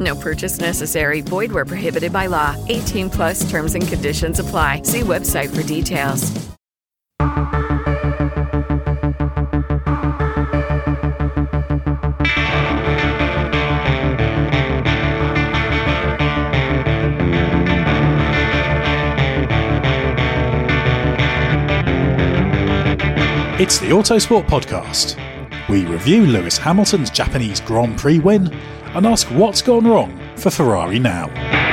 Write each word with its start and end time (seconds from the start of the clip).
No 0.00 0.14
purchase 0.16 0.60
necessary. 0.60 1.20
Void 1.20 1.52
where 1.52 1.64
prohibited 1.64 2.12
by 2.12 2.26
law. 2.26 2.56
18 2.68 3.08
plus 3.10 3.48
terms 3.48 3.74
and 3.74 3.86
conditions 3.86 4.40
apply. 4.40 4.82
See 4.82 5.00
website 5.00 5.54
for 5.54 5.62
details. 5.62 6.32
It's 23.58 23.78
the 23.78 23.86
Autosport 23.86 24.46
Podcast. 24.46 25.25
We 25.68 25.84
review 25.84 26.26
Lewis 26.26 26.58
Hamilton's 26.58 27.10
Japanese 27.10 27.60
Grand 27.60 27.98
Prix 27.98 28.20
win 28.20 28.52
and 28.94 29.04
ask 29.04 29.26
what's 29.28 29.62
gone 29.62 29.84
wrong 29.84 30.16
for 30.36 30.50
Ferrari 30.50 31.00
now. 31.00 31.65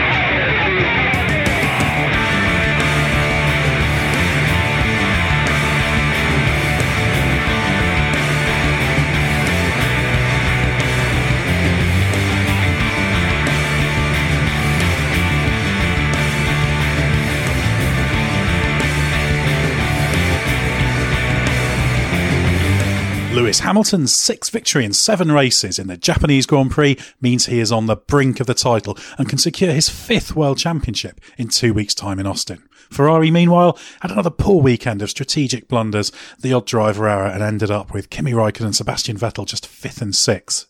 Lewis 23.33 23.61
Hamilton's 23.61 24.13
sixth 24.13 24.53
victory 24.53 24.85
in 24.85 24.93
seven 24.93 25.31
races 25.31 25.79
in 25.79 25.87
the 25.87 25.97
Japanese 25.97 26.45
Grand 26.45 26.69
Prix 26.69 26.97
means 27.19 27.47
he 27.47 27.59
is 27.59 27.71
on 27.71 27.87
the 27.87 27.95
brink 27.95 28.39
of 28.39 28.45
the 28.45 28.53
title 28.53 28.95
and 29.17 29.27
can 29.27 29.39
secure 29.39 29.73
his 29.73 29.89
fifth 29.89 30.35
World 30.35 30.59
Championship 30.59 31.19
in 31.35 31.47
two 31.47 31.73
weeks' 31.73 31.95
time 31.95 32.19
in 32.19 32.27
Austin. 32.27 32.61
Ferrari, 32.91 33.31
meanwhile, 33.31 33.75
had 34.01 34.11
another 34.11 34.29
poor 34.29 34.61
weekend 34.61 35.01
of 35.01 35.09
strategic 35.09 35.67
blunders, 35.67 36.11
the 36.39 36.53
odd 36.53 36.67
driver 36.67 37.07
error, 37.07 37.25
and 37.25 37.41
ended 37.41 37.71
up 37.71 37.91
with 37.91 38.11
Kimi 38.11 38.33
Raikkonen 38.33 38.65
and 38.65 38.75
Sebastian 38.75 39.17
Vettel 39.17 39.47
just 39.47 39.65
fifth 39.65 39.99
and 39.99 40.15
sixth. 40.15 40.67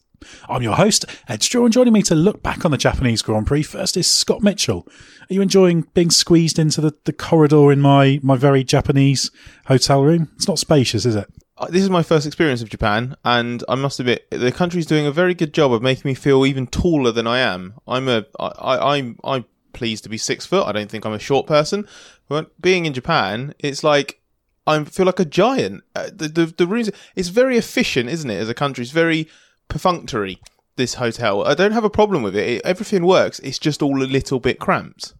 I'm 0.47 0.63
your 0.63 0.77
host, 0.77 1.03
Ed 1.27 1.43
Straw, 1.43 1.65
and 1.65 1.73
joining 1.73 1.91
me 1.91 2.01
to 2.03 2.15
look 2.15 2.41
back 2.41 2.63
on 2.63 2.71
the 2.71 2.77
Japanese 2.77 3.21
Grand 3.21 3.45
Prix 3.45 3.63
first 3.63 3.97
is 3.97 4.07
Scott 4.07 4.41
Mitchell. 4.41 4.87
Are 5.29 5.33
you 5.33 5.41
enjoying 5.41 5.81
being 5.93 6.11
squeezed 6.11 6.57
into 6.57 6.79
the, 6.79 6.95
the 7.03 7.11
corridor 7.11 7.73
in 7.73 7.81
my, 7.81 8.21
my 8.23 8.37
very 8.37 8.63
Japanese 8.63 9.31
hotel 9.65 10.01
room? 10.01 10.29
It's 10.37 10.47
not 10.47 10.59
spacious, 10.59 11.05
is 11.05 11.17
it? 11.17 11.27
Uh, 11.57 11.67
this 11.67 11.83
is 11.83 11.89
my 11.89 12.01
first 12.01 12.25
experience 12.25 12.61
of 12.61 12.69
Japan, 12.69 13.15
and 13.23 13.63
I 13.69 13.75
must 13.75 13.99
admit 13.99 14.27
the 14.31 14.51
country's 14.51 14.87
doing 14.87 15.05
a 15.05 15.11
very 15.11 15.35
good 15.35 15.53
job 15.53 15.71
of 15.71 15.83
making 15.83 16.09
me 16.09 16.15
feel 16.15 16.45
even 16.45 16.65
taller 16.65 17.11
than 17.11 17.27
I 17.27 17.39
am. 17.39 17.75
I'm 17.87 18.09
a 18.09 18.25
I, 18.39 18.95
I'm 18.95 19.19
I'm 19.23 19.45
pleased 19.71 20.03
to 20.05 20.09
be 20.09 20.17
six 20.17 20.47
foot. 20.47 20.65
I 20.65 20.71
don't 20.71 20.89
think 20.89 21.05
I'm 21.05 21.13
a 21.13 21.19
short 21.19 21.45
person, 21.45 21.87
but 22.27 22.59
being 22.59 22.85
in 22.85 22.93
Japan, 22.93 23.53
it's 23.59 23.83
like 23.83 24.19
I 24.65 24.83
feel 24.85 25.05
like 25.05 25.19
a 25.19 25.25
giant. 25.25 25.83
Uh, 25.95 26.09
the 26.11 26.27
the 26.27 26.45
the 26.47 26.65
rooms 26.65 26.89
it's 27.15 27.29
very 27.29 27.57
efficient, 27.57 28.09
isn't 28.09 28.29
it? 28.29 28.37
As 28.37 28.49
a 28.49 28.55
country, 28.55 28.81
it's 28.81 28.91
very 28.91 29.29
perfunctory. 29.67 30.39
This 30.75 30.95
hotel, 30.95 31.45
I 31.45 31.53
don't 31.53 31.71
have 31.73 31.83
a 31.83 31.89
problem 31.89 32.23
with 32.23 32.35
it. 32.35 32.49
it 32.49 32.61
everything 32.65 33.05
works. 33.05 33.37
It's 33.39 33.59
just 33.59 33.83
all 33.83 34.01
a 34.01 34.05
little 34.05 34.39
bit 34.39 34.57
cramped. 34.57 35.13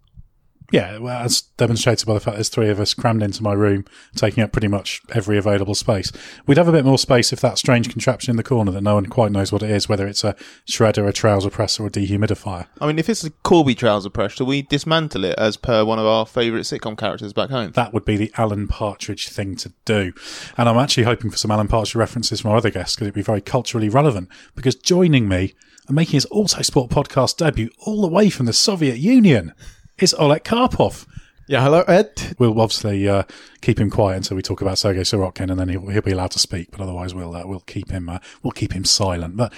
Yeah, 0.71 0.97
well, 0.97 1.23
as 1.23 1.41
demonstrated 1.57 2.07
by 2.07 2.15
the 2.15 2.19
fact 2.19 2.35
there's 2.35 2.49
three 2.49 2.69
of 2.69 2.79
us 2.79 2.93
crammed 2.93 3.21
into 3.21 3.43
my 3.43 3.53
room, 3.53 3.85
taking 4.15 4.43
up 4.43 4.51
pretty 4.51 4.67
much 4.67 5.01
every 5.13 5.37
available 5.37 5.75
space. 5.75 6.11
We'd 6.47 6.57
have 6.57 6.67
a 6.67 6.71
bit 6.71 6.85
more 6.85 6.97
space 6.97 7.31
if 7.31 7.41
that 7.41 7.57
strange 7.57 7.89
contraption 7.89 8.31
in 8.31 8.37
the 8.37 8.43
corner 8.43 8.71
that 8.71 8.81
no 8.81 8.95
one 8.95 9.05
quite 9.05 9.31
knows 9.31 9.51
what 9.51 9.61
it 9.61 9.69
is, 9.69 9.87
whether 9.87 10.07
it's 10.07 10.23
a 10.23 10.35
shredder, 10.67 11.07
a 11.07 11.13
trouser 11.13 11.49
presser, 11.49 11.83
or 11.83 11.87
a 11.87 11.89
dehumidifier. 11.91 12.67
I 12.81 12.87
mean, 12.87 12.97
if 12.97 13.09
it's 13.09 13.23
a 13.23 13.29
Corby 13.29 13.75
trouser 13.75 14.09
press, 14.09 14.39
we 14.39 14.61
dismantle 14.63 15.25
it 15.25 15.35
as 15.37 15.57
per 15.57 15.85
one 15.85 15.99
of 15.99 16.05
our 16.05 16.25
favourite 16.25 16.63
sitcom 16.63 16.97
characters 16.97 17.33
back 17.33 17.49
home? 17.49 17.71
That 17.71 17.93
would 17.93 18.05
be 18.05 18.17
the 18.17 18.31
Alan 18.37 18.67
Partridge 18.67 19.29
thing 19.29 19.55
to 19.57 19.73
do. 19.85 20.13
And 20.57 20.67
I'm 20.67 20.77
actually 20.77 21.03
hoping 21.03 21.29
for 21.29 21.37
some 21.37 21.51
Alan 21.51 21.67
Partridge 21.67 21.95
references 21.95 22.41
from 22.41 22.51
our 22.51 22.57
other 22.57 22.69
guests 22.71 22.95
because 22.95 23.07
it'd 23.07 23.15
be 23.15 23.21
very 23.21 23.41
culturally 23.41 23.89
relevant. 23.89 24.29
Because 24.55 24.75
joining 24.75 25.27
me 25.27 25.53
and 25.87 25.95
making 25.95 26.13
his 26.13 26.27
Autosport 26.31 26.89
podcast 26.89 27.37
debut 27.37 27.69
all 27.79 28.01
the 28.01 28.07
way 28.07 28.29
from 28.29 28.45
the 28.45 28.53
Soviet 28.53 28.97
Union 28.97 29.53
is 29.97 30.13
Oleg 30.15 30.43
Karpov. 30.43 31.05
Yeah, 31.47 31.61
hello, 31.61 31.81
Ed. 31.81 32.35
We'll 32.39 32.59
obviously 32.59 33.07
uh, 33.07 33.23
keep 33.61 33.79
him 33.79 33.89
quiet 33.89 34.17
until 34.17 34.37
we 34.37 34.41
talk 34.41 34.61
about 34.61 34.77
Sergei 34.77 35.01
Sirotkin, 35.01 35.51
and 35.51 35.59
then 35.59 35.69
he'll, 35.69 35.87
he'll 35.87 36.01
be 36.01 36.11
allowed 36.11 36.31
to 36.31 36.39
speak. 36.39 36.71
But 36.71 36.81
otherwise, 36.81 37.13
we'll 37.13 37.35
uh, 37.35 37.45
we'll 37.45 37.59
keep 37.61 37.91
him 37.91 38.09
uh, 38.09 38.19
we'll 38.41 38.51
keep 38.51 38.73
him 38.73 38.85
silent. 38.85 39.35
But 39.35 39.53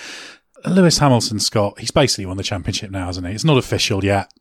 Lewis 0.66 0.98
Hamilton, 0.98 1.40
Scott, 1.40 1.80
he's 1.80 1.92
basically 1.92 2.26
won 2.26 2.38
the 2.38 2.44
championship 2.44 2.90
now, 2.90 3.06
hasn't 3.06 3.28
he? 3.28 3.34
It's 3.34 3.44
not 3.44 3.58
official 3.58 4.04
yet. 4.04 4.34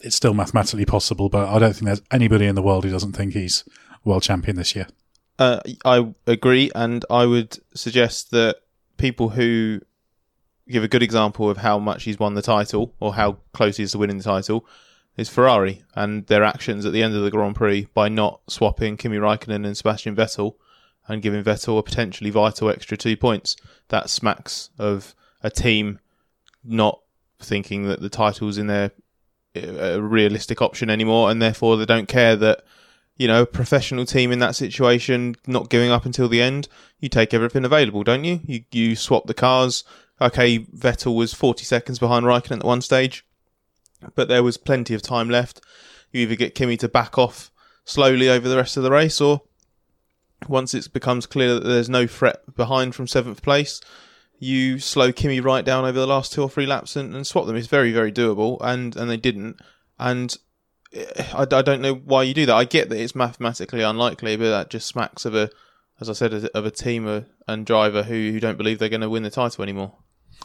It's 0.00 0.16
still 0.16 0.34
mathematically 0.34 0.84
possible, 0.84 1.28
but 1.28 1.48
I 1.48 1.58
don't 1.58 1.72
think 1.72 1.86
there's 1.86 2.02
anybody 2.10 2.46
in 2.46 2.54
the 2.54 2.62
world 2.62 2.84
who 2.84 2.90
doesn't 2.90 3.12
think 3.12 3.34
he's 3.34 3.64
world 4.04 4.22
champion 4.22 4.56
this 4.56 4.74
year. 4.74 4.86
Uh, 5.38 5.60
I 5.84 6.12
agree, 6.26 6.70
and 6.74 7.04
I 7.10 7.26
would 7.26 7.58
suggest 7.74 8.30
that 8.30 8.58
people 8.96 9.30
who 9.30 9.80
give 10.68 10.84
a 10.84 10.88
good 10.88 11.02
example 11.02 11.50
of 11.50 11.58
how 11.58 11.78
much 11.78 12.04
he's 12.04 12.18
won 12.18 12.34
the 12.34 12.42
title 12.42 12.94
or 13.00 13.14
how 13.14 13.38
close 13.52 13.76
he 13.76 13.82
is 13.82 13.92
to 13.92 13.98
winning 13.98 14.18
the 14.18 14.24
title 14.24 14.64
is 15.16 15.28
Ferrari 15.28 15.82
and 15.94 16.26
their 16.26 16.42
actions 16.44 16.86
at 16.86 16.92
the 16.92 17.02
end 17.02 17.14
of 17.14 17.22
the 17.22 17.30
Grand 17.30 17.54
Prix 17.54 17.86
by 17.94 18.08
not 18.08 18.40
swapping 18.48 18.96
Kimi 18.96 19.18
Raikkonen 19.18 19.66
and 19.66 19.76
Sebastian 19.76 20.16
Vettel 20.16 20.54
and 21.06 21.22
giving 21.22 21.42
Vettel 21.44 21.78
a 21.78 21.82
potentially 21.82 22.30
vital 22.30 22.70
extra 22.70 22.96
two 22.96 23.16
points. 23.16 23.56
That 23.88 24.08
smacks 24.08 24.70
of 24.78 25.14
a 25.42 25.50
team 25.50 25.98
not 26.64 27.00
thinking 27.40 27.88
that 27.88 28.00
the 28.00 28.10
title's 28.10 28.58
in 28.58 28.68
their 28.68 28.92
uh, 29.54 29.96
a 29.96 30.00
realistic 30.00 30.62
option 30.62 30.88
anymore, 30.88 31.30
and 31.30 31.42
therefore 31.42 31.76
they 31.76 31.84
don't 31.84 32.08
care 32.08 32.36
that 32.36 32.64
you 33.16 33.28
know, 33.28 33.42
a 33.42 33.46
professional 33.46 34.06
team 34.06 34.32
in 34.32 34.38
that 34.38 34.56
situation, 34.56 35.36
not 35.46 35.68
giving 35.68 35.90
up 35.90 36.06
until 36.06 36.28
the 36.28 36.40
end, 36.40 36.68
you 36.98 37.08
take 37.08 37.34
everything 37.34 37.64
available, 37.64 38.02
don't 38.02 38.24
you? 38.24 38.40
You 38.44 38.64
you 38.72 38.96
swap 38.96 39.26
the 39.26 39.34
cars. 39.34 39.84
Okay, 40.20 40.60
Vettel 40.60 41.14
was 41.14 41.34
40 41.34 41.64
seconds 41.64 41.98
behind 41.98 42.24
Raikkonen 42.24 42.58
at 42.58 42.64
one 42.64 42.80
stage, 42.80 43.24
but 44.14 44.28
there 44.28 44.42
was 44.42 44.56
plenty 44.56 44.94
of 44.94 45.02
time 45.02 45.28
left. 45.28 45.60
You 46.10 46.22
either 46.22 46.36
get 46.36 46.54
Kimi 46.54 46.76
to 46.78 46.88
back 46.88 47.18
off 47.18 47.50
slowly 47.84 48.28
over 48.28 48.48
the 48.48 48.56
rest 48.56 48.76
of 48.76 48.82
the 48.82 48.90
race, 48.90 49.20
or 49.20 49.42
once 50.48 50.74
it 50.74 50.92
becomes 50.92 51.26
clear 51.26 51.54
that 51.54 51.64
there's 51.64 51.88
no 51.88 52.06
threat 52.06 52.54
behind 52.54 52.94
from 52.94 53.06
seventh 53.06 53.42
place, 53.42 53.80
you 54.38 54.78
slow 54.78 55.12
Kimi 55.12 55.40
right 55.40 55.64
down 55.64 55.84
over 55.84 55.98
the 55.98 56.06
last 56.06 56.32
two 56.32 56.42
or 56.42 56.50
three 56.50 56.66
laps 56.66 56.96
and, 56.96 57.14
and 57.14 57.26
swap 57.26 57.46
them. 57.46 57.56
It's 57.56 57.68
very, 57.68 57.92
very 57.92 58.12
doable, 58.12 58.58
and, 58.60 58.96
and 58.96 59.08
they 59.08 59.16
didn't. 59.16 59.60
And 59.98 60.36
eh, 60.92 61.04
I, 61.32 61.42
I 61.42 61.62
don't 61.62 61.80
know 61.80 61.94
why 61.94 62.24
you 62.24 62.34
do 62.34 62.46
that. 62.46 62.56
I 62.56 62.64
get 62.64 62.88
that 62.88 63.00
it's 63.00 63.14
mathematically 63.14 63.82
unlikely, 63.82 64.36
but 64.36 64.50
that 64.50 64.70
just 64.70 64.88
smacks 64.88 65.24
of 65.24 65.34
a, 65.34 65.50
as 66.00 66.10
I 66.10 66.12
said, 66.14 66.32
of 66.32 66.66
a 66.66 66.70
team 66.70 67.24
and 67.46 67.66
driver 67.66 68.02
who, 68.02 68.32
who 68.32 68.40
don't 68.40 68.58
believe 68.58 68.78
they're 68.78 68.88
going 68.88 69.02
to 69.02 69.10
win 69.10 69.22
the 69.22 69.30
title 69.30 69.62
anymore. 69.62 69.94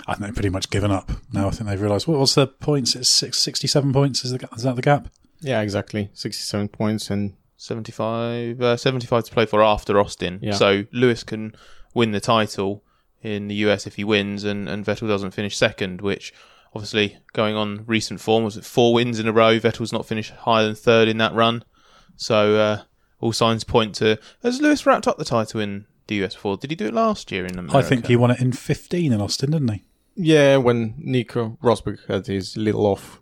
I 0.06 0.14
think 0.14 0.26
they've 0.26 0.36
pretty 0.36 0.50
much 0.50 0.70
given 0.70 0.92
up 0.92 1.12
now. 1.34 1.48
I 1.48 1.52
think 1.52 1.70
they've 1.70 1.82
realised 1.82 2.08
what 2.08 2.20
was 2.20 2.36
the 2.36 2.48
points? 2.48 2.96
It's 2.96 3.10
six, 3.10 3.40
67 3.40 3.92
points. 3.94 4.24
Is, 4.24 4.32
the, 4.32 4.50
is 4.56 4.64
that 4.64 4.76
the 4.76 4.82
gap? 4.82 5.10
Yeah, 5.42 5.62
exactly. 5.62 6.10
67 6.14 6.70
points 6.70 7.10
and 7.10 7.36
75, 7.58 8.62
uh, 8.62 8.78
75 8.78 9.24
to 9.26 9.32
play 9.32 9.46
for 9.46 9.64
after 9.64 10.00
Austin. 10.00 10.40
Yeah. 10.42 10.54
So 10.54 10.86
Lewis 10.92 11.24
can 11.24 11.56
win 11.94 12.12
the 12.12 12.20
title 12.20 12.84
in 13.22 13.48
the 13.48 13.56
US 13.56 13.88
if 13.88 13.96
he 13.96 14.04
wins, 14.04 14.44
and, 14.44 14.70
and 14.70 14.86
Vettel 14.86 15.08
doesn't 15.08 15.32
finish 15.32 15.58
second, 15.58 16.02
which 16.02 16.34
obviously 16.74 17.18
going 17.34 17.56
on 17.56 17.84
recent 17.88 18.22
form 18.22 18.44
was 18.44 18.58
it 18.58 18.66
four 18.66 18.94
wins 18.94 19.20
in 19.20 19.28
a 19.28 19.32
row. 19.32 19.60
Vettel's 19.60 19.94
not 19.94 20.06
finished 20.06 20.32
higher 20.32 20.66
than 20.66 20.76
third 20.76 21.08
in 21.08 21.18
that 21.18 21.34
run. 21.34 21.64
So 22.16 22.56
uh, 22.56 22.82
all 23.20 23.34
signs 23.34 23.64
point 23.64 23.96
to. 23.96 24.20
Has 24.44 24.62
Lewis 24.62 24.86
wrapped 24.86 25.08
up 25.08 25.18
the 25.18 25.26
title 25.26 25.60
in 25.60 25.86
the 26.08 26.24
US 26.24 26.36
before? 26.36 26.58
Did 26.58 26.72
he 26.72 26.76
do 26.76 26.88
it 26.88 26.94
last 26.94 27.32
year 27.32 27.46
in 27.46 27.58
America? 27.58 27.78
I 27.78 27.82
think 27.82 28.08
he 28.08 28.16
won 28.16 28.32
it 28.32 28.40
in 28.40 28.52
15 28.52 29.12
in 29.12 29.22
Austin, 29.22 29.52
didn't 29.52 29.70
he? 29.70 29.84
Yeah, 30.18 30.58
when 30.58 30.96
Nico 30.98 31.58
Rosberg 31.64 32.00
had 32.08 32.28
his 32.28 32.58
little 32.58 32.86
off, 32.86 33.22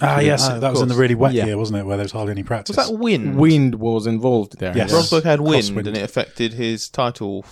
Ah, 0.00 0.20
yes, 0.20 0.46
Ah, 0.46 0.58
that 0.58 0.70
was 0.70 0.82
in 0.82 0.88
the 0.88 0.94
really 0.94 1.14
wet 1.14 1.32
Yeah. 1.32 1.46
year, 1.46 1.56
wasn't 1.56 1.78
it? 1.78 1.86
Where 1.86 1.96
there 1.96 2.04
was 2.04 2.12
hardly 2.12 2.32
any 2.32 2.42
practice. 2.42 2.76
Was 2.76 2.86
that 2.86 2.98
wind? 2.98 3.36
wind 3.38 3.76
was 3.76 4.06
involved 4.06 4.58
there. 4.58 4.76
Yes. 4.76 4.92
Rosberg 4.92 5.22
had 5.24 5.40
wind, 5.40 5.64
Crosswind. 5.64 5.86
and 5.86 5.96
it 5.96 6.02
affected 6.02 6.52
his 6.52 6.88
title. 6.90 7.46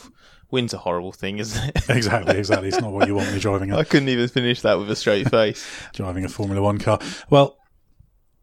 Wind's 0.50 0.74
a 0.74 0.78
horrible 0.78 1.10
thing, 1.12 1.38
isn't 1.38 1.70
it? 1.74 1.84
exactly, 1.88 2.36
exactly. 2.36 2.68
It's 2.68 2.80
not 2.80 2.92
what 2.92 3.08
you 3.08 3.14
want 3.14 3.28
when 3.28 3.34
you're 3.34 3.40
driving 3.40 3.70
a 3.72 3.78
I 3.78 3.84
couldn't 3.84 4.10
even 4.10 4.28
finish 4.28 4.60
that 4.60 4.78
with 4.78 4.90
a 4.90 4.94
straight 4.96 5.30
face. 5.30 5.66
driving 5.94 6.24
a 6.26 6.28
Formula 6.28 6.60
One 6.62 6.78
car. 6.78 6.98
Well, 7.30 7.56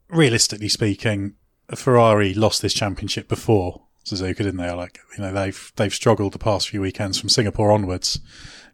realistically 0.08 0.68
speaking, 0.68 1.34
Ferrari 1.74 2.34
lost 2.34 2.60
this 2.60 2.74
championship 2.74 3.28
before 3.28 3.82
Suzuka, 4.04 4.38
didn't 4.38 4.56
they? 4.56 4.70
Like, 4.72 4.98
you 5.16 5.22
know, 5.22 5.32
they've 5.32 5.72
they've 5.76 5.94
struggled 5.94 6.32
the 6.32 6.38
past 6.38 6.68
few 6.68 6.80
weekends 6.80 7.18
from 7.20 7.28
Singapore 7.28 7.70
onwards. 7.70 8.18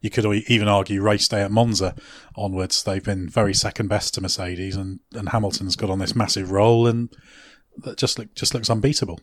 You 0.01 0.11
could 0.11 0.25
even 0.49 0.69
argue 0.69 1.03
race 1.03 1.27
day 1.29 1.43
at 1.43 1.51
Monza 1.51 1.95
onwards. 2.37 2.83
They've 2.83 3.03
been 3.05 3.29
very 3.29 3.53
second 3.55 3.89
best 3.89 4.15
to 4.15 4.21
Mercedes, 4.21 4.77
and, 4.77 5.01
and 5.13 5.31
Hamilton's 5.31 5.75
got 5.77 5.91
on 5.91 5.99
this 5.99 6.15
massive 6.15 6.51
roll, 6.53 6.87
and 6.87 7.09
that 7.79 7.99
just 7.99 8.19
look, 8.19 8.33
just 8.35 8.55
looks 8.55 8.71
unbeatable. 8.71 9.21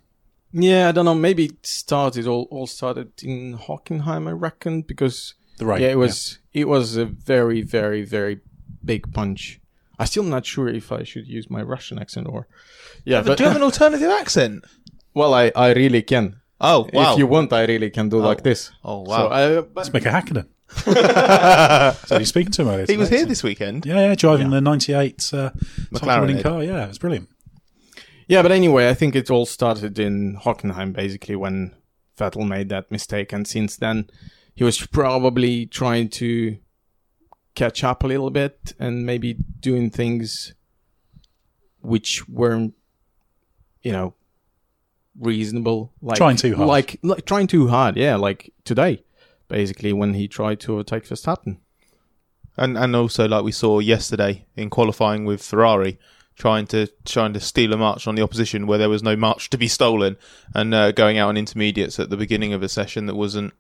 Yeah, 0.52 0.90
I 0.90 0.92
don't 0.92 1.06
know. 1.06 1.16
Maybe 1.16 1.46
it 1.46 1.66
started 1.66 2.28
all 2.28 2.48
all 2.52 2.68
started 2.68 3.12
in 3.24 3.58
Hockenheim, 3.58 4.28
I 4.28 4.32
reckon, 4.32 4.82
because 4.82 5.34
The 5.58 5.66
rain, 5.66 5.82
yeah, 5.82 5.90
it 5.90 5.98
was 5.98 6.40
it 6.54 6.68
was 6.68 6.98
a 6.98 7.06
very 7.06 7.62
very 7.62 8.04
very 8.04 8.40
big 8.84 9.14
punch. 9.14 9.60
I'm 9.98 10.08
still 10.08 10.24
not 10.24 10.46
sure 10.46 10.68
if 10.68 10.92
I 10.92 11.04
should 11.04 11.28
use 11.28 11.50
my 11.50 11.62
Russian 11.62 12.00
accent 12.00 12.28
or 12.30 12.48
yeah, 13.06 13.22
But 13.22 13.38
do 13.38 13.44
you 13.44 13.48
have 13.48 13.58
an 13.58 13.64
alternative 13.64 14.10
accent? 14.10 14.66
well, 15.14 15.34
I 15.34 15.52
I 15.56 15.74
really 15.74 16.02
can. 16.02 16.42
Oh, 16.60 16.90
wow. 16.94 17.14
If 17.14 17.20
you 17.20 17.28
want, 17.28 17.52
I 17.52 17.66
really 17.66 17.90
can 17.90 18.10
do 18.10 18.20
like 18.20 18.44
this. 18.44 18.72
Oh, 18.84 19.02
wow. 19.02 19.18
So, 19.18 19.28
uh, 19.28 19.62
but 19.62 19.76
Let's 19.76 19.94
Mika 19.94 20.10
Hakkinen. 20.10 20.48
so 22.08 22.18
he's 22.18 22.30
speaking 22.30 22.52
to 22.54 22.62
him 22.64 22.68
earlier. 22.70 22.86
he 22.88 22.98
was 22.98 23.10
here 23.10 23.20
so- 23.20 23.26
this 23.26 23.44
weekend. 23.44 23.86
Yeah, 23.86 24.08
yeah, 24.08 24.16
driving 24.16 24.50
the 24.50 24.62
'98 24.62 25.32
uh, 25.34 25.50
McLaren 25.92 26.22
winning 26.22 26.42
car. 26.42 26.64
Yeah, 26.64 26.86
it 26.86 26.88
was 26.88 26.98
brilliant. 26.98 27.30
Yeah, 28.28 28.42
but 28.42 28.52
anyway, 28.52 28.90
I 28.90 28.94
think 28.94 29.16
it 29.16 29.30
all 29.30 29.46
started 29.46 30.00
in 30.00 30.38
Hockenheim 30.38 30.94
basically 30.94 31.36
when 31.36 31.76
Vettel 32.18 32.48
made 32.48 32.70
that 32.70 32.90
mistake, 32.90 33.32
and 33.32 33.48
since 33.48 33.78
then 33.78 34.10
he 34.56 34.64
was 34.64 34.86
probably 34.88 35.66
trying 35.66 36.10
to 36.10 36.58
catch 37.54 37.84
up 37.84 38.04
a 38.04 38.08
little 38.08 38.30
bit 38.30 38.74
and 38.80 39.06
maybe 39.06 39.34
doing 39.60 39.90
things 39.90 40.54
which 41.82 42.28
weren't, 42.28 42.74
you 43.82 43.92
know, 43.92 44.16
reasonable. 45.20 45.94
Like 46.02 46.18
Trying 46.18 46.38
too 46.38 46.56
hard. 46.56 46.68
Like, 46.68 47.00
like 47.02 47.26
trying 47.26 47.48
too 47.48 47.68
hard. 47.68 47.98
Yeah, 47.98 48.16
like 48.16 48.54
today, 48.64 49.04
basically 49.48 49.94
when 49.94 50.14
he 50.14 50.28
tried 50.28 50.60
to 50.62 50.74
overtake 50.74 51.06
Verstappen. 51.06 51.58
And 52.58 52.78
and 52.78 52.96
also 52.96 53.28
like 53.28 53.44
we 53.44 53.52
saw 53.52 53.80
yesterday 53.80 54.46
in 54.56 54.70
qualifying 54.70 55.26
with 55.26 55.44
Ferrari, 55.44 56.00
trying 56.36 56.68
to 56.68 56.88
trying 57.04 57.34
to 57.34 57.40
steal 57.40 57.74
a 57.74 57.78
march 57.78 58.08
on 58.08 58.16
the 58.16 58.22
opposition 58.22 58.66
where 58.66 58.78
there 58.78 58.90
was 58.90 59.04
no 59.04 59.16
march 59.16 59.50
to 59.50 59.58
be 59.58 59.68
stolen, 59.68 60.16
and 60.54 60.74
uh, 60.74 60.92
going 60.94 61.18
out 61.18 61.30
on 61.30 61.38
intermediates 61.38 62.00
at 62.00 62.10
the 62.10 62.18
beginning 62.18 62.54
of 62.54 62.64
a 62.64 62.70
session 62.70 63.08
that 63.08 63.16
wasn't 63.16 63.54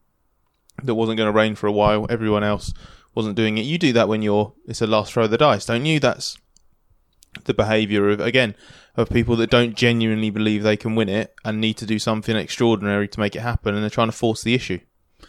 that 0.83 0.95
wasn't 0.95 1.17
going 1.17 1.27
to 1.27 1.37
rain 1.37 1.55
for 1.55 1.67
a 1.67 1.73
while. 1.73 2.05
Everyone 2.09 2.43
else 2.43 2.73
wasn't 3.13 3.35
doing 3.35 3.57
it. 3.57 3.65
You 3.65 3.77
do 3.77 3.91
that 3.93 4.07
when 4.07 4.21
you're 4.21 4.53
it's 4.65 4.81
a 4.81 4.87
last 4.87 5.11
throw 5.11 5.25
of 5.25 5.31
the 5.31 5.37
dice, 5.37 5.65
don't 5.65 5.85
you? 5.85 5.99
That's 5.99 6.37
the 7.43 7.53
behaviour 7.53 8.09
of 8.09 8.19
again 8.19 8.55
of 8.95 9.09
people 9.09 9.35
that 9.35 9.49
don't 9.49 9.75
genuinely 9.75 10.29
believe 10.29 10.63
they 10.63 10.77
can 10.77 10.95
win 10.95 11.09
it 11.09 11.35
and 11.43 11.59
need 11.59 11.75
to 11.77 11.85
do 11.85 11.99
something 11.99 12.35
extraordinary 12.35 13.07
to 13.09 13.19
make 13.19 13.35
it 13.35 13.41
happen, 13.41 13.75
and 13.75 13.83
they're 13.83 13.89
trying 13.89 14.07
to 14.07 14.13
force 14.13 14.43
the 14.43 14.53
issue. 14.53 14.79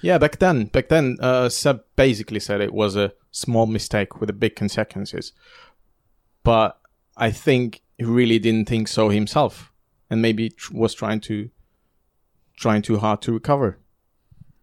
Yeah, 0.03 0.19
back 0.19 0.39
then, 0.39 0.67
back 0.67 0.89
then, 0.89 1.17
uh, 1.21 1.49
Seb 1.49 1.83
basically 1.97 2.41
said 2.41 2.61
it 2.61 2.75
was 2.75 2.97
a 2.97 3.13
small 3.31 3.67
mistake 3.67 4.21
with 4.21 4.39
big 4.39 4.57
consequences. 4.57 5.33
But 6.43 6.79
I 7.17 7.31
think 7.31 7.83
he 7.99 8.05
really 8.05 8.39
didn't 8.39 8.69
think 8.69 8.89
so 8.89 9.09
himself, 9.09 9.73
and 10.09 10.23
maybe 10.23 10.51
tr- 10.51 10.75
was 10.75 10.95
trying 10.95 11.21
to 11.23 11.51
trying 12.57 12.83
too 12.83 12.99
hard 12.99 13.21
to 13.23 13.33
recover. 13.33 13.79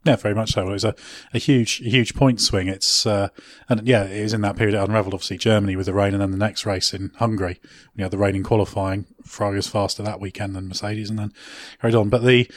Yeah, 0.06 0.18
very 0.18 0.36
much 0.36 0.52
so. 0.52 0.68
It 0.68 0.72
was 0.72 0.84
a, 0.84 0.96
a 1.34 1.38
huge, 1.38 1.76
huge 1.76 2.14
point 2.14 2.42
swing. 2.42 2.68
It's 2.68 3.06
uh, 3.06 3.30
and 3.70 3.88
yeah, 3.88 4.04
it 4.04 4.22
was 4.22 4.34
in 4.34 4.42
that 4.42 4.58
period 4.58 4.76
it 4.76 4.84
unravelled. 4.84 5.14
Obviously, 5.14 5.38
Germany 5.38 5.78
with 5.78 5.86
the 5.86 5.94
rain, 5.94 6.14
and 6.14 6.22
then 6.22 6.32
the 6.32 6.38
next 6.38 6.66
race 6.66 6.94
in 6.94 7.12
Hungary, 7.20 7.62
we 7.96 8.04
had 8.04 8.12
the 8.12 8.18
rain 8.18 8.36
in 8.36 8.44
qualifying. 8.44 9.06
Ferrari 9.24 9.56
was 9.56 9.68
faster 9.68 10.04
that 10.04 10.20
weekend 10.20 10.56
than 10.56 10.68
Mercedes, 10.68 11.10
and 11.10 11.18
then 11.18 11.32
carried 11.80 11.96
on. 11.96 12.10
But 12.10 12.24
the 12.24 12.52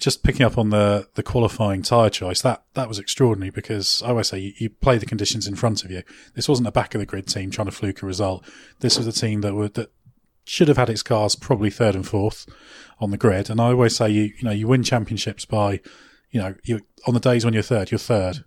just 0.00 0.24
picking 0.24 0.44
up 0.44 0.58
on 0.58 0.70
the 0.70 1.08
the 1.14 1.22
qualifying 1.22 1.82
tyre 1.82 2.10
choice 2.10 2.42
that 2.42 2.64
that 2.74 2.88
was 2.88 2.98
extraordinary 2.98 3.50
because 3.50 4.02
I 4.04 4.08
always 4.08 4.28
say 4.28 4.40
you, 4.40 4.52
you 4.56 4.70
play 4.70 4.98
the 4.98 5.06
conditions 5.06 5.46
in 5.46 5.54
front 5.54 5.84
of 5.84 5.92
you. 5.92 6.02
This 6.34 6.48
wasn't 6.48 6.66
a 6.66 6.72
back 6.72 6.96
of 6.96 6.98
the 6.98 7.06
grid 7.06 7.28
team 7.28 7.52
trying 7.52 7.66
to 7.66 7.72
fluke 7.72 8.02
a 8.02 8.06
result. 8.06 8.44
This 8.80 8.98
was 8.98 9.06
a 9.06 9.12
team 9.12 9.42
that 9.42 9.54
would 9.54 9.74
that 9.74 9.92
should 10.44 10.66
have 10.66 10.78
had 10.78 10.90
its 10.90 11.02
cars 11.04 11.36
probably 11.36 11.70
third 11.70 11.94
and 11.94 12.08
fourth 12.08 12.46
on 12.98 13.12
the 13.12 13.18
grid. 13.18 13.50
And 13.50 13.60
I 13.60 13.66
always 13.66 13.94
say 13.94 14.10
you 14.10 14.32
you 14.36 14.42
know 14.42 14.50
you 14.50 14.66
win 14.66 14.82
championships 14.82 15.44
by 15.44 15.80
you 16.30 16.40
know 16.40 16.54
you 16.64 16.80
on 17.06 17.14
the 17.14 17.20
days 17.20 17.44
when 17.44 17.54
you're 17.54 17.62
third, 17.62 17.90
you're 17.90 17.98
third. 17.98 18.44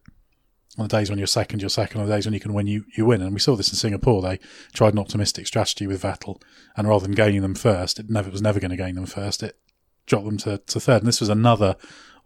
On 0.77 0.87
the 0.87 0.97
days 0.97 1.09
when 1.09 1.17
you're 1.19 1.27
second, 1.27 1.59
you're 1.59 1.69
second. 1.69 1.99
On 1.99 2.07
the 2.07 2.15
days 2.15 2.25
when 2.25 2.33
you 2.33 2.39
can 2.39 2.53
win, 2.53 2.65
you, 2.65 2.85
you 2.95 3.05
win. 3.05 3.21
And 3.21 3.33
we 3.33 3.41
saw 3.41 3.57
this 3.57 3.69
in 3.69 3.75
Singapore. 3.75 4.21
They 4.21 4.39
tried 4.71 4.93
an 4.93 4.99
optimistic 4.99 5.45
strategy 5.45 5.85
with 5.85 6.03
Vettel, 6.03 6.41
and 6.77 6.87
rather 6.87 7.05
than 7.05 7.13
gaining 7.13 7.41
them 7.41 7.55
first, 7.55 7.99
it 7.99 8.09
never 8.09 8.29
it 8.29 8.31
was 8.31 8.41
never 8.41 8.59
going 8.59 8.71
to 8.71 8.77
gain 8.77 8.95
them 8.95 9.05
first. 9.05 9.43
It 9.43 9.57
dropped 10.05 10.25
them 10.25 10.37
to, 10.37 10.59
to 10.59 10.79
third. 10.79 11.01
And 11.01 11.07
this 11.07 11.19
was 11.19 11.29
another 11.29 11.75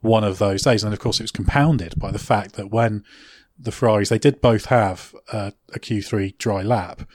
one 0.02 0.24
of 0.24 0.38
those 0.38 0.62
days. 0.62 0.84
And 0.84 0.94
of 0.94 1.00
course, 1.00 1.20
it 1.20 1.24
was 1.24 1.32
compounded 1.32 1.98
by 1.98 2.12
the 2.12 2.20
fact 2.20 2.54
that 2.54 2.72
when 2.72 3.04
the 3.58 3.72
Ferraris, 3.72 4.10
they 4.10 4.20
did 4.20 4.42
both 4.42 4.66
have 4.66 5.16
a 5.32 5.54
Q3 5.74 6.38
dry 6.38 6.62
lap. 6.62 7.10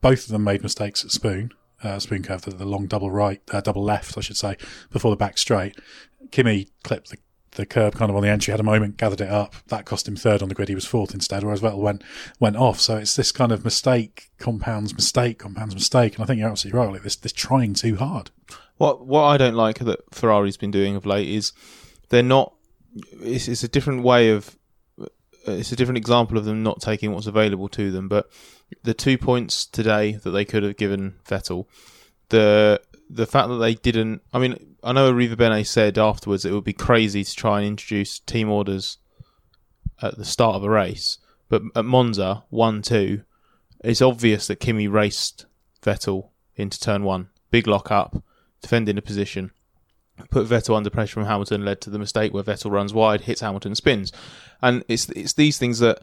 Both 0.00 0.24
of 0.24 0.32
them 0.32 0.44
made 0.44 0.62
mistakes 0.62 1.04
at 1.04 1.10
Spoon, 1.10 1.52
uh, 1.82 1.98
Spoon 1.98 2.22
curve, 2.22 2.42
the, 2.42 2.50
the 2.50 2.64
long 2.64 2.86
double 2.86 3.10
right, 3.10 3.40
uh, 3.52 3.60
double 3.60 3.82
left, 3.82 4.18
I 4.18 4.20
should 4.20 4.36
say, 4.36 4.56
before 4.90 5.10
the 5.10 5.16
back 5.16 5.38
straight. 5.38 5.76
Kimi 6.30 6.68
clipped 6.82 7.10
the, 7.10 7.18
the 7.54 7.66
curb 7.66 7.94
kind 7.94 8.10
of 8.10 8.16
on 8.16 8.22
the 8.22 8.28
entry, 8.28 8.50
had 8.50 8.60
a 8.60 8.64
moment, 8.64 8.96
gathered 8.96 9.20
it 9.20 9.28
up. 9.28 9.54
That 9.68 9.84
cost 9.84 10.06
him 10.06 10.16
third 10.16 10.42
on 10.42 10.48
the 10.48 10.54
grid. 10.54 10.68
He 10.68 10.74
was 10.74 10.84
fourth 10.84 11.14
instead, 11.14 11.42
whereas 11.42 11.60
Vettel 11.60 11.78
went 11.78 12.02
went 12.40 12.56
off. 12.56 12.80
So 12.80 12.96
it's 12.96 13.16
this 13.16 13.32
kind 13.32 13.52
of 13.52 13.64
mistake 13.64 14.30
compounds 14.38 14.94
mistake 14.94 15.38
compounds 15.38 15.74
mistake. 15.74 16.14
And 16.14 16.24
I 16.24 16.26
think 16.26 16.40
you're 16.40 16.50
absolutely 16.50 16.78
right. 16.78 16.92
Like 16.92 17.02
this, 17.02 17.16
this 17.16 17.32
trying 17.32 17.74
too 17.74 17.96
hard. 17.96 18.30
What 18.76 19.06
what 19.06 19.24
I 19.24 19.36
don't 19.36 19.54
like 19.54 19.78
that 19.78 20.00
Ferrari's 20.12 20.56
been 20.56 20.70
doing 20.70 20.96
of 20.96 21.06
late 21.06 21.28
is 21.28 21.52
they're 22.08 22.22
not. 22.22 22.54
It's, 23.20 23.48
it's 23.48 23.64
a 23.64 23.68
different 23.68 24.02
way 24.02 24.30
of. 24.30 24.56
It's 25.46 25.72
a 25.72 25.76
different 25.76 25.98
example 25.98 26.38
of 26.38 26.46
them 26.46 26.62
not 26.62 26.80
taking 26.80 27.12
what's 27.12 27.26
available 27.26 27.68
to 27.70 27.90
them. 27.90 28.08
But 28.08 28.30
the 28.82 28.94
two 28.94 29.18
points 29.18 29.66
today 29.66 30.12
that 30.12 30.30
they 30.30 30.44
could 30.44 30.62
have 30.62 30.78
given 30.78 31.16
Vettel, 31.26 31.66
the 32.30 32.80
the 33.08 33.26
fact 33.26 33.48
that 33.48 33.56
they 33.56 33.74
didn't. 33.74 34.22
I 34.32 34.38
mean, 34.38 34.76
I 34.82 34.92
know 34.92 35.12
Arrivabene 35.12 35.66
said 35.66 35.98
afterwards 35.98 36.44
it 36.44 36.52
would 36.52 36.64
be 36.64 36.72
crazy 36.72 37.24
to 37.24 37.34
try 37.34 37.58
and 37.58 37.66
introduce 37.66 38.18
team 38.18 38.50
orders 38.50 38.98
at 40.02 40.16
the 40.16 40.24
start 40.24 40.56
of 40.56 40.64
a 40.64 40.70
race, 40.70 41.18
but 41.48 41.62
at 41.74 41.84
Monza 41.84 42.44
one 42.50 42.82
two, 42.82 43.22
it's 43.82 44.02
obvious 44.02 44.46
that 44.46 44.60
Kimi 44.60 44.88
raced 44.88 45.46
Vettel 45.82 46.30
into 46.56 46.80
turn 46.80 47.04
one, 47.04 47.28
big 47.50 47.66
lock 47.66 47.90
up 47.90 48.22
defending 48.62 48.96
a 48.96 49.02
position, 49.02 49.50
put 50.30 50.48
Vettel 50.48 50.76
under 50.76 50.88
pressure 50.88 51.14
from 51.14 51.26
Hamilton, 51.26 51.64
led 51.64 51.80
to 51.82 51.90
the 51.90 51.98
mistake 51.98 52.32
where 52.32 52.42
Vettel 52.42 52.70
runs 52.70 52.94
wide, 52.94 53.22
hits 53.22 53.42
Hamilton, 53.42 53.74
spins, 53.74 54.12
and 54.62 54.84
it's 54.88 55.08
it's 55.10 55.34
these 55.34 55.58
things 55.58 55.78
that 55.80 56.00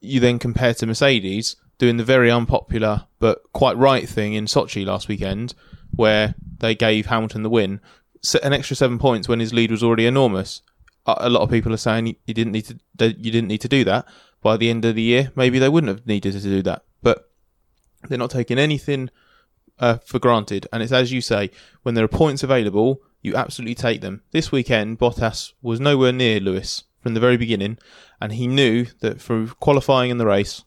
you 0.00 0.18
then 0.18 0.38
compare 0.38 0.74
to 0.74 0.86
Mercedes 0.86 1.56
doing 1.78 1.96
the 1.96 2.04
very 2.04 2.30
unpopular 2.30 3.04
but 3.20 3.40
quite 3.52 3.76
right 3.76 4.08
thing 4.08 4.34
in 4.34 4.46
Sochi 4.46 4.84
last 4.84 5.08
weekend, 5.08 5.54
where 5.94 6.34
they 6.58 6.74
gave 6.74 7.06
Hamilton 7.06 7.42
the 7.42 7.50
win, 7.50 7.80
an 8.42 8.52
extra 8.52 8.76
seven 8.76 8.98
points 8.98 9.28
when 9.28 9.40
his 9.40 9.52
lead 9.52 9.70
was 9.70 9.82
already 9.82 10.06
enormous. 10.06 10.62
A 11.06 11.28
lot 11.28 11.42
of 11.42 11.50
people 11.50 11.72
are 11.74 11.78
saying 11.78 12.16
you 12.26 12.34
didn't 12.34 12.52
need 12.52 12.66
to 12.66 12.78
you 13.00 13.32
didn't 13.32 13.48
need 13.48 13.60
to 13.62 13.68
do 13.68 13.84
that. 13.84 14.06
By 14.40 14.56
the 14.56 14.70
end 14.70 14.84
of 14.84 14.94
the 14.94 15.02
year, 15.02 15.32
maybe 15.34 15.58
they 15.58 15.68
wouldn't 15.68 15.88
have 15.88 16.06
needed 16.06 16.32
to 16.32 16.40
do 16.40 16.62
that, 16.62 16.84
but 17.02 17.30
they're 18.08 18.18
not 18.18 18.30
taking 18.30 18.58
anything 18.58 19.10
uh, 19.78 19.98
for 20.04 20.18
granted. 20.18 20.66
And 20.72 20.82
it's 20.82 20.92
as 20.92 21.12
you 21.12 21.20
say, 21.20 21.50
when 21.82 21.94
there 21.94 22.04
are 22.04 22.08
points 22.08 22.42
available, 22.42 23.02
you 23.20 23.34
absolutely 23.34 23.74
take 23.74 24.00
them. 24.00 24.22
This 24.32 24.52
weekend, 24.52 24.98
Bottas 24.98 25.52
was 25.62 25.80
nowhere 25.80 26.12
near 26.12 26.40
Lewis 26.40 26.84
from 27.00 27.14
the 27.14 27.20
very 27.20 27.36
beginning, 27.36 27.78
and 28.20 28.32
he 28.32 28.46
knew 28.46 28.86
that 29.00 29.20
through 29.20 29.48
qualifying 29.60 30.10
in 30.10 30.18
the 30.18 30.26
race, 30.26 30.64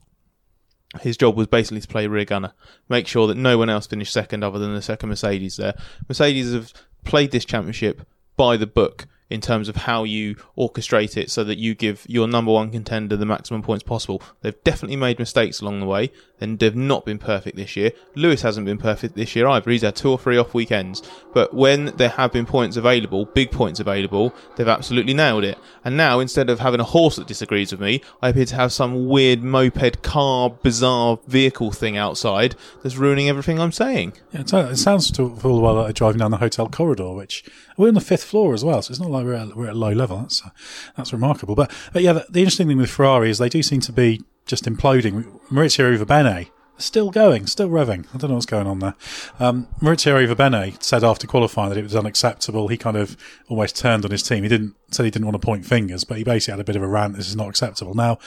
his 1.01 1.17
job 1.17 1.35
was 1.35 1.47
basically 1.47 1.81
to 1.81 1.87
play 1.87 2.07
rear 2.07 2.25
gunner, 2.25 2.53
make 2.89 3.07
sure 3.07 3.27
that 3.27 3.37
no 3.37 3.57
one 3.57 3.69
else 3.69 3.87
finished 3.87 4.13
second 4.13 4.43
other 4.43 4.59
than 4.59 4.73
the 4.73 4.81
second 4.81 5.09
Mercedes 5.09 5.57
there. 5.57 5.75
Mercedes 6.07 6.53
have 6.53 6.73
played 7.03 7.31
this 7.31 7.45
championship 7.45 8.01
by 8.37 8.57
the 8.57 8.67
book 8.67 9.07
in 9.29 9.41
terms 9.41 9.67
of 9.67 9.75
how 9.75 10.03
you 10.03 10.35
orchestrate 10.57 11.17
it 11.17 11.31
so 11.31 11.43
that 11.43 11.57
you 11.57 11.73
give 11.73 12.05
your 12.07 12.27
number 12.27 12.51
one 12.51 12.71
contender 12.71 13.17
the 13.17 13.25
maximum 13.25 13.61
points 13.61 13.83
possible. 13.83 14.21
They've 14.41 14.63
definitely 14.63 14.97
made 14.97 15.19
mistakes 15.19 15.61
along 15.61 15.79
the 15.79 15.85
way, 15.85 16.11
and 16.39 16.59
they've 16.59 16.75
not 16.75 17.05
been 17.05 17.17
perfect 17.17 17.55
this 17.55 17.75
year. 17.75 17.91
Lewis 18.15 18.41
hasn't 18.41 18.65
been 18.65 18.77
perfect 18.77 19.15
this 19.15 19.35
year 19.35 19.47
either. 19.47 19.71
He's 19.71 19.81
had 19.81 19.95
two 19.95 20.11
or 20.11 20.19
three 20.19 20.37
off 20.37 20.53
weekends. 20.53 21.01
But 21.33 21.53
when 21.53 21.85
there 21.97 22.09
have 22.09 22.31
been 22.31 22.45
points 22.45 22.77
available, 22.77 23.25
big 23.25 23.51
points 23.51 23.79
available, 23.79 24.33
they've 24.55 24.67
absolutely 24.67 25.13
nailed 25.13 25.43
it. 25.43 25.57
And 25.83 25.97
now, 25.97 26.19
instead 26.19 26.49
of 26.49 26.59
having 26.59 26.79
a 26.79 26.85
horse 26.85 27.15
that 27.15 27.27
disagrees 27.27 27.71
with 27.71 27.81
me, 27.81 28.01
I 28.21 28.29
appear 28.29 28.45
to 28.45 28.55
have 28.55 28.73
some 28.73 29.07
weird 29.07 29.43
moped, 29.43 30.01
car, 30.03 30.49
bizarre 30.49 31.19
vehicle 31.27 31.71
thing 31.71 31.97
outside 31.97 32.55
that's 32.83 32.95
ruining 32.95 33.29
everything 33.29 33.59
I'm 33.59 33.71
saying. 33.71 34.13
Yeah, 34.31 34.41
it 34.41 34.77
sounds 34.77 35.11
to, 35.11 35.23
all 35.23 35.55
the 35.55 35.61
while 35.61 35.75
like 35.75 35.95
driving 35.95 36.19
down 36.19 36.31
the 36.31 36.37
hotel 36.37 36.69
corridor, 36.69 37.13
which 37.13 37.43
we're 37.77 37.89
on 37.89 37.93
the 37.93 38.01
fifth 38.01 38.23
floor 38.23 38.53
as 38.53 38.63
well, 38.63 38.81
so 38.81 38.91
it's 38.91 38.99
not 38.99 39.11
like 39.11 39.25
we're 39.25 39.33
at, 39.33 39.55
we're 39.55 39.67
at 39.67 39.75
low 39.75 39.91
level. 39.91 40.17
That's 40.19 40.43
uh, 40.45 40.49
that's 40.95 41.13
remarkable. 41.13 41.55
But 41.55 41.71
but 41.93 42.03
yeah, 42.03 42.13
the, 42.13 42.25
the, 42.29 42.39
interesting 42.39 42.67
thing 42.67 42.77
with 42.77 42.89
Ferrari 42.89 43.29
is 43.29 43.37
they 43.37 43.49
do 43.49 43.63
seem 43.63 43.81
to 43.81 43.91
be 43.91 44.21
just 44.45 44.65
imploding. 44.65 45.25
Maurizio 45.49 45.97
Arrivabene 45.97 46.49
still 46.77 47.09
going, 47.09 47.47
still 47.47 47.69
revving. 47.69 48.05
I 48.13 48.17
don't 48.17 48.29
know 48.29 48.35
what's 48.35 48.45
going 48.45 48.67
on 48.67 48.79
there. 48.79 48.95
Um, 49.39 49.67
Maurizio 49.81 50.83
said 50.83 51.03
after 51.03 51.27
qualifying 51.27 51.69
that 51.69 51.77
it 51.77 51.83
was 51.83 51.95
unacceptable. 51.95 52.67
He 52.67 52.77
kind 52.77 52.97
of 52.97 53.15
almost 53.47 53.77
turned 53.77 54.05
on 54.05 54.11
his 54.11 54.23
team. 54.23 54.43
He 54.43 54.49
didn't 54.49 54.75
said 54.91 55.05
he 55.05 55.11
didn't 55.11 55.25
want 55.25 55.39
to 55.39 55.45
point 55.45 55.65
fingers, 55.65 56.03
but 56.03 56.17
he 56.17 56.23
basically 56.23 56.53
had 56.53 56.59
a 56.59 56.65
bit 56.65 56.75
of 56.75 56.83
a 56.83 56.87
rant. 56.87 57.15
This 57.15 57.27
is 57.27 57.35
not 57.35 57.49
acceptable. 57.49 57.93
Now 57.93 58.19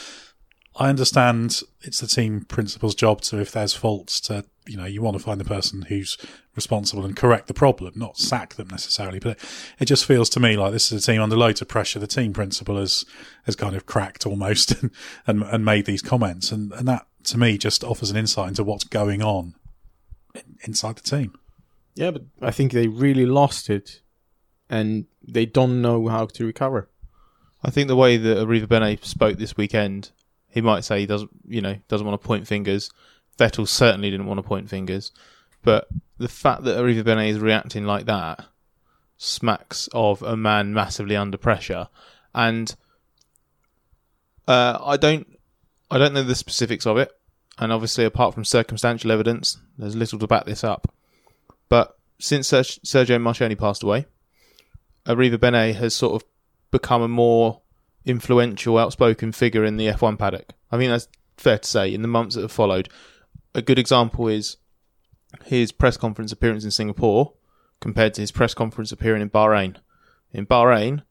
I 0.78 0.88
understand 0.88 1.62
it's 1.82 1.98
the 1.98 2.06
team 2.06 2.42
principal's 2.42 2.94
job 2.94 3.20
to, 3.22 3.40
if 3.40 3.50
there's 3.50 3.74
faults, 3.74 4.20
to 4.22 4.44
you 4.66 4.76
know 4.76 4.84
you 4.84 5.02
want 5.02 5.16
to 5.16 5.22
find 5.22 5.40
the 5.40 5.44
person 5.44 5.82
who's 5.82 6.16
responsible 6.54 7.04
and 7.04 7.16
correct 7.16 7.48
the 7.48 7.54
problem, 7.54 7.94
not 7.96 8.16
sack 8.16 8.54
them 8.54 8.68
necessarily. 8.68 9.18
But 9.18 9.38
it, 9.80 9.86
just 9.86 10.04
feels 10.04 10.30
to 10.30 10.40
me 10.40 10.56
like 10.56 10.72
this 10.72 10.92
is 10.92 11.02
a 11.02 11.12
team 11.12 11.20
under 11.20 11.36
loads 11.36 11.60
of 11.60 11.68
pressure. 11.68 11.98
The 11.98 12.06
team 12.06 12.32
principal 12.32 12.78
has 12.78 13.04
has 13.44 13.56
kind 13.56 13.74
of 13.74 13.86
cracked 13.86 14.24
almost 14.24 14.70
and 14.82 14.92
and, 15.26 15.42
and 15.42 15.64
made 15.64 15.86
these 15.86 16.02
comments, 16.02 16.52
and 16.52 16.72
and 16.72 16.86
that 16.86 17.06
to 17.24 17.38
me 17.38 17.58
just 17.58 17.82
offers 17.82 18.12
an 18.12 18.16
insight 18.16 18.48
into 18.48 18.62
what's 18.62 18.84
going 18.84 19.20
on 19.20 19.54
inside 20.62 20.96
the 20.96 21.02
team. 21.02 21.36
Yeah, 21.96 22.12
but 22.12 22.22
I 22.40 22.52
think 22.52 22.70
they 22.70 22.86
really 22.86 23.26
lost 23.26 23.68
it, 23.68 24.02
and 24.70 25.06
they 25.26 25.44
don't 25.44 25.82
know 25.82 26.06
how 26.06 26.26
to 26.26 26.46
recover. 26.46 26.88
I 27.64 27.70
think 27.70 27.88
the 27.88 27.96
way 27.96 28.16
that 28.16 28.38
Arrivabene 28.38 29.04
spoke 29.04 29.38
this 29.38 29.56
weekend 29.56 30.12
he 30.48 30.60
might 30.60 30.84
say 30.84 31.00
he 31.00 31.06
doesn't, 31.06 31.30
you 31.46 31.60
know, 31.60 31.76
doesn't 31.88 32.06
want 32.06 32.20
to 32.20 32.26
point 32.26 32.46
fingers. 32.46 32.90
Vettel 33.38 33.68
certainly 33.68 34.10
didn't 34.10 34.26
want 34.26 34.38
to 34.38 34.42
point 34.42 34.68
fingers, 34.68 35.12
but 35.62 35.88
the 36.18 36.28
fact 36.28 36.64
that 36.64 36.76
Arrivabene 36.76 37.28
is 37.28 37.38
reacting 37.38 37.84
like 37.84 38.06
that 38.06 38.44
smacks 39.16 39.88
of 39.92 40.22
a 40.22 40.36
man 40.36 40.72
massively 40.74 41.16
under 41.16 41.36
pressure, 41.36 41.88
and 42.34 42.74
uh, 44.46 44.78
I 44.82 44.96
don't, 44.96 45.26
I 45.90 45.98
don't 45.98 46.14
know 46.14 46.22
the 46.22 46.34
specifics 46.34 46.86
of 46.86 46.96
it, 46.96 47.12
and 47.58 47.72
obviously 47.72 48.04
apart 48.04 48.34
from 48.34 48.44
circumstantial 48.44 49.12
evidence, 49.12 49.58
there's 49.76 49.96
little 49.96 50.18
to 50.18 50.26
back 50.26 50.44
this 50.44 50.64
up. 50.64 50.92
But 51.68 51.96
since 52.18 52.50
Sergio 52.50 53.20
Marchionne 53.20 53.58
passed 53.58 53.82
away, 53.82 54.06
Arrivabene 55.06 55.74
has 55.74 55.94
sort 55.94 56.20
of 56.20 56.28
become 56.70 57.02
a 57.02 57.08
more 57.08 57.60
influential, 58.08 58.78
outspoken 58.78 59.32
figure 59.32 59.64
in 59.64 59.76
the 59.76 59.88
F1 59.88 60.18
paddock. 60.18 60.52
I 60.70 60.78
think 60.78 60.90
that's 60.90 61.08
fair 61.36 61.58
to 61.58 61.68
say 61.68 61.92
in 61.92 62.02
the 62.02 62.08
months 62.08 62.34
that 62.34 62.42
have 62.42 62.52
followed. 62.52 62.88
A 63.54 63.62
good 63.62 63.78
example 63.78 64.28
is 64.28 64.56
his 65.44 65.72
press 65.72 65.96
conference 65.96 66.32
appearance 66.32 66.64
in 66.64 66.70
Singapore 66.70 67.32
compared 67.80 68.14
to 68.14 68.20
his 68.20 68.32
press 68.32 68.54
conference 68.54 68.92
appearing 68.92 69.22
in 69.22 69.30
Bahrain. 69.30 69.76
In 70.32 70.46
Bahrain 70.46 71.02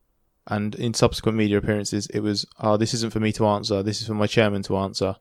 and 0.48 0.76
in 0.76 0.94
subsequent 0.94 1.38
media 1.38 1.58
appearances, 1.58 2.08
it 2.08 2.20
was, 2.20 2.46
oh, 2.60 2.78
this 2.78 2.94
isn't 2.94 3.14
for 3.14 3.20
me 3.20 3.32
to 3.34 3.48
answer. 3.48 3.84
This 3.84 4.02
is 4.02 4.08
for 4.08 4.14
my 4.14 4.28
chairman 4.28 4.64
to 4.64 4.78
answer. 4.78 5.16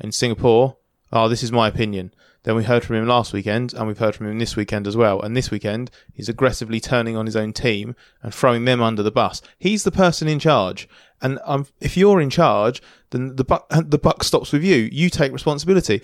In 0.00 0.12
Singapore, 0.12 0.76
oh, 1.12 1.28
this 1.28 1.42
is 1.42 1.52
my 1.52 1.68
opinion. 1.68 2.12
Then 2.44 2.56
we 2.56 2.64
heard 2.64 2.84
from 2.84 2.96
him 2.96 3.06
last 3.06 3.32
weekend, 3.32 3.72
and 3.72 3.86
we've 3.86 3.98
heard 3.98 4.14
from 4.14 4.28
him 4.28 4.38
this 4.38 4.54
weekend 4.54 4.86
as 4.86 4.96
well. 4.96 5.20
And 5.22 5.34
this 5.34 5.50
weekend, 5.50 5.90
he's 6.12 6.28
aggressively 6.28 6.78
turning 6.78 7.16
on 7.16 7.24
his 7.24 7.36
own 7.36 7.54
team 7.54 7.96
and 8.22 8.34
throwing 8.34 8.66
them 8.66 8.82
under 8.82 9.02
the 9.02 9.10
bus. 9.10 9.40
He's 9.58 9.84
the 9.84 9.90
person 9.90 10.28
in 10.28 10.38
charge, 10.38 10.86
and 11.22 11.38
um, 11.44 11.66
if 11.80 11.96
you're 11.96 12.20
in 12.20 12.30
charge, 12.30 12.82
then 13.10 13.36
the 13.36 13.44
buck 13.44 13.66
the 13.70 13.98
buck 13.98 14.24
stops 14.24 14.52
with 14.52 14.64
you. 14.64 14.88
You 14.92 15.08
take 15.08 15.32
responsibility. 15.32 16.02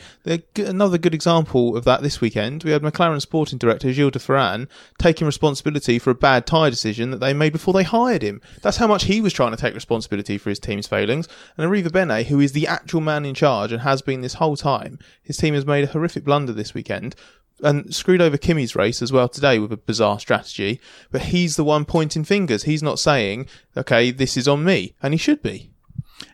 Another 0.56 0.96
good 0.96 1.14
example 1.14 1.76
of 1.76 1.84
that 1.84 2.02
this 2.02 2.20
weekend, 2.20 2.62
we 2.64 2.70
had 2.70 2.82
McLaren 2.82 3.20
sporting 3.20 3.58
director 3.58 3.92
Gilles 3.92 4.12
de 4.12 4.18
Ferran 4.18 4.68
taking 4.98 5.26
responsibility 5.26 5.98
for 5.98 6.10
a 6.10 6.14
bad 6.14 6.46
tyre 6.46 6.70
decision 6.70 7.10
that 7.10 7.18
they 7.18 7.34
made 7.34 7.52
before 7.52 7.74
they 7.74 7.82
hired 7.82 8.22
him. 8.22 8.40
That's 8.62 8.76
how 8.76 8.86
much 8.86 9.04
he 9.04 9.20
was 9.20 9.32
trying 9.32 9.50
to 9.50 9.56
take 9.56 9.74
responsibility 9.74 10.38
for 10.38 10.50
his 10.50 10.60
team's 10.60 10.86
failings. 10.86 11.28
And 11.56 11.70
Arrivabene, 11.70 12.24
who 12.26 12.40
is 12.40 12.52
the 12.52 12.66
actual 12.66 13.00
man 13.00 13.24
in 13.24 13.34
charge 13.34 13.72
and 13.72 13.82
has 13.82 14.02
been 14.02 14.20
this 14.20 14.34
whole 14.34 14.56
time, 14.56 14.98
his 15.22 15.36
team 15.36 15.54
has 15.54 15.66
made 15.66 15.84
a 15.84 15.88
horrific 15.88 16.24
blunder 16.24 16.52
this 16.52 16.74
weekend 16.74 17.16
and 17.62 17.94
screwed 17.94 18.20
over 18.20 18.36
Kimi's 18.36 18.76
race 18.76 19.02
as 19.02 19.12
well 19.12 19.28
today 19.28 19.58
with 19.58 19.72
a 19.72 19.76
bizarre 19.76 20.18
strategy. 20.18 20.80
But 21.10 21.22
he's 21.22 21.56
the 21.56 21.64
one 21.64 21.84
pointing 21.84 22.24
fingers. 22.24 22.64
He's 22.64 22.82
not 22.82 22.98
saying, 22.98 23.46
"Okay, 23.76 24.10
this 24.10 24.36
is 24.36 24.48
on 24.48 24.64
me," 24.64 24.94
and 25.02 25.14
he 25.14 25.18
should 25.18 25.42
be. 25.42 25.70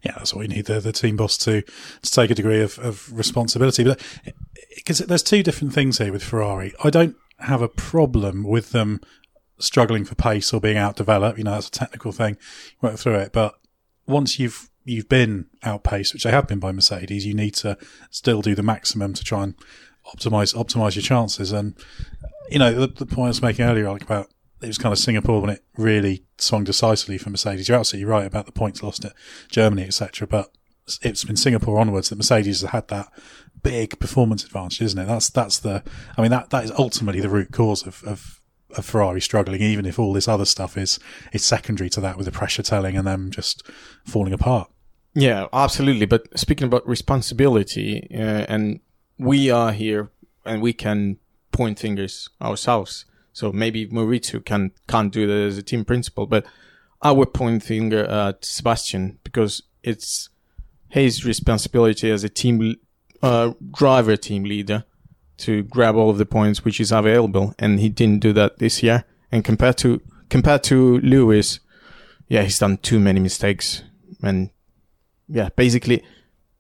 Yeah, 0.03 0.15
that's 0.17 0.35
what 0.35 0.41
we 0.41 0.49
need 0.49 0.67
the, 0.67 0.81
the 0.81 0.93
team 0.93 1.17
boss 1.17 1.37
to 1.39 1.63
to 1.63 2.11
take 2.11 2.31
a 2.31 2.35
degree 2.35 2.61
of, 2.61 2.79
of 2.79 3.13
responsibility. 3.13 3.85
But 3.85 4.01
uh, 4.27 4.33
because 4.75 4.99
there's 4.99 5.23
two 5.23 5.43
different 5.43 5.73
things 5.73 5.99
here 5.99 6.13
with 6.13 6.23
Ferrari, 6.23 6.75
I 6.83 6.91
don't 6.91 7.17
have 7.41 7.63
a 7.63 7.69
problem 7.69 8.43
with 8.43 8.71
them 8.71 9.01
struggling 9.59 10.05
for 10.05 10.15
pace 10.15 10.53
or 10.53 10.61
being 10.61 10.77
outdeveloped. 10.77 11.39
You 11.39 11.45
know, 11.45 11.53
that's 11.53 11.69
a 11.69 11.73
technical 11.73 12.13
thing. 12.13 12.37
Work 12.81 12.97
through 12.97 13.17
it, 13.17 13.33
but 13.33 13.55
once 14.07 14.39
you've 14.39 14.71
you've 14.85 15.09
been 15.09 15.47
outpaced, 15.65 16.15
which 16.15 16.23
they 16.23 16.31
have 16.31 16.47
been 16.47 16.61
by 16.61 16.73
Mercedes, 16.73 17.27
you 17.27 17.35
need 17.35 17.55
to 17.55 17.77
still 18.11 18.41
do 18.41 18.55
the 18.55 18.63
maximum 18.63 19.13
to 19.15 19.25
try 19.25 19.43
and 19.43 19.55
optimize 20.15 20.55
optimize 20.55 20.95
your 20.95 21.03
chances. 21.03 21.53
And 21.53 21.77
you 22.51 22.59
know 22.59 22.73
the, 22.73 22.87
the 22.87 23.07
point 23.07 23.27
I 23.27 23.29
was 23.29 23.43
making 23.43 23.65
earlier, 23.65 23.91
like 23.91 24.03
about 24.03 24.29
it 24.63 24.67
was 24.67 24.79
kind 24.79 24.93
of 24.93 24.99
Singapore 24.99 25.41
when 25.41 25.51
it 25.51 25.65
really 25.77 26.25
swung 26.39 26.65
decisively 26.65 27.19
for 27.19 27.31
Mercedes. 27.31 27.69
You're 27.69 27.79
absolutely 27.79 28.11
right 28.11 28.27
about 28.27 28.47
the 28.47 28.53
points 28.53 28.83
lost 28.83 29.05
at 29.05 29.13
Germany, 29.51 29.85
etc. 29.85 30.27
But 30.27 30.51
it's 31.03 31.25
been 31.25 31.37
Singapore 31.37 31.79
onwards 31.79 32.09
that 32.09 32.17
Mercedes 32.17 32.63
has 32.63 32.71
had 32.71 32.89
that 32.89 33.09
big 33.63 33.99
performance 33.99 34.45
advantage, 34.45 34.83
isn't 34.83 34.99
it? 34.99 35.07
That's 35.07 35.29
that's 35.29 35.59
the. 35.59 35.83
I 36.17 36.23
mean 36.23 36.31
that 36.31 36.51
that 36.51 36.65
is 36.65 36.73
ultimately 36.73 37.21
the 37.21 37.31
root 37.31 37.53
cause 37.53 37.87
of. 37.87 38.03
of 38.05 38.41
of 38.77 38.85
Ferrari 38.85 39.21
struggling, 39.21 39.63
even 39.63 39.87
if 39.87 39.99
all 39.99 40.13
this 40.13 40.29
other 40.29 40.45
stuff 40.45 40.77
is 40.77 40.99
is 41.33 41.45
secondary 41.45 41.89
to 41.91 42.01
that, 42.01 42.17
with 42.17 42.27
the 42.27 42.33
pressure 42.33 42.63
telling 42.63 42.97
and 42.97 43.07
them 43.07 43.31
just 43.31 43.63
falling 44.05 44.33
apart. 44.33 44.71
Yeah, 45.15 45.47
absolutely. 45.53 46.05
But 46.05 46.39
speaking 46.39 46.67
about 46.67 46.87
responsibility, 46.87 48.07
uh, 48.13 48.45
and 48.49 48.81
we 49.19 49.51
are 49.51 49.73
here 49.73 50.11
and 50.45 50.63
we 50.63 50.73
can 50.73 51.19
point 51.53 51.79
fingers 51.79 52.29
ourselves. 52.41 53.05
So 53.33 53.53
maybe 53.53 53.87
Maurizio 53.87 54.45
can 54.45 54.73
can't 54.89 55.13
do 55.13 55.27
that 55.27 55.47
as 55.49 55.59
a 55.59 55.63
team 55.63 55.85
principal, 55.85 56.27
but 56.27 56.47
I 57.03 57.13
would 57.13 57.35
point 57.35 57.63
finger 57.63 58.05
at 58.05 58.45
Sebastian 58.45 59.19
because 59.23 59.63
it's 59.83 60.31
his 60.89 61.25
responsibility 61.25 62.11
as 62.11 62.25
a 62.25 62.29
team 62.29 62.77
uh, 63.23 63.53
driver, 63.73 64.17
team 64.17 64.45
leader, 64.45 64.85
to 65.39 65.63
grab 65.65 65.97
all 65.97 66.11
of 66.11 66.19
the 66.19 66.27
points 66.27 66.65
which 66.65 66.81
is 66.81 66.93
available, 66.93 67.55
and 67.59 67.81
he 67.81 67.89
didn't 67.89 68.21
do 68.21 68.33
that 68.33 68.59
this 68.59 68.83
year. 68.83 69.05
And 69.31 69.45
compared 69.45 69.77
to 69.79 70.01
compared 70.31 70.63
to 70.65 70.99
Lewis, 71.01 71.61
yeah, 72.29 72.43
he's 72.43 72.59
done 72.59 72.79
too 72.79 72.99
many 72.99 73.21
mistakes, 73.21 73.83
and 74.23 74.51
yeah, 75.29 75.51
basically 75.57 76.03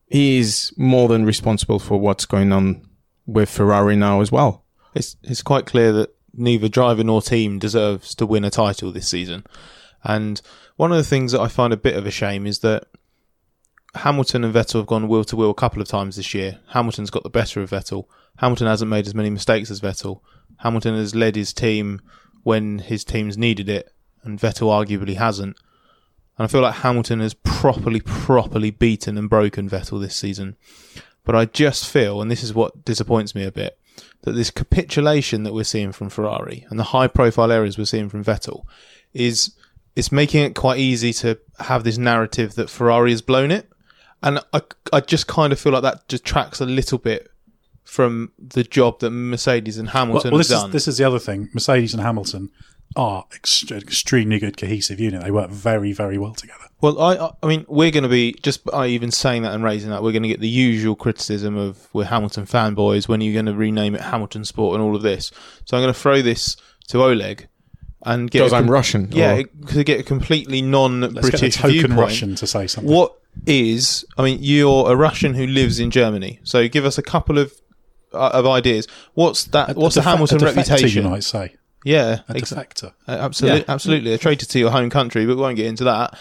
he 0.07 0.39
is 0.39 0.73
more 0.77 1.09
than 1.09 1.25
responsible 1.25 1.79
for 1.79 1.99
what's 1.99 2.27
going 2.27 2.53
on 2.53 2.87
with 3.27 3.51
Ferrari 3.51 3.97
now 3.97 4.21
as 4.21 4.31
well. 4.31 4.65
It's 4.95 5.17
it's 5.23 5.43
quite 5.43 5.67
clear 5.67 5.93
that 5.93 6.15
neither 6.33 6.69
driver 6.69 7.03
nor 7.03 7.23
team 7.23 7.59
deserves 7.59 8.15
to 8.15 8.27
win 8.27 8.45
a 8.45 8.51
title 8.51 8.93
this 8.93 9.09
season. 9.09 9.45
And 10.05 10.41
one 10.77 10.93
of 10.93 10.99
the 10.99 11.05
things 11.05 11.33
that 11.33 11.41
I 11.41 11.49
find 11.49 11.73
a 11.73 11.79
bit 11.79 11.97
of 11.97 12.07
a 12.07 12.11
shame 12.11 12.47
is 12.47 12.61
that 12.61 12.87
Hamilton 13.95 14.45
and 14.45 14.55
Vettel 14.55 14.81
have 14.81 14.87
gone 14.87 15.09
wheel 15.09 15.25
to 15.25 15.37
wheel 15.37 15.51
a 15.51 15.55
couple 15.55 15.83
of 15.83 15.89
times 15.89 16.17
this 16.17 16.35
year. 16.35 16.61
Hamilton's 16.69 17.11
got 17.11 17.23
the 17.23 17.31
better 17.31 17.63
of 17.63 17.71
Vettel. 17.71 18.07
Hamilton 18.39 18.67
hasn't 18.67 18.91
made 18.91 19.07
as 19.07 19.15
many 19.15 19.31
mistakes 19.31 19.71
as 19.71 19.81
Vettel. 19.81 20.21
Hamilton 20.59 20.95
has 20.95 21.15
led 21.15 21.35
his 21.35 21.53
team 21.53 22.01
when 22.43 22.79
his 22.79 23.05
team's 23.05 23.37
needed 23.37 23.69
it, 23.69 23.93
and 24.23 24.39
Vettel 24.39 24.69
arguably 24.69 25.17
hasn't. 25.17 25.57
And 26.39 26.45
I 26.45 26.49
feel 26.49 26.61
like 26.61 26.77
Hamilton 26.77 27.21
has 27.21 27.35
properly, 27.35 28.01
properly 28.01 28.71
beaten 28.71 29.17
and 29.17 29.31
broken 29.31 29.69
Vettel 29.69 30.01
this 30.01 30.17
season. 30.17 30.57
But 31.25 31.35
I 31.35 31.47
just 31.47 31.89
feel, 31.89 32.21
and 32.21 32.31
this 32.31 32.43
is 32.43 32.55
what 32.55 32.85
disappoints 32.85 33.35
me 33.35 33.45
a 33.45 33.51
bit, 33.51 33.79
that 34.23 34.33
this 34.33 34.51
capitulation 34.51 35.43
that 35.45 35.55
we're 35.55 35.65
seeing 35.65 35.93
from 35.93 36.11
Ferrari 36.11 36.67
and 36.69 36.79
the 36.79 36.85
high 36.85 37.07
profile 37.09 37.51
errors 37.51 37.79
we're 37.79 37.85
seeing 37.85 38.09
from 38.09 38.23
Vettel 38.25 38.65
is 39.15 39.55
it's 39.95 40.13
making 40.13 40.45
it 40.45 40.55
quite 40.55 40.79
easy 40.79 41.13
to 41.15 41.39
have 41.61 41.85
this 41.85 41.97
narrative 41.97 42.55
that 42.57 42.69
Ferrari 42.69 43.11
has 43.13 43.23
blown 43.23 43.51
it. 43.51 43.69
And 44.23 44.41
I, 44.53 44.61
I 44.93 45.01
just 45.01 45.27
kind 45.27 45.53
of 45.53 45.59
feel 45.59 45.73
like 45.73 45.83
that 45.83 46.07
detracts 46.07 46.61
a 46.61 46.67
little 46.67 46.99
bit 46.99 47.31
from 47.85 48.33
the 48.39 48.65
job 48.65 49.01
that 49.01 49.11
Mercedes 49.11 49.79
and 49.79 49.89
Well, 49.89 49.95
Hamilton 49.95 50.31
well, 50.33 50.39
have 50.39 50.49
this 50.49 50.57
is 50.57 50.63
done. 50.63 50.71
this 50.73 50.89
is 50.89 50.99
the 50.99 51.05
other 51.05 51.19
thing. 51.19 51.49
Mercedes 51.55 51.95
and 51.95 52.03
Hamilton 52.03 52.51
are 52.95 53.25
ex- 53.35 53.71
extremely 53.71 54.39
good 54.39 54.57
cohesive 54.57 55.01
unit. 55.01 55.23
They 55.23 55.31
work 55.31 55.51
very 55.51 55.93
very 55.93 56.19
well 56.19 56.35
together. 56.35 56.65
Well, 56.81 57.01
I, 57.01 57.17
I- 57.17 57.31
I 57.43 57.47
mean, 57.47 57.65
we're 57.69 57.91
going 57.91 58.03
to 58.05 58.09
be 58.09 58.35
just 58.43 58.65
by 58.65 58.87
even 58.89 59.11
saying 59.11 59.43
that 59.43 59.55
and 59.55 59.65
raising 59.65 59.91
that, 59.91 60.03
we're 60.03 60.13
going 60.13 60.23
to 60.23 60.29
get 60.29 60.41
the 60.41 60.49
usual 60.49 60.95
criticism 60.95 61.57
of 61.57 61.89
we're 61.93 62.05
Hamilton 62.05 62.45
fanboys. 62.47 63.09
When 63.09 63.21
are 63.21 63.25
you 63.25 63.33
going 63.33 63.47
to 63.47 63.55
rename 63.55 63.95
it 63.95 64.01
Hamilton 64.03 64.45
Sport 64.45 64.75
and 64.75 64.83
all 64.83 64.95
of 64.95 65.03
this? 65.03 65.33
So 65.65 65.77
I'm 65.77 65.83
going 65.83 65.93
to 65.95 65.99
throw 65.99 66.21
this 66.23 66.57
to 66.89 67.03
Oleg 67.03 67.49
and 68.03 68.31
get 68.31 68.41
Because 68.41 68.53
a 68.53 68.57
I'm 68.57 68.71
Russian, 68.71 69.09
Yeah, 69.11 69.37
or- 69.39 69.45
to 69.73 69.85
get 69.85 70.01
a 70.01 70.03
completely 70.03 70.63
non-British 70.63 71.15
Let's 71.15 71.41
get 71.41 71.43
a 71.57 71.59
token 71.59 71.71
viewpoint. 71.73 71.99
Russian 71.99 72.35
to 72.37 72.47
say 72.47 72.67
something. 72.67 72.93
What 72.95 73.15
is? 73.47 74.05
I 74.17 74.23
mean, 74.23 74.39
you're 74.41 74.91
a 74.91 74.95
Russian 74.97 75.35
who 75.35 75.47
lives 75.47 75.81
in 75.81 75.91
Germany, 75.91 76.41
so 76.45 76.67
give 76.69 76.85
us 76.85 76.99
a 76.99 77.03
couple 77.03 77.39
of 77.39 77.53
uh, 78.13 78.31
of 78.33 78.47
ideas. 78.47 78.87
What's 79.15 79.45
that? 79.47 79.71
A- 79.71 79.75
what's 79.75 79.97
a 79.97 80.01
the 80.01 80.05
defe- 80.07 80.11
Hamilton 80.11 80.37
a 80.37 80.41
defector, 80.41 80.57
reputation? 80.57 81.05
You 81.05 81.11
might 81.11 81.25
say 81.25 81.55
Yeah, 81.85 82.21
a 82.29 82.37
ex- 82.37 82.53
defector. 82.53 82.93
uh, 83.07 83.13
absolutely, 83.13 83.61
Yeah. 83.61 83.65
absolutely. 83.69 84.13
A 84.13 84.19
traitor 84.19 84.47
to 84.47 84.59
your 84.59 84.71
home 84.71 84.91
country, 84.91 85.25
but 85.27 85.37
we 85.37 85.43
won't 85.43 85.57
get 85.57 85.67
into 85.67 85.85
that. 85.85 86.19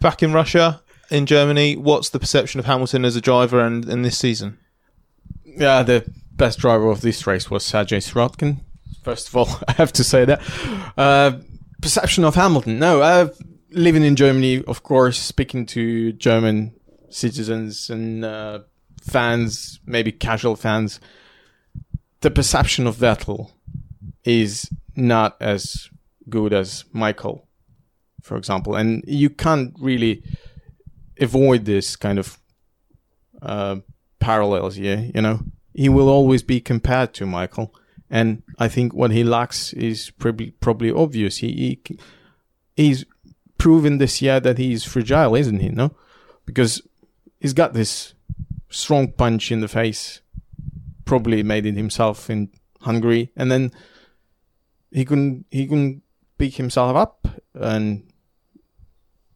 Back 0.00 0.22
in 0.22 0.32
Russia, 0.32 0.82
in 1.10 1.26
Germany, 1.26 1.76
what's 1.76 2.10
the 2.10 2.18
perception 2.18 2.58
of 2.60 2.66
Hamilton 2.66 3.04
as 3.04 3.16
a 3.16 3.20
driver 3.20 3.60
and 3.60 3.88
in 3.88 4.02
this 4.02 4.18
season? 4.18 4.58
Yeah, 5.44 5.82
the 5.82 6.04
best 6.34 6.58
driver 6.58 6.90
of 6.90 7.00
this 7.02 7.26
race 7.26 7.50
was 7.50 7.64
Sergei 7.64 7.98
Sirotkin. 7.98 8.60
First 9.02 9.28
of 9.28 9.36
all, 9.36 9.48
I 9.68 9.72
have 9.72 9.92
to 9.94 10.04
say 10.04 10.24
that. 10.24 10.40
Uh, 10.96 11.38
perception 11.80 12.24
of 12.24 12.34
Hamilton. 12.34 12.78
No, 12.78 13.00
uh, 13.02 13.28
living 13.70 14.02
in 14.04 14.16
Germany, 14.16 14.62
of 14.64 14.82
course, 14.82 15.18
speaking 15.18 15.66
to 15.66 16.12
German 16.12 16.74
citizens 17.10 17.88
and 17.90 18.24
uh, 18.24 18.60
fans, 19.02 19.80
maybe 19.86 20.12
casual 20.12 20.56
fans, 20.56 21.00
the 22.20 22.30
perception 22.30 22.86
of 22.86 22.96
Vettel 22.96 23.50
is 24.24 24.70
not 24.94 25.36
as 25.40 25.88
good 26.28 26.52
as 26.52 26.84
Michael, 26.92 27.46
for 28.22 28.36
example. 28.36 28.76
And 28.76 29.04
you 29.06 29.30
can't 29.30 29.74
really 29.80 30.22
avoid 31.20 31.64
this 31.64 31.96
kind 31.96 32.18
of 32.18 32.38
uh, 33.40 33.76
parallels 34.20 34.76
here. 34.76 35.10
You 35.14 35.22
know, 35.22 35.40
he 35.74 35.88
will 35.88 36.08
always 36.08 36.42
be 36.42 36.60
compared 36.60 37.14
to 37.14 37.26
Michael, 37.26 37.74
and 38.10 38.42
I 38.58 38.68
think 38.68 38.94
what 38.94 39.10
he 39.10 39.24
lacks 39.24 39.72
is 39.72 40.10
probably 40.10 40.50
probably 40.52 40.90
obvious. 40.90 41.38
He, 41.38 41.80
he 41.86 41.98
he's 42.76 43.04
proven 43.58 43.98
this 43.98 44.20
year 44.22 44.40
that 44.40 44.58
he's 44.58 44.84
fragile, 44.84 45.34
isn't 45.34 45.60
he? 45.60 45.68
No, 45.68 45.94
because 46.46 46.82
he's 47.40 47.54
got 47.54 47.72
this 47.72 48.14
strong 48.70 49.12
punch 49.12 49.50
in 49.50 49.60
the 49.60 49.68
face. 49.68 50.20
Probably 51.04 51.42
made 51.42 51.66
it 51.66 51.76
himself 51.76 52.30
in 52.30 52.50
Hungary, 52.80 53.32
and 53.36 53.50
then 53.50 53.72
he 54.92 55.04
couldn't 55.04 55.46
he 55.50 55.66
couldn't 55.66 56.02
pick 56.38 56.54
himself 56.54 56.96
up, 56.96 57.26
and 57.54 58.10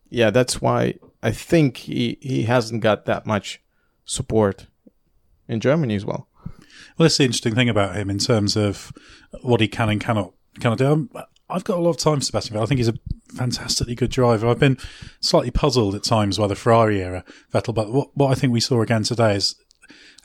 yeah, 0.08 0.30
that's 0.30 0.60
why 0.60 0.94
I 1.22 1.32
think 1.32 1.78
he 1.78 2.18
he 2.20 2.42
hasn't 2.44 2.82
got 2.82 3.06
that 3.06 3.26
much 3.26 3.60
support 4.04 4.66
in 5.48 5.60
Germany 5.60 5.94
as 5.94 6.04
well. 6.04 6.28
Well, 6.96 7.04
that's 7.04 7.18
the 7.18 7.24
interesting 7.24 7.54
thing 7.54 7.68
about 7.68 7.96
him 7.96 8.10
in 8.10 8.18
terms 8.18 8.56
of 8.56 8.92
what 9.42 9.60
he 9.60 9.68
can 9.68 9.88
and 9.88 10.00
cannot 10.00 10.32
cannot 10.60 10.78
do. 10.78 10.92
I'm, 10.92 11.10
I've 11.48 11.64
got 11.64 11.78
a 11.78 11.80
lot 11.80 11.90
of 11.90 11.98
time 11.98 12.16
for 12.16 12.24
Sebastian. 12.24 12.56
I 12.56 12.66
think 12.66 12.78
he's 12.78 12.88
a 12.88 12.94
fantastically 13.34 13.94
good 13.94 14.10
driver. 14.10 14.48
I've 14.48 14.58
been 14.58 14.78
slightly 15.20 15.50
puzzled 15.50 15.94
at 15.94 16.02
times 16.02 16.38
by 16.38 16.48
the 16.48 16.56
Ferrari 16.56 17.00
era 17.00 17.24
Vettel, 17.52 17.74
but 17.74 17.92
what, 17.92 18.16
what 18.16 18.32
I 18.32 18.34
think 18.34 18.52
we 18.52 18.60
saw 18.60 18.82
again 18.82 19.04
today 19.04 19.36
is, 19.36 19.54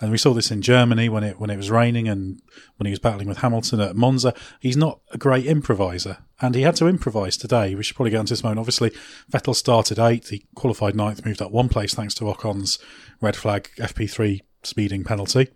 and 0.01 0.11
we 0.11 0.17
saw 0.17 0.33
this 0.33 0.51
in 0.51 0.61
Germany 0.61 1.07
when 1.07 1.23
it 1.23 1.39
when 1.39 1.49
it 1.49 1.57
was 1.57 1.71
raining 1.71 2.07
and 2.07 2.41
when 2.77 2.85
he 2.85 2.91
was 2.91 2.99
battling 2.99 3.27
with 3.27 3.37
Hamilton 3.37 3.79
at 3.79 3.95
Monza. 3.95 4.33
He's 4.59 4.77
not 4.77 4.99
a 5.11 5.17
great 5.17 5.45
improviser, 5.45 6.17
and 6.41 6.55
he 6.55 6.63
had 6.63 6.75
to 6.77 6.87
improvise 6.87 7.37
today. 7.37 7.75
We 7.75 7.83
should 7.83 7.95
probably 7.95 8.11
get 8.11 8.19
onto 8.19 8.31
this 8.31 8.43
moment. 8.43 8.59
Obviously, 8.59 8.91
Vettel 9.31 9.55
started 9.55 9.99
eighth. 9.99 10.29
He 10.29 10.45
qualified 10.55 10.95
ninth, 10.95 11.25
moved 11.25 11.41
up 11.41 11.51
one 11.51 11.69
place 11.69 11.93
thanks 11.93 12.13
to 12.15 12.27
Ocon's 12.27 12.79
red 13.21 13.35
flag 13.35 13.69
FP3 13.77 14.41
speeding 14.63 15.03
penalty 15.03 15.49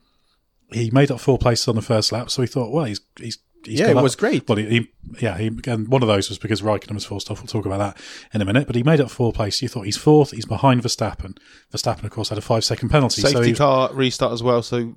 he 0.72 0.90
made 0.92 1.12
up 1.12 1.20
four 1.20 1.38
places 1.38 1.68
on 1.68 1.76
the 1.76 1.82
first 1.82 2.12
lap, 2.12 2.30
so 2.30 2.42
he 2.42 2.48
thought, 2.48 2.72
well, 2.72 2.86
he's 2.86 3.02
he's. 3.20 3.38
Yeah, 3.68 3.90
it 3.90 3.98
up. 3.98 4.04
was 4.04 4.16
great. 4.16 4.48
Well, 4.48 4.58
he, 4.58 4.66
he 4.66 4.92
yeah, 5.20 5.38
he, 5.38 5.52
and 5.68 5.88
one 5.88 6.02
of 6.02 6.08
those 6.08 6.30
was 6.30 6.38
because 6.38 6.62
Raikkonen 6.62 6.94
was 6.94 7.06
forced 7.06 7.30
off. 7.32 7.40
We'll 7.40 7.48
talk 7.48 7.66
about 7.66 7.80
that 7.80 8.04
in 8.34 8.42
a 8.42 8.46
minute. 8.46 8.68
But 8.68 8.76
he 8.76 8.84
made 8.84 9.02
up 9.02 9.10
four 9.10 9.32
places. 9.32 9.62
You 9.62 9.68
thought 9.68 9.86
he's 9.86 9.98
fourth. 9.98 10.32
He's 10.32 10.46
behind 10.46 10.82
Verstappen. 10.82 11.38
Verstappen, 11.72 12.04
of 12.04 12.12
course, 12.12 12.30
had 12.30 12.38
a 12.38 12.42
five 12.42 12.64
second 12.64 12.90
penalty. 12.90 13.22
Safety 13.22 13.50
he, 13.50 13.54
car 13.54 13.94
restart 13.94 14.34
as 14.34 14.44
well, 14.44 14.62
so 14.62 14.96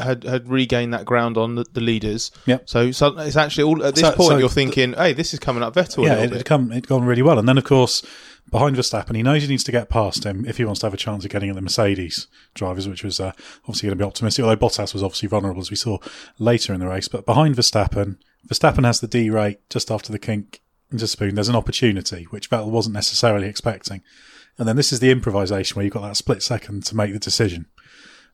had 0.00 0.24
had 0.24 0.48
regained 0.48 0.92
that 0.94 1.04
ground 1.04 1.36
on 1.36 1.54
the, 1.56 1.64
the 1.72 1.80
leaders. 1.80 2.30
Yep. 2.46 2.68
So, 2.68 2.90
so 2.92 3.18
it's 3.18 3.36
actually 3.36 3.64
all 3.64 3.84
at 3.84 3.94
this 3.94 4.02
So- 4.02 4.12
point 4.12 4.28
so 4.28 4.38
you're 4.38 4.48
thinking, 4.48 4.92
hey, 4.94 5.12
this 5.12 5.32
is 5.34 5.40
coming 5.40 5.62
up 5.62 5.74
Vettel. 5.74 6.04
yeah, 6.04 6.22
it 6.22 6.32
had 6.32 6.44
come 6.44 6.72
it 6.72 6.86
gone 6.86 7.04
really 7.04 7.22
well. 7.22 7.38
And 7.38 7.48
then, 7.48 7.58
of 7.58 7.64
course, 7.64 8.02
behind 8.50 8.76
Verstappen, 8.76 9.16
he 9.16 9.22
knows 9.22 9.42
he 9.42 9.48
needs 9.48 9.64
to 9.64 9.72
get 9.72 9.88
past 9.88 10.24
him 10.24 10.44
if 10.46 10.56
he 10.56 10.64
wants 10.64 10.80
to 10.80 10.86
have 10.86 10.94
a 10.94 10.98
chance 10.98 11.24
of 11.24 11.30
getting 11.30 11.50
at 11.50 11.56
the 11.56 11.62
Mercedes 11.62 12.26
drivers, 12.54 12.88
which 12.88 13.04
was 13.04 13.20
uh, 13.20 13.32
obviously 13.64 13.88
going 13.88 13.98
to 13.98 14.02
be 14.02 14.06
optimistic. 14.06 14.44
Although 14.44 14.66
Bottas 14.66 14.92
was 14.94 15.02
obviously 15.02 15.28
vulnerable, 15.28 15.60
as 15.60 15.70
we 15.70 15.76
saw 15.76 15.98
later 16.38 16.72
in 16.72 16.80
the 16.80 16.86
race. 16.88 17.08
But 17.08 17.26
behind 17.26 17.56
Verstappen, 17.56 18.16
Verstappen 18.48 18.84
has 18.84 19.00
the 19.00 19.06
D 19.08 19.30
rate 19.30 19.58
just 19.70 19.90
after 19.90 20.12
the 20.12 20.18
kink 20.18 20.60
into 20.92 21.06
spoon. 21.06 21.34
There's 21.34 21.48
an 21.48 21.56
opportunity 21.56 22.24
which 22.24 22.50
Vettel 22.50 22.70
wasn't 22.70 22.94
necessarily 22.94 23.48
expecting. 23.48 24.02
And 24.58 24.68
then 24.68 24.76
this 24.76 24.92
is 24.92 25.00
the 25.00 25.10
improvisation 25.10 25.74
where 25.74 25.84
you've 25.84 25.94
got 25.94 26.02
that 26.02 26.16
split 26.16 26.40
second 26.42 26.84
to 26.84 26.94
make 26.94 27.12
the 27.12 27.18
decision. 27.18 27.66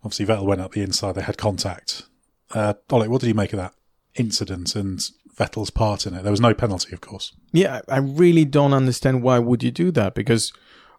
Obviously, 0.02 0.26
Vettel 0.26 0.46
went 0.46 0.60
up 0.60 0.72
the 0.72 0.82
inside; 0.82 1.14
they 1.14 1.22
had 1.22 1.38
contact. 1.38 2.04
Uh, 2.52 2.74
Oleg, 2.90 3.08
what 3.08 3.20
did 3.20 3.28
you 3.28 3.34
make 3.34 3.52
of 3.52 3.58
that 3.58 3.74
incident 4.14 4.74
and 4.74 4.98
Vettel's 5.36 5.70
part 5.70 6.06
in 6.06 6.14
it? 6.14 6.22
There 6.22 6.32
was 6.32 6.40
no 6.40 6.54
penalty, 6.54 6.92
of 6.92 7.00
course. 7.00 7.32
Yeah, 7.52 7.80
I 7.88 7.98
really 7.98 8.44
don't 8.44 8.72
understand 8.72 9.22
why 9.22 9.38
would 9.38 9.62
you 9.62 9.70
do 9.70 9.90
that 9.92 10.14
because 10.14 10.52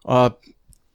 uh, 0.04 0.30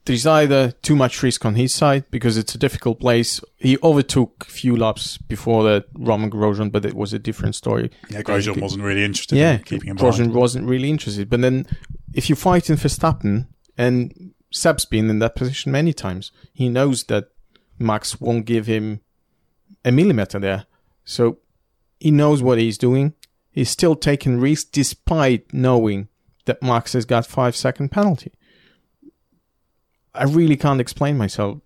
there's 0.07 0.25
either 0.25 0.71
too 0.71 0.95
much 0.95 1.21
risk 1.21 1.45
on 1.45 1.55
his 1.55 1.75
side 1.75 2.05
because 2.09 2.37
it's 2.37 2.55
a 2.55 2.57
difficult 2.57 2.99
place. 2.99 3.41
He 3.57 3.77
overtook 3.83 4.45
a 4.47 4.51
few 4.51 4.75
laps 4.75 5.17
before 5.17 5.63
the 5.63 5.85
Romain 5.93 6.31
Grosjean, 6.31 6.71
but 6.71 6.85
it 6.85 6.93
was 6.93 7.13
a 7.13 7.19
different 7.19 7.55
story. 7.55 7.91
Yeah, 8.09 8.21
Grosjean 8.21 8.61
wasn't 8.61 8.83
really 8.83 9.03
interested 9.03 9.37
yeah, 9.37 9.55
in 9.55 9.63
keeping 9.63 9.89
him 9.89 9.97
Grosjean 9.97 10.17
behind. 10.17 10.33
wasn't 10.33 10.67
really 10.67 10.89
interested. 10.89 11.29
But 11.29 11.41
then, 11.41 11.67
if 12.13 12.29
you 12.29 12.35
fight 12.35 12.69
in 12.69 12.77
Verstappen, 12.77 13.47
and 13.77 14.33
Seb's 14.51 14.85
been 14.85 15.09
in 15.09 15.19
that 15.19 15.35
position 15.35 15.71
many 15.71 15.93
times, 15.93 16.31
he 16.53 16.69
knows 16.69 17.03
that 17.05 17.29
Max 17.79 18.19
won't 18.19 18.45
give 18.45 18.67
him 18.67 19.01
a 19.83 19.91
millimeter 19.91 20.39
there. 20.39 20.65
So 21.05 21.39
he 21.99 22.11
knows 22.11 22.41
what 22.41 22.57
he's 22.57 22.77
doing. 22.77 23.13
He's 23.51 23.69
still 23.69 23.95
taking 23.95 24.39
risks 24.39 24.69
despite 24.69 25.53
knowing 25.53 26.09
that 26.45 26.61
Max 26.61 26.93
has 26.93 27.05
got 27.05 27.25
five 27.25 27.55
second 27.55 27.89
penalty. 27.89 28.31
I 30.13 30.23
really 30.23 30.57
can't 30.57 30.81
explain 30.81 31.17
myself. 31.17 31.59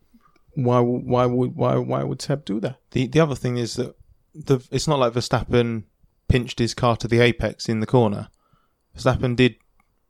Why? 0.55 0.79
Why 0.79 1.25
would? 1.25 1.55
Why? 1.55 1.75
Why 1.77 2.03
would 2.03 2.21
Seb 2.21 2.45
do 2.45 2.59
that? 2.59 2.77
The 2.91 3.07
the 3.07 3.19
other 3.19 3.35
thing 3.35 3.57
is 3.57 3.75
that 3.75 3.95
the 4.35 4.65
it's 4.71 4.87
not 4.87 4.99
like 4.99 5.13
Verstappen 5.13 5.83
pinched 6.27 6.59
his 6.59 6.73
car 6.73 6.97
to 6.97 7.07
the 7.07 7.19
apex 7.19 7.69
in 7.69 7.79
the 7.79 7.85
corner. 7.85 8.29
Verstappen 8.95 9.35
did 9.35 9.55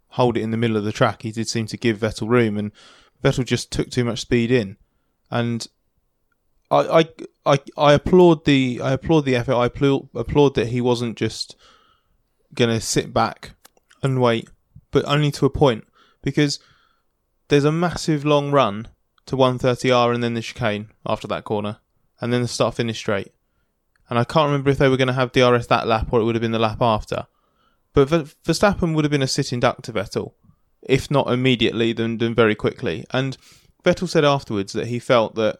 hold 0.09 0.37
it 0.37 0.41
in 0.41 0.51
the 0.51 0.57
middle 0.57 0.77
of 0.77 0.83
the 0.83 0.91
track. 0.91 1.21
He 1.21 1.31
did 1.31 1.47
seem 1.47 1.67
to 1.67 1.77
give 1.77 1.99
Vettel 1.99 2.27
room, 2.27 2.57
and 2.57 2.71
Vettel 3.23 3.45
just 3.45 3.71
took 3.71 3.89
too 3.89 4.03
much 4.03 4.21
speed 4.21 4.51
in. 4.51 4.77
And 5.29 5.67
I 6.71 6.99
I 6.99 7.05
I, 7.45 7.59
I 7.77 7.93
applaud 7.93 8.45
the 8.45 8.81
I 8.81 8.93
applaud 8.93 9.25
the 9.25 9.35
effort. 9.35 9.55
I 9.55 9.65
applaud, 9.67 10.09
applaud 10.15 10.55
that 10.55 10.67
he 10.69 10.81
wasn't 10.81 11.17
just 11.17 11.55
gonna 12.55 12.81
sit 12.81 13.13
back 13.13 13.51
and 14.01 14.21
wait, 14.21 14.49
but 14.91 15.05
only 15.05 15.31
to 15.31 15.45
a 15.45 15.49
point 15.49 15.85
because 16.23 16.59
there's 17.49 17.65
a 17.65 17.71
massive 17.71 18.23
long 18.25 18.51
run 18.51 18.87
to 19.25 19.35
130R 19.35 20.13
and 20.13 20.23
then 20.23 20.33
the 20.33 20.41
chicane 20.41 20.89
after 21.05 21.27
that 21.27 21.43
corner, 21.43 21.77
and 22.19 22.31
then 22.31 22.41
the 22.41 22.47
start 22.47 22.75
finish 22.75 22.97
straight. 22.97 23.31
and 24.09 24.19
I 24.19 24.23
can't 24.25 24.47
remember 24.47 24.69
if 24.69 24.77
they 24.77 24.89
were 24.89 24.97
going 24.97 25.07
to 25.07 25.13
have 25.13 25.31
DRS 25.31 25.67
that 25.67 25.87
lap 25.87 26.11
or 26.11 26.19
it 26.19 26.25
would 26.25 26.35
have 26.35 26.41
been 26.41 26.51
the 26.51 26.59
lap 26.59 26.81
after. 26.81 27.27
But 27.93 28.09
Ver- 28.09 28.23
Verstappen 28.45 28.93
would 28.93 29.05
have 29.05 29.11
been 29.11 29.21
a 29.21 29.27
sitting 29.27 29.59
duck 29.61 29.81
to 29.83 29.93
Vettel, 29.93 30.33
if 30.81 31.09
not 31.09 31.31
immediately, 31.31 31.93
then, 31.93 32.17
then 32.17 32.35
very 32.35 32.55
quickly. 32.55 33.05
And 33.11 33.37
Vettel 33.85 34.09
said 34.09 34.25
afterwards 34.25 34.73
that 34.73 34.87
he 34.87 34.99
felt 34.99 35.35
that, 35.35 35.59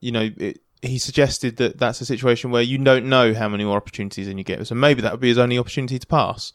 you 0.00 0.12
know, 0.12 0.30
it, 0.36 0.60
he 0.82 0.98
suggested 0.98 1.56
that 1.56 1.78
that's 1.78 2.00
a 2.00 2.06
situation 2.06 2.50
where 2.50 2.62
you 2.62 2.78
don't 2.78 3.06
know 3.08 3.34
how 3.34 3.48
many 3.48 3.64
more 3.64 3.76
opportunities 3.76 4.26
than 4.28 4.38
you 4.38 4.44
get. 4.44 4.64
So 4.66 4.74
maybe 4.74 5.02
that 5.02 5.12
would 5.12 5.20
be 5.20 5.28
his 5.28 5.38
only 5.38 5.58
opportunity 5.58 5.98
to 5.98 6.06
pass. 6.06 6.52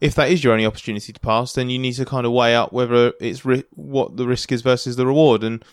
If 0.00 0.14
that 0.16 0.30
is 0.30 0.42
your 0.42 0.52
only 0.52 0.66
opportunity 0.66 1.12
to 1.12 1.20
pass, 1.20 1.52
then 1.52 1.70
you 1.70 1.78
need 1.78 1.92
to 1.94 2.04
kind 2.04 2.26
of 2.26 2.32
weigh 2.32 2.56
up 2.56 2.72
whether 2.72 3.12
it's 3.20 3.44
ri- 3.44 3.64
what 3.70 4.16
the 4.16 4.26
risk 4.26 4.50
is 4.52 4.62
versus 4.62 4.96
the 4.96 5.06
reward. 5.06 5.44
And 5.44 5.64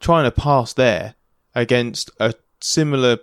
trying 0.00 0.24
to 0.24 0.30
pass 0.30 0.72
there 0.72 1.14
against 1.54 2.10
a 2.18 2.34
similar, 2.60 3.18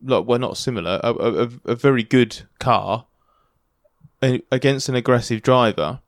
well, 0.00 0.38
not 0.38 0.56
similar, 0.56 0.98
a, 1.04 1.12
a, 1.12 1.44
a- 1.44 1.50
a 1.66 1.74
very 1.76 2.02
good 2.02 2.42
car 2.58 3.06
against 4.22 4.88
an 4.88 4.94
aggressive 4.94 5.42
driver. 5.42 6.00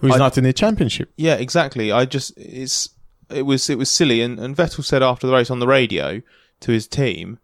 Who's 0.00 0.14
I- 0.14 0.18
not 0.18 0.36
in 0.38 0.44
the 0.44 0.52
championship? 0.52 1.12
Yeah, 1.16 1.34
exactly. 1.34 1.90
I 1.92 2.04
just 2.04 2.32
it's 2.36 2.90
it 3.30 3.42
was 3.42 3.68
it 3.68 3.78
was 3.78 3.90
silly, 3.90 4.20
and, 4.20 4.38
and 4.38 4.56
Vettel 4.56 4.84
said 4.84 5.02
after 5.02 5.26
the 5.26 5.32
race 5.32 5.50
on 5.50 5.58
the 5.58 5.66
radio 5.66 6.22
to 6.60 6.72
his 6.72 6.86
team 6.86 7.38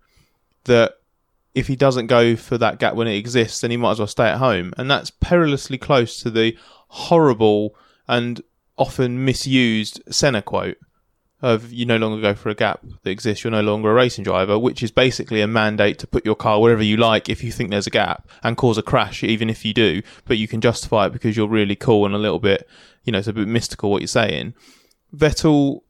that 0.64 0.94
if 1.54 1.66
he 1.66 1.76
doesn't 1.76 2.06
go 2.06 2.34
for 2.34 2.56
that 2.58 2.78
gap 2.78 2.94
when 2.94 3.08
it 3.08 3.16
exists, 3.16 3.60
then 3.60 3.70
he 3.70 3.76
might 3.76 3.92
as 3.92 3.98
well 3.98 4.06
stay 4.06 4.28
at 4.28 4.38
home, 4.38 4.72
and 4.76 4.90
that's 4.90 5.10
perilously 5.10 5.78
close 5.78 6.22
to 6.22 6.30
the 6.30 6.56
horrible 6.88 7.74
and 8.08 8.42
often 8.78 9.24
misused 9.24 10.02
Senna 10.10 10.42
quote 10.42 10.76
of 11.42 11.72
you 11.72 11.84
no 11.84 11.96
longer 11.96 12.22
go 12.22 12.34
for 12.34 12.50
a 12.50 12.54
gap 12.54 12.80
that 13.02 13.10
exists, 13.10 13.42
you're 13.42 13.50
no 13.50 13.60
longer 13.60 13.90
a 13.90 13.94
racing 13.94 14.22
driver, 14.22 14.56
which 14.56 14.80
is 14.80 14.92
basically 14.92 15.40
a 15.40 15.46
mandate 15.46 15.98
to 15.98 16.06
put 16.06 16.24
your 16.24 16.36
car 16.36 16.60
wherever 16.60 16.84
you 16.84 16.96
like 16.96 17.28
if 17.28 17.42
you 17.42 17.50
think 17.50 17.68
there's 17.68 17.86
a 17.86 17.90
gap 17.90 18.28
and 18.44 18.56
cause 18.56 18.78
a 18.78 18.82
crash, 18.82 19.24
even 19.24 19.50
if 19.50 19.64
you 19.64 19.74
do, 19.74 20.02
but 20.24 20.38
you 20.38 20.46
can 20.46 20.60
justify 20.60 21.06
it 21.06 21.12
because 21.12 21.36
you're 21.36 21.48
really 21.48 21.74
cool 21.74 22.06
and 22.06 22.14
a 22.14 22.18
little 22.18 22.38
bit, 22.38 22.68
you 23.02 23.10
know, 23.10 23.18
it's 23.18 23.26
a 23.26 23.32
bit 23.32 23.48
mystical 23.48 23.90
what 23.90 24.00
you're 24.00 24.06
saying. 24.06 24.54
Vettel 25.14 25.82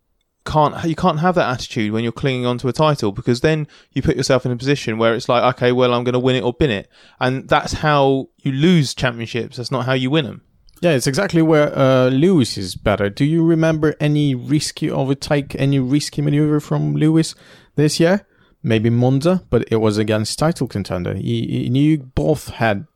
can't 0.44 0.85
you 0.85 0.96
can't 0.96 1.20
have 1.20 1.37
that 1.37 1.48
attitude 1.50 1.92
when 1.92 2.02
you're 2.02 2.12
clinging 2.12 2.46
onto 2.46 2.66
a 2.66 2.72
title 2.72 3.12
because 3.12 3.42
then 3.42 3.68
you 3.92 4.02
put 4.02 4.16
yourself 4.16 4.44
in 4.44 4.50
a 4.50 4.56
position 4.56 4.98
where 4.98 5.14
it's 5.14 5.28
like 5.28 5.54
okay 5.54 5.70
well 5.70 5.94
I'm 5.94 6.02
going 6.02 6.14
to 6.14 6.18
win 6.18 6.35
it 6.35 6.42
or 6.42 6.52
bin 6.52 6.70
it 6.70 6.88
and 7.20 7.48
that's 7.48 7.74
how 7.74 8.28
you 8.38 8.50
lose 8.50 8.92
championships 8.92 9.56
that's 9.56 9.70
not 9.70 9.87
how 9.87 9.92
you 9.92 10.11
win 10.11 10.24
them 10.24 10.42
Yeah, 10.80 10.90
it's 10.92 11.06
exactly 11.06 11.42
where 11.42 11.72
uh, 11.78 12.08
Lewis 12.08 12.58
is 12.58 12.74
better. 12.74 13.08
Do 13.08 13.24
you 13.24 13.46
remember 13.46 13.94
any 14.00 14.35
risky 14.35 14.90
overtake, 14.90 15.54
any 15.54 15.78
risky 15.78 16.20
maneuver 16.22 16.58
from 16.58 16.96
Lewis 16.96 17.37
this 17.76 18.00
year? 18.00 18.26
Maybe 18.64 18.90
Monza, 18.90 19.44
but 19.48 19.64
it 19.70 19.76
was 19.76 19.96
against 19.96 20.40
title 20.40 20.66
contender. 20.66 21.14
He, 21.14 21.46
he 21.46 21.70
knew 21.70 21.98
both 21.98 22.48
had 22.48 22.88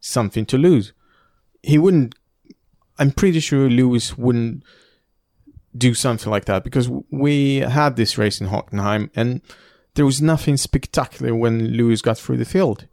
something 0.00 0.46
to 0.46 0.56
lose. 0.56 0.94
He 1.62 1.76
wouldn't. 1.76 2.14
I'm 2.98 3.10
pretty 3.10 3.40
sure 3.40 3.68
Lewis 3.68 4.16
wouldn't 4.16 4.62
do 5.76 5.94
something 5.94 6.30
like 6.30 6.44
that 6.44 6.64
because 6.64 6.88
we 7.10 7.56
had 7.56 7.96
this 7.96 8.16
race 8.16 8.40
in 8.40 8.48
Hockenheim 8.48 9.10
and 9.14 9.40
there 9.94 10.04
was 10.04 10.20
nothing 10.20 10.56
spectacular 10.56 11.34
when 11.34 11.68
Lewis 11.68 12.02
got 12.02 12.18
through 12.18 12.36
the 12.36 12.44
field. 12.44 12.86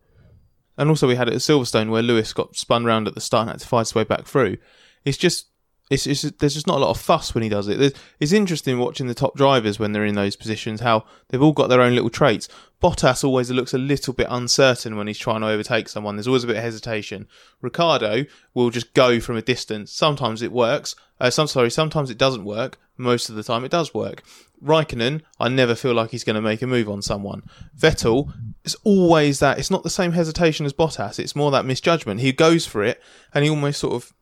And 0.77 0.89
also, 0.89 1.07
we 1.07 1.15
had 1.15 1.27
it 1.27 1.33
at 1.33 1.41
Silverstone 1.41 1.89
where 1.89 2.01
Lewis 2.01 2.33
got 2.33 2.55
spun 2.55 2.85
round 2.85 3.07
at 3.07 3.15
the 3.15 3.21
start 3.21 3.43
and 3.43 3.51
had 3.51 3.59
to 3.59 3.67
fight 3.67 3.81
his 3.81 3.95
way 3.95 4.03
back 4.03 4.25
through. 4.25 4.57
It's 5.03 5.17
just, 5.17 5.47
it's, 5.89 6.07
it's 6.07 6.21
there's 6.21 6.53
just 6.53 6.67
not 6.67 6.77
a 6.77 6.79
lot 6.79 6.91
of 6.91 6.99
fuss 6.99 7.35
when 7.35 7.43
he 7.43 7.49
does 7.49 7.67
it. 7.67 7.77
There's, 7.77 7.93
it's 8.19 8.31
interesting 8.31 8.79
watching 8.79 9.07
the 9.07 9.13
top 9.13 9.35
drivers 9.35 9.79
when 9.79 9.91
they're 9.91 10.05
in 10.05 10.15
those 10.15 10.35
positions, 10.35 10.79
how 10.79 11.05
they've 11.29 11.41
all 11.41 11.51
got 11.51 11.67
their 11.67 11.81
own 11.81 11.93
little 11.93 12.09
traits. 12.09 12.47
Bottas 12.81 13.23
always 13.23 13.51
looks 13.51 13.73
a 13.73 13.77
little 13.77 14.13
bit 14.13 14.27
uncertain 14.29 14.97
when 14.97 15.05
he's 15.05 15.19
trying 15.19 15.41
to 15.41 15.47
overtake 15.47 15.87
someone. 15.87 16.15
There's 16.15 16.27
always 16.27 16.43
a 16.43 16.47
bit 16.47 16.57
of 16.57 16.63
hesitation. 16.63 17.27
Ricciardo 17.61 18.25
will 18.55 18.71
just 18.71 18.93
go 18.93 19.19
from 19.19 19.37
a 19.37 19.41
distance. 19.41 19.91
Sometimes 19.91 20.41
it 20.41 20.51
works. 20.51 20.95
Uh, 21.19 21.29
some 21.29 21.45
sorry, 21.47 21.69
sometimes 21.69 22.09
it 22.09 22.17
doesn't 22.17 22.43
work. 22.43 22.79
Most 22.97 23.29
of 23.29 23.35
the 23.35 23.43
time, 23.43 23.63
it 23.63 23.71
does 23.71 23.93
work. 23.93 24.23
Raikkonen, 24.63 25.21
I 25.39 25.49
never 25.49 25.75
feel 25.75 25.93
like 25.93 26.11
he's 26.11 26.23
going 26.23 26.35
to 26.35 26.41
make 26.41 26.61
a 26.61 26.67
move 26.67 26.89
on 26.89 27.01
someone. 27.03 27.43
Vettel, 27.77 28.33
it's 28.63 28.75
always 28.83 29.39
that. 29.39 29.59
It's 29.59 29.71
not 29.71 29.83
the 29.83 29.89
same 29.89 30.13
hesitation 30.13 30.65
as 30.65 30.73
Bottas. 30.73 31.19
It's 31.19 31.35
more 31.35 31.51
that 31.51 31.65
misjudgment. 31.65 32.19
He 32.19 32.31
goes 32.31 32.65
for 32.65 32.83
it, 32.83 33.01
and 33.33 33.43
he 33.43 33.49
almost 33.49 33.79
sort 33.79 33.93
of 33.93 34.13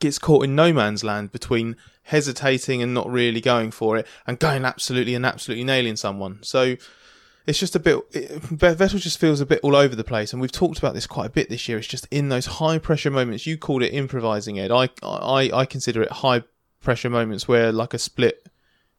gets 0.00 0.18
caught 0.18 0.44
in 0.44 0.54
no 0.54 0.72
man's 0.72 1.02
land 1.02 1.32
between 1.32 1.76
hesitating 2.02 2.82
and 2.82 2.92
not 2.92 3.08
really 3.08 3.40
going 3.40 3.70
for 3.70 3.96
it, 3.96 4.06
and 4.26 4.38
going 4.38 4.64
absolutely 4.64 5.14
and 5.14 5.24
absolutely 5.24 5.64
nailing 5.64 5.96
someone. 5.96 6.38
So 6.42 6.76
it's 7.48 7.58
just 7.58 7.74
a 7.74 7.80
bit. 7.80 7.98
It, 8.12 8.30
Vettel 8.42 9.00
just 9.00 9.18
feels 9.18 9.40
a 9.40 9.46
bit 9.46 9.60
all 9.62 9.74
over 9.74 9.96
the 9.96 10.04
place, 10.04 10.34
and 10.34 10.42
we've 10.42 10.52
talked 10.52 10.78
about 10.78 10.92
this 10.92 11.06
quite 11.06 11.26
a 11.26 11.30
bit 11.30 11.48
this 11.48 11.66
year. 11.66 11.78
It's 11.78 11.86
just 11.86 12.06
in 12.10 12.28
those 12.28 12.44
high 12.44 12.76
pressure 12.76 13.10
moments. 13.10 13.46
You 13.46 13.56
called 13.56 13.82
it 13.82 13.94
improvising, 13.94 14.58
Ed. 14.58 14.70
I 14.70 14.90
I 15.02 15.50
I 15.54 15.64
consider 15.64 16.02
it 16.02 16.12
high 16.12 16.42
pressure 16.82 17.08
moments 17.08 17.48
where 17.48 17.72
like 17.72 17.94
a 17.94 17.98
split 17.98 18.46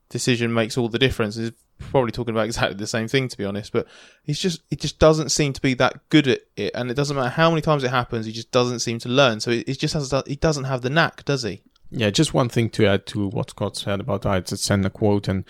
decision 0.10 0.52
makes 0.52 0.80
all 0.80 0.90
the 0.90 0.98
difference. 0.98 1.38
Is 1.38 1.52
probably 1.78 2.12
talking 2.12 2.34
about 2.34 2.46
exactly 2.46 2.76
the 2.76 2.88
same 2.88 3.08
thing 3.08 3.28
to 3.28 3.38
be 3.38 3.46
honest, 3.46 3.72
but 3.72 3.88
he's 4.24 4.40
just 4.40 4.62
it 4.72 4.80
just 4.80 4.98
doesn't 4.98 5.30
seem 5.30 5.54
to 5.54 5.62
be 5.62 5.76
that 5.76 6.10
good 6.10 6.28
at 6.28 6.40
it, 6.56 6.72
and 6.74 6.90
it 6.90 6.96
doesn't 6.96 7.16
matter 7.16 7.30
how 7.30 7.52
many 7.52 7.62
times 7.62 7.84
it 7.84 7.92
happens. 7.92 8.26
He 8.26 8.32
just 8.32 8.50
doesn't 8.50 8.80
seem 8.80 8.98
to 9.00 9.10
learn. 9.10 9.42
So 9.42 9.52
it, 9.52 9.70
it 9.70 9.80
just 9.80 9.94
has 9.94 10.12
he 10.26 10.36
doesn't 10.36 10.64
have 10.64 10.82
the 10.82 10.90
knack, 10.90 11.24
does 11.24 11.44
he? 11.44 11.62
Yeah, 11.91 12.12
just 12.12 12.34
one 12.34 12.49
thing 12.49 12.69
to 12.71 12.86
add 12.86 13.08
to 13.08 13.28
what 13.30 13.49
Scott 13.49 13.75
said 13.75 13.99
about 13.99 14.25
Ayrton 14.25 14.58
Senna 14.58 14.89
quote 14.89 15.28
and 15.28 15.43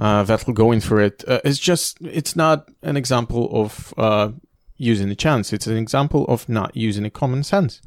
uh, 0.00 0.24
Vettel 0.24 0.54
going 0.54 0.80
for 0.80 1.00
it. 1.00 1.22
Uh, 1.28 1.40
it's 1.44 1.58
just, 1.58 1.98
it's 2.00 2.34
not 2.34 2.68
an 2.82 2.96
example 2.96 3.50
of 3.52 3.92
uh, 3.98 4.30
using 4.78 5.10
a 5.10 5.14
chance. 5.14 5.52
It's 5.52 5.66
an 5.66 5.76
example 5.76 6.24
of 6.28 6.48
not 6.48 6.74
using 6.74 7.04
a 7.04 7.10
common 7.10 7.42
sense. 7.42 7.82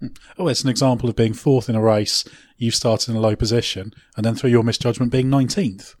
Hmm. 0.00 0.08
Oh, 0.36 0.48
it's 0.48 0.64
an 0.64 0.70
example 0.70 1.08
of 1.08 1.16
being 1.16 1.32
fourth 1.32 1.68
in 1.68 1.76
a 1.76 1.80
race. 1.80 2.24
You've 2.58 2.74
started 2.74 3.10
in 3.10 3.16
a 3.16 3.20
low 3.20 3.36
position, 3.36 3.92
and 4.16 4.26
then 4.26 4.34
through 4.34 4.50
your 4.50 4.64
misjudgment, 4.64 5.12
being 5.12 5.28
19th. 5.28 5.94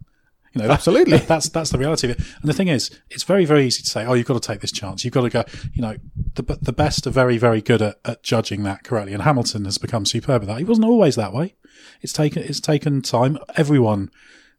Know 0.54 0.70
absolutely. 0.70 1.18
that's 1.28 1.48
that's 1.48 1.70
the 1.70 1.78
reality 1.78 2.10
of 2.10 2.18
it. 2.18 2.26
And 2.40 2.48
the 2.48 2.54
thing 2.54 2.68
is, 2.68 2.90
it's 3.10 3.24
very 3.24 3.44
very 3.44 3.66
easy 3.66 3.82
to 3.82 3.88
say, 3.88 4.04
oh, 4.04 4.14
you've 4.14 4.26
got 4.26 4.40
to 4.40 4.46
take 4.46 4.60
this 4.60 4.72
chance. 4.72 5.04
You've 5.04 5.14
got 5.14 5.22
to 5.22 5.30
go. 5.30 5.44
You 5.72 5.82
know, 5.82 5.96
the 6.34 6.42
the 6.60 6.72
best 6.72 7.06
are 7.06 7.10
very 7.10 7.38
very 7.38 7.60
good 7.60 7.82
at, 7.82 7.98
at 8.04 8.22
judging 8.22 8.62
that 8.64 8.84
correctly. 8.84 9.14
And 9.14 9.22
Hamilton 9.22 9.64
has 9.64 9.78
become 9.78 10.06
superb 10.06 10.42
at 10.42 10.48
that. 10.48 10.58
He 10.58 10.64
wasn't 10.64 10.86
always 10.86 11.16
that 11.16 11.32
way. 11.32 11.56
It's 12.00 12.12
taken 12.12 12.42
it's 12.42 12.60
taken 12.60 13.02
time. 13.02 13.38
Everyone 13.56 14.10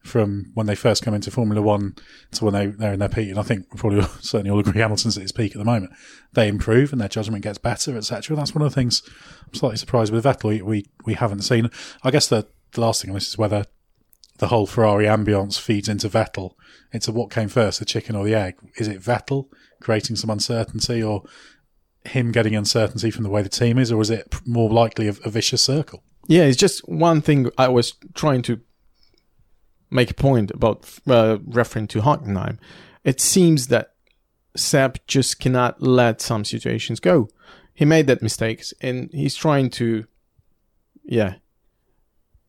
from 0.06 0.52
when 0.54 0.68
they 0.68 0.76
first 0.76 1.04
come 1.04 1.16
into 1.16 1.32
Formula 1.32 1.62
One 1.62 1.96
to 2.34 2.46
when 2.46 2.54
they, 2.54 2.68
they're 2.68 2.94
in 2.94 3.00
their 3.00 3.10
peak, 3.10 3.30
and 3.30 3.40
I 3.40 3.44
think 3.44 3.74
we 3.74 3.80
probably 3.80 4.02
certainly 4.22 4.52
all 4.52 4.60
agree 4.60 4.82
Hamilton's 4.82 5.18
at 5.18 5.22
his 5.22 5.32
peak 5.32 5.54
at 5.54 5.58
the 5.58 5.66
moment. 5.66 5.94
They 6.34 6.48
improve 6.48 6.92
and 6.92 7.02
their 7.02 7.10
judgment 7.10 7.44
gets 7.44 7.58
better, 7.58 7.98
etc. 7.98 8.36
That's 8.36 8.54
one 8.54 8.62
of 8.62 8.72
the 8.72 8.76
things 8.76 9.02
I'm 9.48 9.54
slightly 9.54 9.78
surprised 9.78 10.14
with 10.14 10.24
Vettel. 10.24 10.50
We 10.50 10.62
we, 10.62 10.86
we 11.06 11.14
haven't 11.16 11.42
seen. 11.42 11.70
I 12.04 12.12
guess 12.12 12.28
the, 12.28 12.48
the 12.74 12.82
last 12.82 13.02
thing 13.02 13.12
on 13.12 13.16
this 13.16 13.30
is 13.30 13.38
whether 13.38 13.66
the 14.38 14.48
whole 14.48 14.66
Ferrari 14.66 15.06
ambience 15.06 15.60
feeds 15.60 15.88
into 15.88 16.10
Vettel. 16.10 16.56
It's 16.92 17.08
a 17.08 17.12
what 17.12 17.32
came 17.32 17.50
first, 17.50 17.80
the 17.80 17.86
chicken 17.86 18.16
or 18.16 18.26
the 18.26 18.36
egg? 18.36 18.56
Is 18.78 18.88
it 18.88 19.02
Vettel 19.02 19.48
creating 19.82 20.16
some 20.16 20.30
uncertainty, 20.30 21.02
or 21.02 21.24
him 22.06 22.32
getting 22.32 22.56
uncertainty 22.56 23.12
from 23.12 23.24
the 23.24 23.30
way 23.30 23.42
the 23.42 23.50
team 23.50 23.78
is, 23.78 23.92
or 23.92 24.02
is 24.02 24.10
it 24.10 24.36
more 24.46 24.70
likely 24.70 25.08
a, 25.08 25.14
a 25.24 25.30
vicious 25.30 25.62
circle? 25.62 26.04
Yeah, 26.28 26.44
it's 26.44 26.58
just 26.58 26.88
one 26.88 27.22
thing 27.22 27.50
I 27.58 27.68
was 27.68 27.94
trying 28.14 28.42
to 28.44 28.62
make 29.92 30.12
a 30.12 30.16
point 30.16 30.52
about 30.52 30.90
uh, 31.08 31.38
referring 31.46 31.88
to 31.88 32.02
Hockenheim. 32.02 32.58
It 33.04 33.22
seems 33.22 33.68
that 33.68 33.94
Seb 34.56 35.00
just 35.08 35.40
cannot 35.40 35.82
let 35.82 36.22
some 36.22 36.44
situations 36.44 37.00
go. 37.00 37.30
He 37.74 37.86
made 37.86 38.08
that 38.08 38.22
mistakes 38.22 38.74
and 38.82 39.10
he's 39.12 39.36
trying 39.36 39.70
to, 39.72 40.06
yeah, 41.04 41.36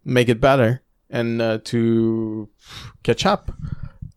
make 0.05 0.29
it 0.29 0.41
better 0.41 0.83
and 1.11 1.41
uh, 1.41 1.59
to 1.65 2.49
catch 3.03 3.27
up. 3.27 3.53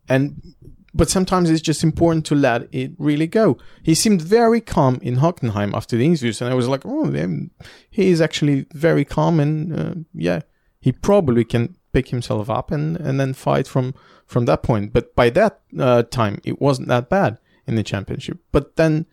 And 0.08 0.54
but 0.92 1.08
sometimes 1.08 1.50
it's 1.50 1.62
just 1.62 1.84
important 1.84 2.26
to 2.26 2.34
let 2.34 2.68
it 2.74 2.92
really 2.98 3.28
go. 3.28 3.58
He 3.82 3.94
seemed 3.94 4.20
very 4.22 4.60
calm 4.60 4.98
in 5.02 5.16
Hockenheim 5.16 5.72
after 5.72 5.96
the 5.96 6.04
interviews, 6.04 6.40
and 6.42 6.50
I 6.50 6.54
was 6.54 6.66
like, 6.66 6.82
oh, 6.84 7.10
he 7.90 8.10
is 8.10 8.20
actually 8.20 8.66
very 8.74 9.04
calm, 9.04 9.38
and 9.38 9.78
uh, 9.78 9.94
yeah, 10.12 10.40
he 10.80 10.90
probably 10.92 11.44
can 11.44 11.76
pick 11.92 12.08
himself 12.08 12.48
up 12.50 12.70
and, 12.70 12.96
and 12.96 13.20
then 13.20 13.34
fight 13.34 13.66
from 13.66 13.94
from 14.26 14.46
that 14.46 14.62
point. 14.62 14.92
But 14.92 15.14
by 15.14 15.30
that 15.30 15.60
uh, 15.78 16.02
time, 16.04 16.40
it 16.44 16.60
wasn't 16.60 16.88
that 16.88 17.08
bad 17.08 17.38
in 17.66 17.76
the 17.76 17.82
championship. 17.82 18.38
But 18.52 18.76
then 18.76 19.06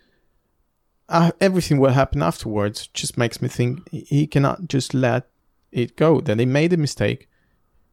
uh, 1.09 1.31
everything 1.39 1.79
what 1.79 1.93
happened 1.93 2.23
afterwards 2.23 2.87
just 2.87 3.17
makes 3.17 3.41
me 3.41 3.47
think 3.47 3.87
he- 3.91 4.01
he 4.01 4.27
cannot 4.27 4.67
just 4.67 4.93
let 4.93 5.27
it 5.71 5.95
go. 5.95 6.21
That 6.21 6.39
he 6.39 6.45
made 6.45 6.73
a 6.73 6.77
mistake, 6.77 7.27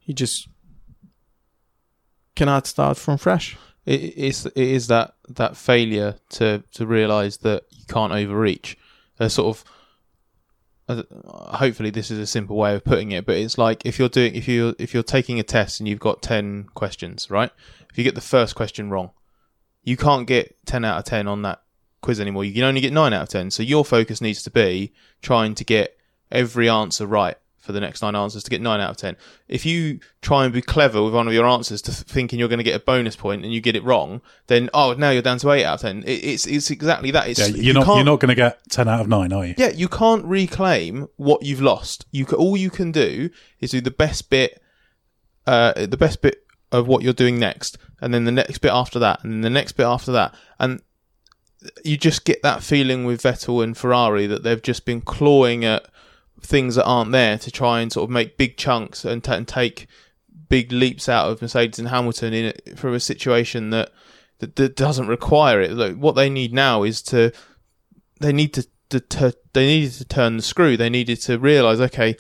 he 0.05 0.13
just 0.13 0.49
cannot 2.37 2.67
start 2.67 2.97
from 2.99 3.19
fresh. 3.19 3.57
It 3.87 4.01
is 4.17 4.47
it 4.47 4.57
is 4.57 4.87
that 4.89 5.15
that 5.29 5.57
failure 5.57 6.17
to 6.31 6.63
to 6.73 6.87
realise 6.87 7.39
that 7.39 7.65
you 7.71 7.85
can't 7.89 8.13
overreach. 8.13 8.77
A 9.19 9.31
sort 9.31 9.57
of 9.57 9.65
hopefully 11.27 11.91
this 11.91 12.11
is 12.11 12.19
a 12.19 12.27
simple 12.27 12.57
way 12.57 12.75
of 12.75 12.85
putting 12.85 13.13
it, 13.13 13.25
but 13.25 13.37
it's 13.37 13.57
like 13.57 13.83
if 13.87 13.99
you're 13.99 14.09
doing 14.09 14.35
if 14.35 14.47
you 14.49 14.75
if 14.79 14.93
you're 14.93 15.03
taking 15.03 15.41
a 15.41 15.43
test 15.43 15.81
and 15.81 15.89
you've 15.89 16.01
got 16.01 16.23
ten 16.23 16.65
questions, 16.75 17.31
right? 17.31 17.51
If 17.91 17.97
you 17.99 18.05
get 18.05 18.15
the 18.15 18.21
first 18.21 18.55
question 18.55 18.91
wrong, 18.91 19.11
You 19.85 19.97
can't 19.97 20.27
get 20.27 20.57
10 20.67 20.85
out 20.85 20.99
of 20.99 21.05
10 21.05 21.29
on 21.29 21.43
that 21.43 21.63
quiz 22.01 22.19
anymore. 22.19 22.45
You 22.45 22.55
can 22.55 22.65
only 22.65 22.81
get 22.81 22.93
9 22.93 23.13
out 23.13 23.23
of 23.23 23.29
10. 23.29 23.51
So 23.51 23.63
your 23.63 23.85
focus 23.85 24.21
needs 24.21 24.43
to 24.45 24.51
be 24.51 24.93
trying 25.23 25.55
to 25.57 25.65
get 25.65 25.97
every 26.33 26.69
answer 26.69 27.07
right 27.07 27.37
for 27.65 27.73
the 27.73 27.81
next 27.81 28.03
nine 28.03 28.15
answers 28.15 28.43
to 28.45 28.51
get 28.51 28.61
9 28.61 28.79
out 28.81 28.91
of 28.91 28.97
10. 28.99 29.17
If 29.49 29.65
you 29.65 29.99
try 30.21 30.45
and 30.45 30.53
be 30.53 30.61
clever 30.61 31.03
with 31.03 31.15
one 31.15 31.27
of 31.27 31.33
your 31.33 31.47
answers 31.47 31.81
to 31.83 31.93
thinking 31.93 32.39
you're 32.39 32.49
going 32.49 32.59
to 32.59 32.63
get 32.63 32.77
a 32.77 32.85
bonus 32.85 33.17
point 33.17 33.43
and 33.43 33.55
you 33.55 33.61
get 33.63 33.75
it 33.75 33.83
wrong, 33.83 34.21
then, 34.49 34.69
oh, 34.75 34.93
now 34.93 35.09
you're 35.11 35.23
down 35.23 35.39
to 35.39 35.51
8 35.51 35.65
out 35.65 35.75
of 35.77 35.81
10. 35.81 36.03
It, 36.03 36.11
it's, 36.13 36.47
it's 36.47 36.71
exactly 36.71 37.11
that. 37.13 37.27
It's, 37.29 37.41
Yeah, 37.41 37.47
you 37.47 37.63
you're 37.63 37.75
not 37.75 37.87
can't- 37.87 37.97
you're 37.97 38.05
not 38.05 38.21
going 38.21 38.29
to 38.29 38.35
get 38.35 38.59
ten 38.71 38.87
out 38.87 39.01
of 39.01 39.09
nine, 39.09 39.33
are 39.33 39.47
you? 39.47 39.55
yeah, 39.57 39.71
you 39.71 39.89
can't 39.89 40.25
reclaim 40.27 41.09
what 41.17 41.43
you've 41.43 41.63
lost. 41.63 42.05
You 42.13 42.27
all 42.37 42.57
you 42.57 42.69
can 42.71 42.93
do 42.93 43.31
is 43.61 43.71
do 43.71 43.81
the 43.81 43.91
best 43.91 44.29
bit, 44.29 44.61
uh, 45.47 45.87
the 45.87 45.97
best 45.97 46.21
bit 46.23 46.45
of 46.71 46.87
what 46.87 47.03
you're 47.03 47.13
doing 47.15 47.39
next, 47.39 47.79
and 48.03 48.13
then 48.13 48.25
the 48.25 48.33
next 48.33 48.59
bit 48.59 48.73
after 48.73 48.99
that, 48.99 49.25
and 49.25 49.33
then 49.33 49.41
the 49.41 49.49
next 49.51 49.73
bit 49.73 49.85
after 49.87 50.13
that, 50.13 50.35
and 50.61 50.83
you 51.83 51.97
just 51.97 52.27
get 52.27 52.43
that 52.43 52.63
feeling 52.63 53.05
with 53.07 53.23
Vettel 53.23 53.65
and 53.65 53.75
Ferrari 53.77 54.27
that 54.27 54.43
they've 54.43 54.61
just 54.63 54.85
been 54.85 55.01
clawing 55.01 55.65
at 55.65 55.87
things 56.45 56.75
that 56.75 56.85
aren't 56.85 57.13
there 57.13 57.39
to 57.39 57.51
try 57.51 57.81
and 57.81 57.91
sort 57.91 58.05
of 58.05 58.11
make 58.11 58.37
big 58.37 58.57
chunks 58.57 59.05
and, 59.05 59.25
ta 59.25 59.33
and 59.35 59.49
take 59.49 59.87
big 60.49 60.71
leaps 60.71 61.09
out 61.09 61.31
of 61.31 61.41
Mercedes 61.41 61.79
and 61.79 61.89
Hamilton 61.89 62.33
in 62.35 62.45
it 62.47 62.79
from 62.79 62.95
a 62.95 63.01
situation 63.01 63.71
that, 63.71 63.91
that 64.39 64.57
that 64.57 64.77
doesn't 64.77 65.09
require 65.09 65.61
it. 65.61 65.97
What 65.97 66.15
they 66.15 66.29
need 66.29 66.53
now 66.53 66.83
is 66.83 67.03
to 67.03 67.33
they 68.21 68.33
need 68.33 68.53
to, 68.55 68.67
to, 68.91 69.01
to 69.01 69.35
they 69.53 69.67
needed 69.67 69.93
to 69.95 70.05
turn 70.05 70.37
the 70.37 70.43
screw. 70.43 70.77
They 70.77 70.91
needed 70.91 71.21
to 71.23 71.39
realize, 71.39 71.81
okay, 71.81 72.17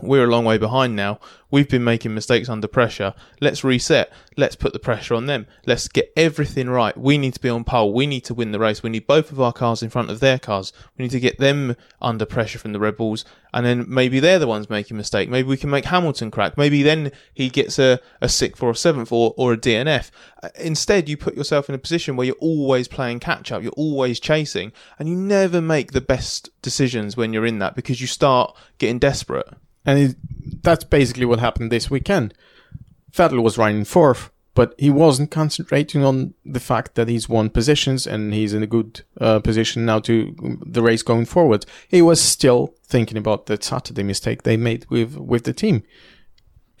we're 0.00 0.24
a 0.24 0.30
long 0.30 0.44
way 0.44 0.58
behind 0.58 0.94
now. 0.94 1.18
We've 1.50 1.68
been 1.68 1.82
making 1.82 2.14
mistakes 2.14 2.48
under 2.48 2.68
pressure. 2.68 3.12
Let's 3.40 3.64
reset. 3.64 4.12
Let's 4.36 4.54
put 4.54 4.72
the 4.72 4.78
pressure 4.78 5.14
on 5.14 5.26
them. 5.26 5.48
Let's 5.66 5.88
get 5.88 6.12
everything 6.16 6.70
right. 6.70 6.96
We 6.96 7.18
need 7.18 7.34
to 7.34 7.40
be 7.40 7.48
on 7.48 7.64
pole. 7.64 7.92
We 7.92 8.06
need 8.06 8.20
to 8.26 8.34
win 8.34 8.52
the 8.52 8.60
race. 8.60 8.84
We 8.84 8.90
need 8.90 9.08
both 9.08 9.32
of 9.32 9.40
our 9.40 9.52
cars 9.52 9.82
in 9.82 9.90
front 9.90 10.10
of 10.10 10.20
their 10.20 10.38
cars. 10.38 10.72
We 10.96 11.02
need 11.02 11.10
to 11.10 11.20
get 11.20 11.38
them 11.38 11.74
under 12.00 12.24
pressure 12.24 12.60
from 12.60 12.72
the 12.72 12.78
Red 12.78 12.96
Bulls. 12.96 13.24
And 13.52 13.66
then 13.66 13.84
maybe 13.88 14.20
they're 14.20 14.38
the 14.38 14.46
ones 14.46 14.70
making 14.70 14.96
mistake. 14.96 15.28
Maybe 15.28 15.48
we 15.48 15.56
can 15.56 15.70
make 15.70 15.86
Hamilton 15.86 16.30
crack. 16.30 16.56
Maybe 16.56 16.84
then 16.84 17.10
he 17.34 17.48
gets 17.48 17.80
a, 17.80 17.98
a 18.20 18.28
sixth 18.28 18.62
or 18.62 18.70
a 18.70 18.76
seventh 18.76 19.10
or, 19.10 19.34
or 19.36 19.54
a 19.54 19.58
DNF. 19.58 20.12
Uh, 20.40 20.50
Instead, 20.60 21.08
you 21.08 21.16
put 21.16 21.34
yourself 21.34 21.68
in 21.68 21.74
a 21.74 21.78
position 21.78 22.14
where 22.14 22.28
you're 22.28 22.36
always 22.36 22.86
playing 22.86 23.18
catch 23.18 23.50
up. 23.50 23.64
You're 23.64 23.72
always 23.72 24.20
chasing 24.20 24.72
and 25.00 25.08
you 25.08 25.16
never 25.16 25.60
make 25.60 25.90
the 25.90 26.00
best 26.00 26.50
decisions 26.62 27.16
when 27.16 27.32
you're 27.32 27.46
in 27.46 27.58
that 27.58 27.74
because 27.74 28.00
you 28.00 28.06
start 28.06 28.56
getting 28.78 29.00
desperate. 29.00 29.48
And 29.84 29.98
it, 29.98 30.16
that's 30.62 30.84
basically 30.84 31.26
what 31.26 31.40
happened 31.40 31.70
this 31.70 31.90
weekend. 31.90 32.34
Vettel 33.12 33.42
was 33.42 33.58
running 33.58 33.84
fourth, 33.84 34.30
but 34.54 34.74
he 34.78 34.90
wasn't 34.90 35.30
concentrating 35.30 36.04
on 36.04 36.34
the 36.44 36.60
fact 36.60 36.94
that 36.94 37.08
he's 37.08 37.28
won 37.28 37.50
positions 37.50 38.06
and 38.06 38.34
he's 38.34 38.52
in 38.52 38.62
a 38.62 38.66
good 38.66 39.02
uh, 39.20 39.40
position 39.40 39.86
now 39.86 39.98
to 40.00 40.58
the 40.64 40.82
race 40.82 41.02
going 41.02 41.24
forward. 41.24 41.66
He 41.88 42.02
was 42.02 42.20
still 42.20 42.74
thinking 42.84 43.16
about 43.16 43.46
the 43.46 43.58
Saturday 43.60 44.02
mistake 44.02 44.42
they 44.42 44.56
made 44.56 44.86
with, 44.90 45.16
with 45.16 45.44
the 45.44 45.52
team. 45.52 45.82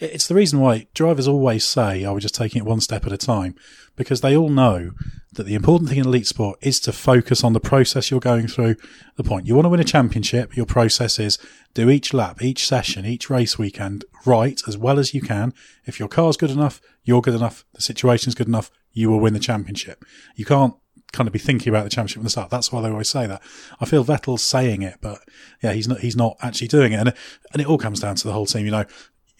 It's 0.00 0.26
the 0.26 0.34
reason 0.34 0.60
why 0.60 0.86
drivers 0.94 1.28
always 1.28 1.64
say, 1.64 2.04
oh, 2.04 2.10
"I 2.10 2.12
was 2.12 2.22
just 2.22 2.34
taking 2.34 2.60
it 2.60 2.64
one 2.66 2.80
step 2.80 3.06
at 3.06 3.12
a 3.12 3.18
time," 3.18 3.54
because 3.96 4.22
they 4.22 4.34
all 4.34 4.48
know 4.48 4.92
that 5.34 5.44
the 5.44 5.54
important 5.54 5.90
thing 5.90 5.98
in 5.98 6.06
elite 6.06 6.26
sport 6.26 6.58
is 6.62 6.80
to 6.80 6.92
focus 6.92 7.44
on 7.44 7.52
the 7.52 7.60
process 7.60 8.10
you're 8.10 8.18
going 8.18 8.48
through. 8.48 8.76
The 9.16 9.24
point 9.24 9.46
you 9.46 9.54
want 9.54 9.66
to 9.66 9.70
win 9.70 9.78
a 9.78 9.84
championship, 9.84 10.56
your 10.56 10.66
process 10.66 11.18
is 11.18 11.38
do 11.74 11.90
each 11.90 12.14
lap, 12.14 12.42
each 12.42 12.66
session, 12.66 13.04
each 13.04 13.28
race 13.28 13.58
weekend 13.58 14.04
right 14.24 14.60
as 14.66 14.76
well 14.76 14.98
as 14.98 15.14
you 15.14 15.20
can. 15.20 15.52
If 15.84 15.98
your 15.98 16.08
car's 16.08 16.36
good 16.36 16.50
enough, 16.50 16.80
you're 17.04 17.20
good 17.20 17.34
enough, 17.34 17.64
the 17.74 17.82
situation's 17.82 18.34
good 18.34 18.48
enough, 18.48 18.70
you 18.92 19.10
will 19.10 19.20
win 19.20 19.34
the 19.34 19.38
championship. 19.38 20.04
You 20.34 20.44
can't 20.44 20.74
kind 21.12 21.26
of 21.26 21.32
be 21.32 21.38
thinking 21.38 21.68
about 21.70 21.84
the 21.84 21.90
championship 21.90 22.16
from 22.16 22.24
the 22.24 22.30
start. 22.30 22.50
That's 22.50 22.72
why 22.72 22.80
they 22.80 22.88
always 22.88 23.10
say 23.10 23.26
that. 23.26 23.42
I 23.80 23.84
feel 23.84 24.04
Vettel's 24.04 24.42
saying 24.42 24.82
it, 24.82 24.96
but 25.00 25.20
yeah, 25.62 25.72
he's 25.72 25.88
not. 25.88 26.00
He's 26.00 26.16
not 26.16 26.36
actually 26.40 26.68
doing 26.68 26.92
it, 26.92 27.00
and 27.00 27.12
and 27.52 27.60
it 27.60 27.66
all 27.66 27.78
comes 27.78 28.00
down 28.00 28.16
to 28.16 28.26
the 28.26 28.32
whole 28.32 28.46
team. 28.46 28.64
You 28.64 28.72
know, 28.72 28.84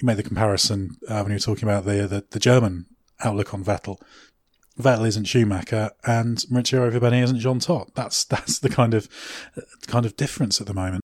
you 0.01 0.07
made 0.07 0.17
the 0.17 0.23
comparison 0.23 0.97
uh, 1.09 1.21
when 1.21 1.33
you 1.33 1.37
were 1.37 1.41
talking 1.41 1.69
about 1.69 1.85
the, 1.85 2.07
the 2.07 2.25
the 2.31 2.41
German 2.41 2.87
outlook 3.23 3.53
on 3.53 3.65
Vettel. 3.65 4.01
Vettel 4.79 5.07
isn't 5.07 5.27
Schumacher, 5.27 5.91
and 6.05 6.39
Maurizio 6.51 6.91
Vibeni 6.91 7.23
isn't 7.23 7.41
John 7.41 7.59
Todt. 7.59 7.95
That's 7.95 8.25
that's 8.35 8.59
the 8.59 8.69
kind 8.69 8.95
of 8.95 9.09
kind 9.87 10.07
of 10.07 10.17
difference 10.17 10.61
at 10.61 10.67
the 10.67 10.75
moment. 10.75 11.03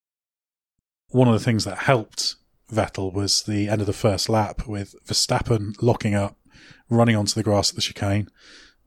One 1.11 1.29
of 1.29 1.35
the 1.35 1.45
things 1.45 1.65
that 1.65 1.79
helped 1.79 2.37
Vettel 2.73 3.13
was 3.13 3.43
the 3.43 3.69
end 3.69 3.81
of 3.81 3.87
the 3.87 3.93
first 3.93 4.29
lap 4.29 4.67
with 4.67 4.95
Verstappen 5.07 5.81
locking 5.81 6.15
up, 6.15 6.37
running 6.91 7.17
onto 7.17 7.35
the 7.35 7.43
grass 7.43 7.71
at 7.71 7.77
the 7.77 7.83
chicane, 7.83 8.29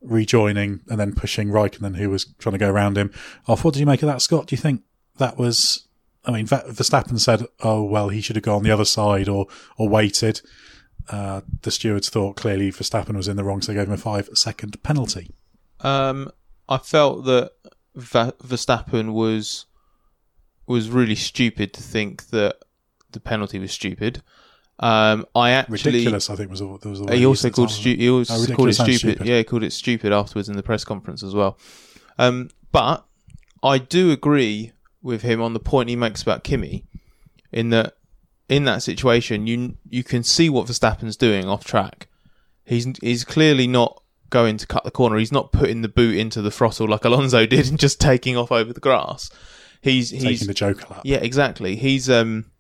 rejoining, 0.02 0.82
and 0.90 1.00
then 1.00 1.14
pushing 1.14 1.50
Raikkonen, 1.50 1.96
who 1.96 2.10
was 2.10 2.26
trying 2.40 2.54
to 2.54 2.60
go 2.60 2.70
around 2.70 2.98
him, 2.98 3.12
off. 3.48 3.64
What 3.64 3.74
did 3.74 3.80
you 3.80 3.86
make 3.86 4.02
of 4.02 4.08
that, 4.08 4.22
Scott? 4.22 4.48
Do 4.48 4.56
you 4.56 4.62
think 4.62 4.84
that 5.18 5.38
was? 5.38 5.86
I 6.26 6.32
mean, 6.32 6.46
Verstappen 6.48 7.20
said, 7.20 7.46
"Oh 7.62 7.84
well, 7.84 8.10
he 8.10 8.22
should 8.22 8.36
have 8.36 8.44
gone 8.44 8.64
the 8.64 8.72
other 8.72 8.86
side 8.86 9.28
or 9.30 9.48
or 9.78 9.88
waited." 9.90 10.42
Uh, 11.08 11.42
the 11.64 11.72
stewards 11.72 12.10
thought 12.10 12.36
clearly 12.36 12.72
Verstappen 12.72 13.16
was 13.16 13.28
in 13.28 13.36
the 13.38 13.44
wrong, 13.44 13.62
so 13.62 13.72
they 13.72 13.78
gave 13.80 13.88
him 13.88 13.94
a 13.94 13.98
five 13.98 14.30
second 14.34 14.82
penalty. 14.84 15.32
Um, 15.80 16.30
I 16.68 16.78
felt 16.78 17.26
that 17.26 17.52
Va- 17.96 18.34
Verstappen 18.44 19.14
was 19.14 19.66
was 20.68 20.90
really 20.90 21.16
stupid 21.16 21.74
to 21.74 21.82
think 21.82 22.28
that 22.30 22.58
the 23.12 23.20
penalty 23.20 23.58
was 23.58 23.72
stupid. 23.72 24.22
Um, 24.82 25.26
I 25.36 25.50
actually 25.52 25.78
Ridiculous, 25.92 26.30
I 26.30 26.36
think 26.36 26.52
was 26.52 26.60
the, 26.60 26.68
was 26.68 27.00
the 27.00 27.06
way 27.06 27.18
he 27.18 27.26
also 27.26 27.50
called 27.50 27.72
stu- 27.72 27.96
he 27.96 28.10
also 28.10 28.34
Oh, 28.36 28.56
called 28.56 28.70
it 28.70 28.74
stupid. 28.74 28.98
stupid. 29.00 29.26
Yeah, 29.28 29.38
he 29.40 29.44
called 29.44 29.64
it 29.64 29.74
stupid 29.74 30.14
afterwards 30.14 30.48
in 30.48 30.56
the 30.56 30.64
press 30.64 30.86
conference 30.86 31.24
as 31.24 31.34
well. 31.34 31.58
Um, 32.18 32.50
but 32.72 33.04
I 33.64 33.78
do 33.80 34.12
agree 34.12 34.72
with 35.02 35.22
him 35.22 35.42
on 35.42 35.54
the 35.54 35.60
point 35.60 35.90
he 35.90 35.96
makes 35.96 36.22
about 36.22 36.44
Kimi, 36.44 36.86
in 37.52 37.70
that 37.70 37.96
in 38.48 38.66
that 38.66 38.82
situation 38.82 39.46
you 39.46 39.78
you 39.90 40.04
can 40.04 40.24
see 40.24 40.50
what 40.50 40.68
Verstappen's 40.68 41.18
doing 41.18 41.48
off 41.48 41.64
track. 41.64 42.08
He's 42.66 42.88
he's 43.02 43.24
clearly 43.24 43.68
not 43.68 44.02
going 44.30 44.58
to 44.58 44.68
cut 44.68 44.84
the 44.84 44.92
corner. 44.92 45.18
He's 45.18 45.32
not 45.32 45.52
putting 45.52 45.82
the 45.82 45.90
boot 45.90 46.16
into 46.16 46.42
the 46.42 46.52
throttle 46.52 46.88
like 46.88 47.06
Alonso 47.06 47.46
did 47.48 47.68
and 47.70 47.80
just 47.80 48.00
taking 48.00 48.38
off 48.38 48.52
over 48.52 48.74
the 48.74 48.80
grass. 48.80 49.30
He's 49.82 50.10
he's 50.10 50.24
taking 50.24 50.48
the 50.48 50.54
Joker 50.54 50.86
lap. 50.90 51.02
yeah, 51.04 51.18
exactly. 51.18 51.76
He's 51.76 52.10
um 52.10 52.52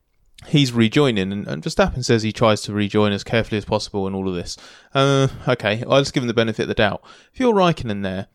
he's 0.47 0.71
rejoining, 0.71 1.31
and, 1.31 1.47
and 1.47 1.63
Verstappen 1.63 2.03
says 2.03 2.23
he 2.23 2.31
tries 2.31 2.61
to 2.61 2.73
rejoin 2.73 3.11
as 3.11 3.23
carefully 3.23 3.57
as 3.57 3.65
possible, 3.65 4.07
and 4.07 4.15
all 4.15 4.27
of 4.27 4.35
this. 4.35 4.57
Uh, 4.93 5.27
okay, 5.47 5.83
I'll 5.87 5.99
just 5.99 6.13
give 6.13 6.23
him 6.23 6.27
the 6.27 6.33
benefit 6.33 6.63
of 6.63 6.69
the 6.69 6.75
doubt. 6.75 7.03
If 7.33 7.39
you're 7.39 7.53
Raikkonen 7.53 8.03
there, 8.03 8.27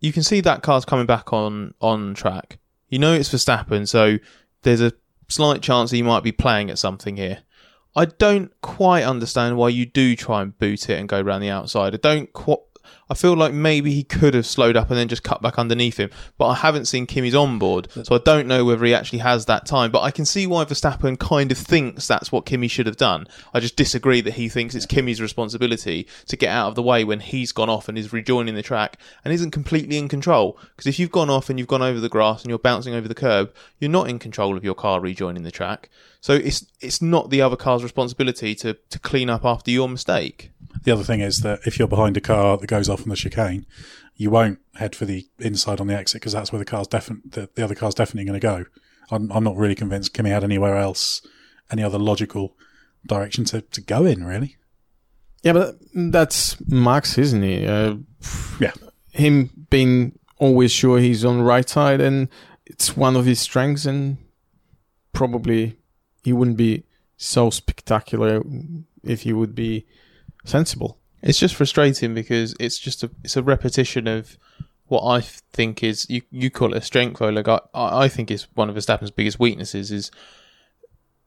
you 0.00 0.12
can 0.12 0.22
see 0.22 0.40
that 0.40 0.62
car's 0.62 0.84
coming 0.84 1.06
back 1.06 1.32
on 1.32 1.74
on 1.80 2.14
track. 2.14 2.58
You 2.92 2.98
know 2.98 3.14
it's 3.14 3.30
Verstappen, 3.30 3.88
so 3.88 4.18
there's 4.64 4.82
a 4.82 4.92
slight 5.26 5.62
chance 5.62 5.90
he 5.90 6.02
might 6.02 6.22
be 6.22 6.30
playing 6.30 6.68
at 6.68 6.78
something 6.78 7.16
here. 7.16 7.38
I 7.96 8.04
don't 8.04 8.52
quite 8.60 9.04
understand 9.04 9.56
why 9.56 9.70
you 9.70 9.86
do 9.86 10.14
try 10.14 10.42
and 10.42 10.58
boot 10.58 10.90
it 10.90 10.98
and 10.98 11.08
go 11.08 11.18
around 11.18 11.40
the 11.40 11.48
outside. 11.48 11.94
I 11.94 11.96
don't. 11.96 12.28
I 13.10 13.14
feel 13.14 13.34
like 13.34 13.52
maybe 13.52 13.92
he 13.92 14.04
could 14.04 14.34
have 14.34 14.46
slowed 14.46 14.76
up 14.76 14.90
and 14.90 14.98
then 14.98 15.08
just 15.08 15.22
cut 15.22 15.42
back 15.42 15.58
underneath 15.58 15.98
him, 15.98 16.10
but 16.38 16.46
I 16.46 16.54
haven't 16.54 16.86
seen 16.86 17.06
Kimi's 17.06 17.34
on 17.34 17.58
board, 17.58 17.88
so 18.04 18.14
I 18.14 18.18
don't 18.18 18.46
know 18.46 18.64
whether 18.64 18.84
he 18.84 18.94
actually 18.94 19.18
has 19.18 19.46
that 19.46 19.66
time. 19.66 19.90
But 19.90 20.02
I 20.02 20.10
can 20.10 20.24
see 20.24 20.46
why 20.46 20.64
Verstappen 20.64 21.18
kind 21.18 21.52
of 21.52 21.58
thinks 21.58 22.06
that's 22.06 22.32
what 22.32 22.46
Kimi 22.46 22.68
should 22.68 22.86
have 22.86 22.96
done. 22.96 23.26
I 23.52 23.60
just 23.60 23.76
disagree 23.76 24.20
that 24.22 24.34
he 24.34 24.48
thinks 24.48 24.74
it's 24.74 24.86
Kimi's 24.86 25.20
responsibility 25.20 26.06
to 26.26 26.36
get 26.36 26.50
out 26.50 26.68
of 26.68 26.74
the 26.74 26.82
way 26.82 27.04
when 27.04 27.20
he's 27.20 27.52
gone 27.52 27.68
off 27.68 27.88
and 27.88 27.98
is 27.98 28.12
rejoining 28.12 28.54
the 28.54 28.62
track 28.62 28.98
and 29.24 29.32
isn't 29.34 29.50
completely 29.50 29.98
in 29.98 30.08
control. 30.08 30.58
Because 30.76 30.86
if 30.86 30.98
you've 30.98 31.10
gone 31.10 31.30
off 31.30 31.50
and 31.50 31.58
you've 31.58 31.68
gone 31.68 31.82
over 31.82 32.00
the 32.00 32.08
grass 32.08 32.42
and 32.42 32.50
you're 32.50 32.58
bouncing 32.58 32.94
over 32.94 33.08
the 33.08 33.14
curb, 33.14 33.52
you're 33.78 33.90
not 33.90 34.08
in 34.08 34.18
control 34.18 34.56
of 34.56 34.64
your 34.64 34.74
car 34.74 35.00
rejoining 35.00 35.42
the 35.42 35.50
track. 35.50 35.88
So 36.20 36.34
it's 36.34 36.64
it's 36.80 37.02
not 37.02 37.30
the 37.30 37.42
other 37.42 37.56
car's 37.56 37.82
responsibility 37.82 38.54
to, 38.56 38.74
to 38.74 38.98
clean 39.00 39.28
up 39.28 39.44
after 39.44 39.72
your 39.72 39.88
mistake. 39.88 40.51
The 40.84 40.92
other 40.92 41.04
thing 41.04 41.20
is 41.20 41.40
that 41.40 41.60
if 41.66 41.78
you're 41.78 41.88
behind 41.88 42.16
a 42.16 42.20
car 42.20 42.56
that 42.56 42.66
goes 42.66 42.88
off 42.88 43.02
on 43.02 43.08
the 43.08 43.16
chicane, 43.16 43.66
you 44.16 44.30
won't 44.30 44.58
head 44.74 44.94
for 44.94 45.04
the 45.04 45.26
inside 45.38 45.80
on 45.80 45.86
the 45.86 45.96
exit 45.96 46.20
because 46.20 46.32
that's 46.32 46.52
where 46.52 46.58
the 46.58 46.64
car's 46.64 46.86
definitely 46.88 47.30
the, 47.30 47.48
the 47.54 47.64
other 47.64 47.74
car's 47.74 47.94
definitely 47.94 48.24
going 48.24 48.40
to 48.40 48.46
go. 48.46 48.64
I'm, 49.10 49.30
I'm 49.32 49.44
not 49.44 49.56
really 49.56 49.74
convinced 49.74 50.14
Kimi 50.14 50.30
had 50.30 50.44
anywhere 50.44 50.76
else, 50.76 51.26
any 51.70 51.82
other 51.82 51.98
logical 51.98 52.56
direction 53.06 53.44
to, 53.46 53.62
to 53.62 53.80
go 53.80 54.04
in. 54.04 54.24
Really, 54.24 54.56
Yeah, 55.42 55.52
but 55.52 55.76
that's 55.94 56.60
Max, 56.68 57.18
isn't 57.18 57.42
he? 57.42 57.66
Uh, 57.66 57.96
yeah. 58.60 58.72
him 59.10 59.66
being 59.70 60.18
always 60.38 60.72
sure 60.72 60.98
he's 60.98 61.24
on 61.24 61.38
the 61.38 61.44
right 61.44 61.68
side, 61.68 62.00
and 62.00 62.28
it's 62.66 62.96
one 62.96 63.16
of 63.16 63.24
his 63.24 63.40
strengths, 63.40 63.86
and 63.86 64.18
probably 65.12 65.76
he 66.22 66.32
wouldn't 66.32 66.56
be 66.56 66.84
so 67.16 67.50
spectacular 67.50 68.42
if 69.04 69.22
he 69.22 69.32
would 69.32 69.54
be 69.54 69.86
sensible. 70.44 70.98
It's 71.22 71.38
just 71.38 71.54
frustrating 71.54 72.14
because 72.14 72.54
it's 72.58 72.78
just 72.78 73.04
a 73.04 73.10
it's 73.22 73.36
a 73.36 73.42
repetition 73.42 74.08
of 74.08 74.36
what 74.86 75.02
I 75.02 75.20
think 75.20 75.82
is 75.82 76.08
you 76.10 76.22
you 76.30 76.50
call 76.50 76.74
it 76.74 76.78
a 76.78 76.82
strength, 76.82 77.22
Oleg. 77.22 77.48
I 77.48 77.60
I 77.74 78.08
think 78.08 78.30
is 78.30 78.48
one 78.54 78.68
of 78.68 78.76
Verstappen's 78.76 79.10
biggest 79.10 79.38
weaknesses 79.38 79.90
is 79.90 80.10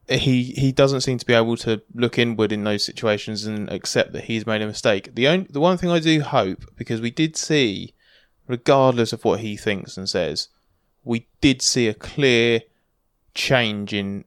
he 0.07 0.43
he 0.51 0.71
doesn't 0.71 1.01
seem 1.01 1.17
to 1.17 1.25
be 1.25 1.33
able 1.33 1.57
to 1.57 1.81
look 1.93 2.19
inward 2.19 2.51
in 2.51 2.63
those 2.63 2.83
situations 2.83 3.45
and 3.45 3.71
accept 3.71 4.13
that 4.13 4.25
he's 4.25 4.45
made 4.45 4.61
a 4.61 4.67
mistake. 4.67 5.15
The 5.15 5.27
only 5.27 5.47
the 5.49 5.59
one 5.59 5.77
thing 5.77 5.89
I 5.89 5.99
do 5.99 6.21
hope 6.21 6.65
because 6.75 7.01
we 7.01 7.11
did 7.11 7.35
see, 7.35 7.93
regardless 8.47 9.13
of 9.13 9.25
what 9.25 9.39
he 9.39 9.57
thinks 9.57 9.97
and 9.97 10.09
says, 10.09 10.49
we 11.03 11.27
did 11.41 11.61
see 11.61 11.87
a 11.87 11.93
clear 11.93 12.61
change 13.33 13.93
in. 13.93 14.25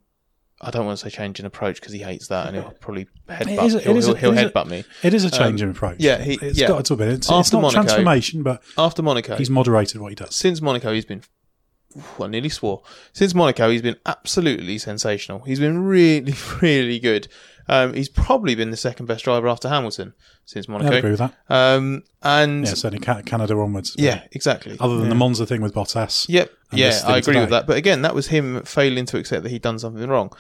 I 0.60 0.70
don't 0.70 0.84
want 0.86 0.98
to 0.98 1.04
say 1.04 1.14
change 1.14 1.38
in 1.38 1.46
approach 1.46 1.76
because 1.80 1.92
he 1.92 2.00
hates 2.00 2.28
that 2.28 2.48
and 2.48 2.56
he'll 2.56 2.70
probably 2.80 3.06
headbutt. 3.28 3.64
is 3.64 3.74
a- 3.76 3.80
he'll 3.80 3.96
a- 3.96 4.16
he'll, 4.16 4.32
a- 4.32 4.50
headbutt 4.50 4.66
me. 4.66 4.84
It 5.04 5.14
is 5.14 5.24
a 5.24 5.30
change 5.30 5.62
Um, 5.62 5.68
in 5.68 5.74
approach. 5.76 5.96
yeah, 6.00 6.20
he- 6.20 6.38
it's 6.42 6.58
yeah. 6.58 6.66
got 6.68 6.84
to 6.86 6.96
be. 6.96 7.04
It's, 7.04 7.14
it's 7.26 7.30
After 7.30 7.56
not 7.56 7.62
Monaco- 7.62 7.82
transformation, 7.82 8.42
but 8.42 8.62
After 8.76 9.02
Monaco, 9.02 9.36
he's 9.36 9.50
moderated 9.50 10.00
what 10.00 10.08
he 10.10 10.16
does. 10.16 10.34
since 10.34 10.60
Monaco, 10.60 10.92
he's 10.92 11.04
been. 11.04 11.22
I 12.20 12.26
nearly 12.26 12.48
swore. 12.48 12.82
Since 13.12 13.34
Monaco, 13.34 13.70
he's 13.70 13.82
been 13.82 13.96
absolutely 14.06 14.78
sensational. 14.78 15.40
He's 15.40 15.60
been 15.60 15.84
really, 15.84 16.34
really 16.62 16.98
good. 16.98 17.28
Um, 17.70 17.92
he's 17.92 18.08
probably 18.08 18.54
been 18.54 18.70
the 18.70 18.78
second 18.78 19.06
best 19.06 19.24
driver 19.24 19.46
after 19.46 19.68
Hamilton 19.68 20.14
since 20.46 20.68
Monaco. 20.68 20.90
I'd 20.90 20.98
agree 20.98 21.10
with 21.10 21.18
that. 21.18 21.34
Um, 21.50 22.02
and 22.22 22.64
Yeah, 22.66 22.72
certainly 22.74 23.04
Canada 23.24 23.54
onwards. 23.58 23.94
yeah, 23.98 24.22
exactly. 24.32 24.76
Other 24.80 24.96
than 24.96 25.10
the 25.10 25.14
Monza 25.14 25.44
thing 25.44 25.60
with 25.60 25.74
Bottas. 25.74 26.26
Yep. 26.30 26.50
Yeah, 26.72 26.98
I 27.06 27.18
agree 27.18 27.38
with 27.38 27.50
that. 27.50 27.66
But 27.66 27.76
again, 27.76 28.02
that 28.02 28.14
was 28.14 28.28
him 28.28 28.62
failing 28.62 29.04
to 29.06 29.18
accept 29.18 29.42
that 29.42 29.50
he'd 29.50 29.62
done 29.62 29.78
something 29.78 30.08
wrong. 30.08 30.32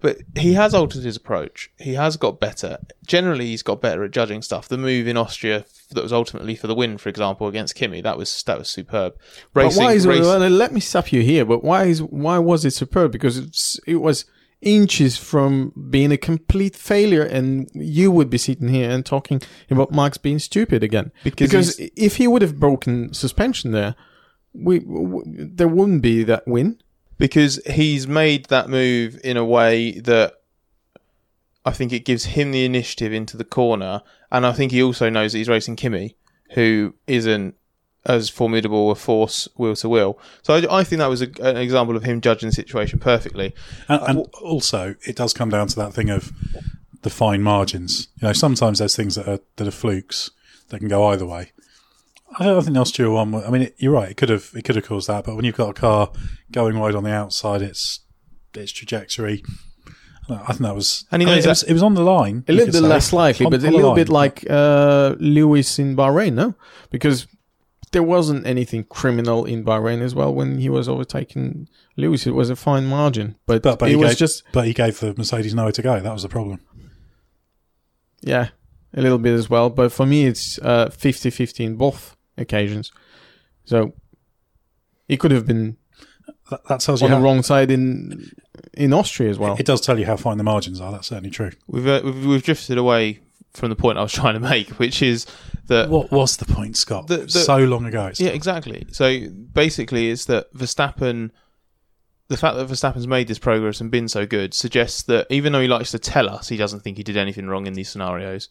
But 0.00 0.18
he 0.36 0.52
has 0.52 0.74
altered 0.74 1.02
his 1.02 1.16
approach. 1.16 1.70
He 1.76 1.94
has 1.94 2.16
got 2.16 2.38
better. 2.38 2.78
Generally, 3.04 3.46
he's 3.46 3.62
got 3.64 3.80
better 3.80 4.04
at 4.04 4.12
judging 4.12 4.42
stuff. 4.42 4.68
The 4.68 4.78
move 4.78 5.08
in 5.08 5.16
Austria 5.16 5.64
that 5.90 6.02
was 6.02 6.12
ultimately 6.12 6.54
for 6.54 6.66
the 6.68 6.74
win, 6.74 6.98
for 6.98 7.08
example, 7.08 7.48
against 7.48 7.74
Kimi, 7.74 8.00
that 8.02 8.16
was 8.16 8.42
that 8.44 8.58
was 8.58 8.68
superb. 8.68 9.14
Racing, 9.54 9.78
but 9.78 9.84
why 9.84 9.92
is 9.94 10.06
race- 10.06 10.20
well, 10.20 10.38
let 10.38 10.72
me 10.72 10.80
stop 10.80 11.12
you 11.12 11.22
here. 11.22 11.44
But 11.44 11.64
why 11.64 11.84
is 11.84 12.02
why 12.02 12.38
was 12.38 12.64
it 12.64 12.72
superb? 12.72 13.10
Because 13.10 13.38
it's, 13.38 13.80
it 13.86 13.96
was 13.96 14.24
inches 14.60 15.16
from 15.16 15.72
being 15.90 16.12
a 16.12 16.16
complete 16.16 16.76
failure, 16.76 17.22
and 17.22 17.68
you 17.74 18.10
would 18.10 18.30
be 18.30 18.38
sitting 18.38 18.68
here 18.68 18.90
and 18.90 19.04
talking 19.04 19.40
about 19.70 19.92
Max 19.92 20.18
being 20.18 20.38
stupid 20.38 20.82
again. 20.82 21.10
Because 21.24 21.48
Because, 21.50 21.90
if 21.96 22.16
he 22.16 22.26
would 22.26 22.42
have 22.42 22.58
broken 22.58 23.12
suspension 23.14 23.72
there, 23.72 23.94
we, 24.52 24.80
w 24.80 25.22
there 25.26 25.68
wouldn't 25.68 26.02
be 26.02 26.24
that 26.24 26.46
win. 26.46 26.80
Because 27.18 27.60
he's 27.66 28.06
made 28.06 28.46
that 28.46 28.68
move 28.68 29.18
in 29.22 29.36
a 29.36 29.44
way 29.44 29.98
that 30.00 30.34
I 31.64 31.72
think 31.72 31.92
it 31.92 32.04
gives 32.04 32.26
him 32.26 32.52
the 32.52 32.64
initiative 32.64 33.12
into 33.12 33.36
the 33.36 33.44
corner, 33.44 34.02
and 34.32 34.46
I 34.46 34.52
think 34.52 34.72
he 34.72 34.82
also 34.82 35.10
knows 35.10 35.32
that 35.32 35.38
he's 35.38 35.48
racing 35.48 35.76
Kimi, 35.76 36.16
who 36.52 36.94
isn't 37.06 37.54
as 38.06 38.30
formidable 38.30 38.90
a 38.90 38.94
force 38.94 39.48
wheel 39.56 39.76
to 39.76 39.88
wheel. 39.88 40.18
So 40.42 40.54
I, 40.54 40.78
I 40.78 40.84
think 40.84 41.00
that 41.00 41.10
was 41.10 41.20
a, 41.20 41.28
an 41.42 41.58
example 41.58 41.96
of 41.96 42.04
him 42.04 42.20
judging 42.20 42.48
the 42.48 42.54
situation 42.54 42.98
perfectly. 42.98 43.54
And, 43.88 44.00
and 44.02 44.26
also, 44.40 44.94
it 45.06 45.16
does 45.16 45.34
come 45.34 45.50
down 45.50 45.68
to 45.68 45.76
that 45.76 45.92
thing 45.92 46.08
of 46.08 46.32
the 47.02 47.10
fine 47.10 47.42
margins. 47.42 48.08
You 48.20 48.28
know, 48.28 48.32
sometimes 48.32 48.78
there's 48.78 48.96
things 48.96 49.16
that 49.16 49.28
are 49.28 49.40
that 49.56 49.68
are 49.68 49.72
flukes 49.72 50.30
that 50.68 50.78
can 50.78 50.88
go 50.88 51.08
either 51.08 51.26
way. 51.26 51.52
I 52.36 52.44
don't 52.44 52.62
think 52.62 52.74
the 52.74 52.80
Austria 52.80 53.10
one. 53.10 53.34
I 53.34 53.50
mean, 53.50 53.62
it, 53.62 53.74
you're 53.78 53.92
right. 53.92 54.10
It 54.10 54.16
could 54.16 54.28
have 54.28 54.50
it 54.54 54.62
could 54.64 54.76
have 54.76 54.84
caused 54.86 55.08
that, 55.08 55.24
but 55.24 55.34
when 55.36 55.44
you've 55.44 55.56
got 55.56 55.70
a 55.70 55.74
car 55.74 56.12
going 56.52 56.78
wide 56.78 56.94
on 56.94 57.04
the 57.04 57.10
outside, 57.12 57.62
its 57.62 58.00
its 58.54 58.72
trajectory. 58.72 59.42
I 60.30 60.48
think 60.48 60.60
that 60.60 60.74
was. 60.74 61.06
And 61.10 61.22
he 61.22 61.26
I 61.28 61.30
mean, 61.30 61.38
it, 61.42 61.46
was, 61.46 61.62
it 61.62 61.72
was 61.72 61.82
on 61.82 61.94
the 61.94 62.02
line. 62.02 62.44
A 62.48 62.52
little 62.52 62.70
bit 62.72 62.82
less 62.86 63.14
likely, 63.14 63.46
On- 63.46 63.50
but 63.50 63.62
a 63.62 63.66
on 63.66 63.72
the 63.72 63.76
little 63.78 63.90
line. 63.92 63.96
bit 63.96 64.08
like 64.10 64.44
uh, 64.50 65.14
Lewis 65.18 65.78
in 65.78 65.96
Bahrain, 65.96 66.34
no? 66.34 66.54
Because 66.90 67.26
there 67.92 68.02
wasn't 68.02 68.46
anything 68.46 68.84
criminal 68.84 69.46
in 69.46 69.64
Bahrain 69.64 70.02
as 70.02 70.14
well 70.14 70.34
when 70.34 70.58
he 70.58 70.68
was 70.68 70.86
overtaking 70.86 71.66
Lewis. 71.96 72.26
It 72.26 72.32
was 72.34 72.50
a 72.50 72.56
fine 72.56 72.84
margin, 72.84 73.36
but, 73.46 73.62
But, 73.62 73.78
but 73.78 73.86
it 73.88 73.92
he 73.92 73.96
was 73.96 74.10
gave, 74.10 74.18
just 74.18 74.42
but 74.52 74.66
he 74.66 74.74
gave 74.74 75.00
the 75.00 75.14
Mercedes 75.16 75.54
nowhere 75.54 75.72
to 75.72 75.80
go. 75.80 75.98
That 75.98 76.12
was 76.12 76.24
the 76.24 76.28
problem. 76.28 76.60
yeah, 78.20 78.48
a 78.92 79.00
little 79.00 79.16
bit 79.18 79.32
as 79.32 79.48
well. 79.48 79.70
But 79.70 79.92
for 79.92 80.04
me, 80.04 80.26
it's 80.26 80.58
uh, 80.58 80.88
50-50 80.90 81.64
in 81.64 81.76
both 81.76 82.16
occasions. 82.38 82.92
So 83.64 83.92
he 85.06 85.16
could 85.16 85.30
have 85.30 85.46
been 85.46 85.76
That, 86.50 86.64
that 86.68 86.80
tells 86.80 87.00
you 87.02 87.06
on 87.08 87.12
the 87.12 87.20
wrong 87.20 87.42
side 87.42 87.70
in 87.70 88.30
in 88.74 88.92
Austria 88.92 89.30
as 89.30 89.38
well. 89.38 89.56
It 89.58 89.66
does 89.66 89.80
tell 89.80 89.98
you 89.98 90.06
how 90.06 90.16
fine 90.16 90.38
the 90.38 90.44
margins 90.44 90.80
are. 90.80 90.92
That's 90.92 91.08
certainly 91.08 91.30
true. 91.30 91.50
We've, 91.66 91.86
uh, 91.86 92.00
we've 92.04 92.26
we've 92.26 92.42
drifted 92.42 92.78
away 92.78 93.20
from 93.54 93.70
the 93.70 93.76
point 93.76 93.98
I 93.98 94.02
was 94.02 94.12
trying 94.20 94.34
to 94.34 94.40
make, 94.40 94.70
which 94.78 95.02
is 95.02 95.26
that 95.66 95.88
What 95.90 96.10
was 96.10 96.36
the 96.36 96.46
point, 96.46 96.76
Scott? 96.76 97.08
The- 97.08 97.18
the- 97.18 97.30
so 97.30 97.58
long 97.58 97.84
ago. 97.86 98.06
It's 98.06 98.20
Yeah, 98.20 98.30
exactly. 98.30 98.86
So 98.92 99.28
basically, 99.52 100.10
it's 100.10 100.24
that 100.26 100.52
Verstappen, 100.54 101.30
the 102.28 102.36
fact 102.36 102.56
that 102.56 102.68
Verstappen's 102.68 103.06
made 103.06 103.28
this 103.28 103.38
progress 103.38 103.80
and 103.80 103.90
been 103.90 104.08
so 104.08 104.26
good, 104.26 104.54
suggests 104.54 105.02
that 105.04 105.26
even 105.30 105.52
though 105.52 105.60
he 105.60 105.68
likes 105.68 105.90
to 105.90 105.98
tell 105.98 106.28
us 106.28 106.48
he 106.48 106.56
doesn't 106.56 106.80
think 106.80 106.96
he 106.96 107.02
did 107.02 107.16
anything 107.16 107.46
wrong 107.48 107.66
in 107.66 107.72
these 107.74 107.88
scenarios, 107.90 108.48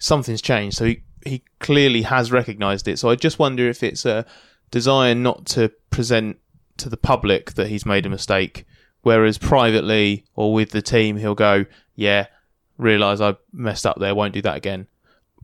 something's 0.00 0.42
changed. 0.42 0.76
So 0.76 0.86
he, 0.86 1.02
he 1.24 1.44
clearly 1.60 2.02
has 2.02 2.32
recognised 2.32 2.88
it. 2.88 2.98
So 2.98 3.10
I 3.10 3.14
just 3.14 3.38
wonder 3.38 3.68
if 3.68 3.84
it's 3.84 4.04
a 4.04 4.26
desire 4.72 5.14
not 5.14 5.46
to 5.46 5.68
present 5.90 6.38
to 6.78 6.88
the 6.88 6.96
public 6.96 7.52
that 7.52 7.68
he's 7.68 7.86
made 7.86 8.06
a 8.06 8.10
mistake, 8.10 8.66
whereas 9.02 9.38
privately 9.38 10.24
or 10.34 10.52
with 10.52 10.70
the 10.70 10.82
team, 10.82 11.18
he'll 11.18 11.36
go, 11.36 11.66
yeah, 11.94 12.26
realise 12.76 13.20
I 13.20 13.36
messed 13.52 13.86
up 13.86 14.00
there, 14.00 14.14
won't 14.16 14.34
do 14.34 14.42
that 14.42 14.56
again 14.56 14.88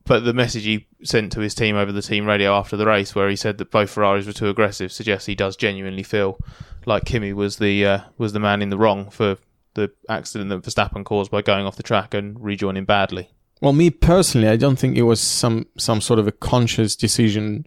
but 0.07 0.25
the 0.25 0.33
message 0.33 0.65
he 0.65 0.87
sent 1.03 1.33
to 1.33 1.41
his 1.41 1.55
team 1.55 1.77
over 1.77 1.93
the 1.93 2.01
team 2.01 2.27
radio 2.27 2.55
after 2.55 2.77
the 2.77 2.87
race, 2.87 3.15
where 3.15 3.29
he 3.29 3.37
said 3.37 3.59
that 3.59 3.71
both 3.71 3.91
Ferraris 3.91 4.27
were 4.27 4.33
too 4.33 4.49
aggressive, 4.49 4.93
suggests 4.93 5.27
he 5.27 5.35
does 5.35 5.57
genuinely 5.57 6.05
feel 6.05 6.39
like 6.87 7.05
Kimi 7.05 7.33
was 7.33 7.59
the 7.59 7.85
uh, 7.85 8.01
was 8.17 8.33
the 8.33 8.41
man 8.41 8.63
in 8.63 8.71
the 8.71 8.79
wrong 8.79 9.11
for 9.11 9.37
the 9.75 9.91
accident 10.09 10.49
that 10.49 10.63
Verstappen 10.63 11.05
caused 11.05 11.31
by 11.31 11.43
going 11.43 11.67
off 11.67 11.77
the 11.77 11.83
track 11.83 12.15
and 12.15 12.43
rejoining 12.43 12.85
badly. 12.85 13.31
Well, 13.61 13.73
me 13.73 13.91
personally, 13.91 14.49
I 14.49 14.57
don't 14.57 14.79
think 14.79 14.97
it 14.97 15.03
was 15.03 15.21
some 15.21 15.67
some 15.79 16.01
sort 16.01 16.19
of 16.19 16.29
a 16.29 16.33
conscious 16.33 16.95
decision 16.95 17.65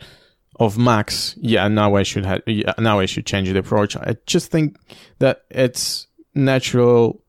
of 0.59 0.77
Max. 0.77 1.35
Yeah, 1.37 1.67
now 1.67 1.95
I 1.95 2.03
should 2.03 2.25
have. 2.25 2.41
Yeah, 2.45 2.73
now 2.77 2.99
I 2.99 3.05
should 3.05 3.25
change 3.25 3.51
the 3.51 3.59
approach. 3.59 3.95
I 3.95 4.17
just 4.25 4.51
think 4.51 4.77
that 5.17 5.45
it's 5.49 6.07
natural 6.35 7.21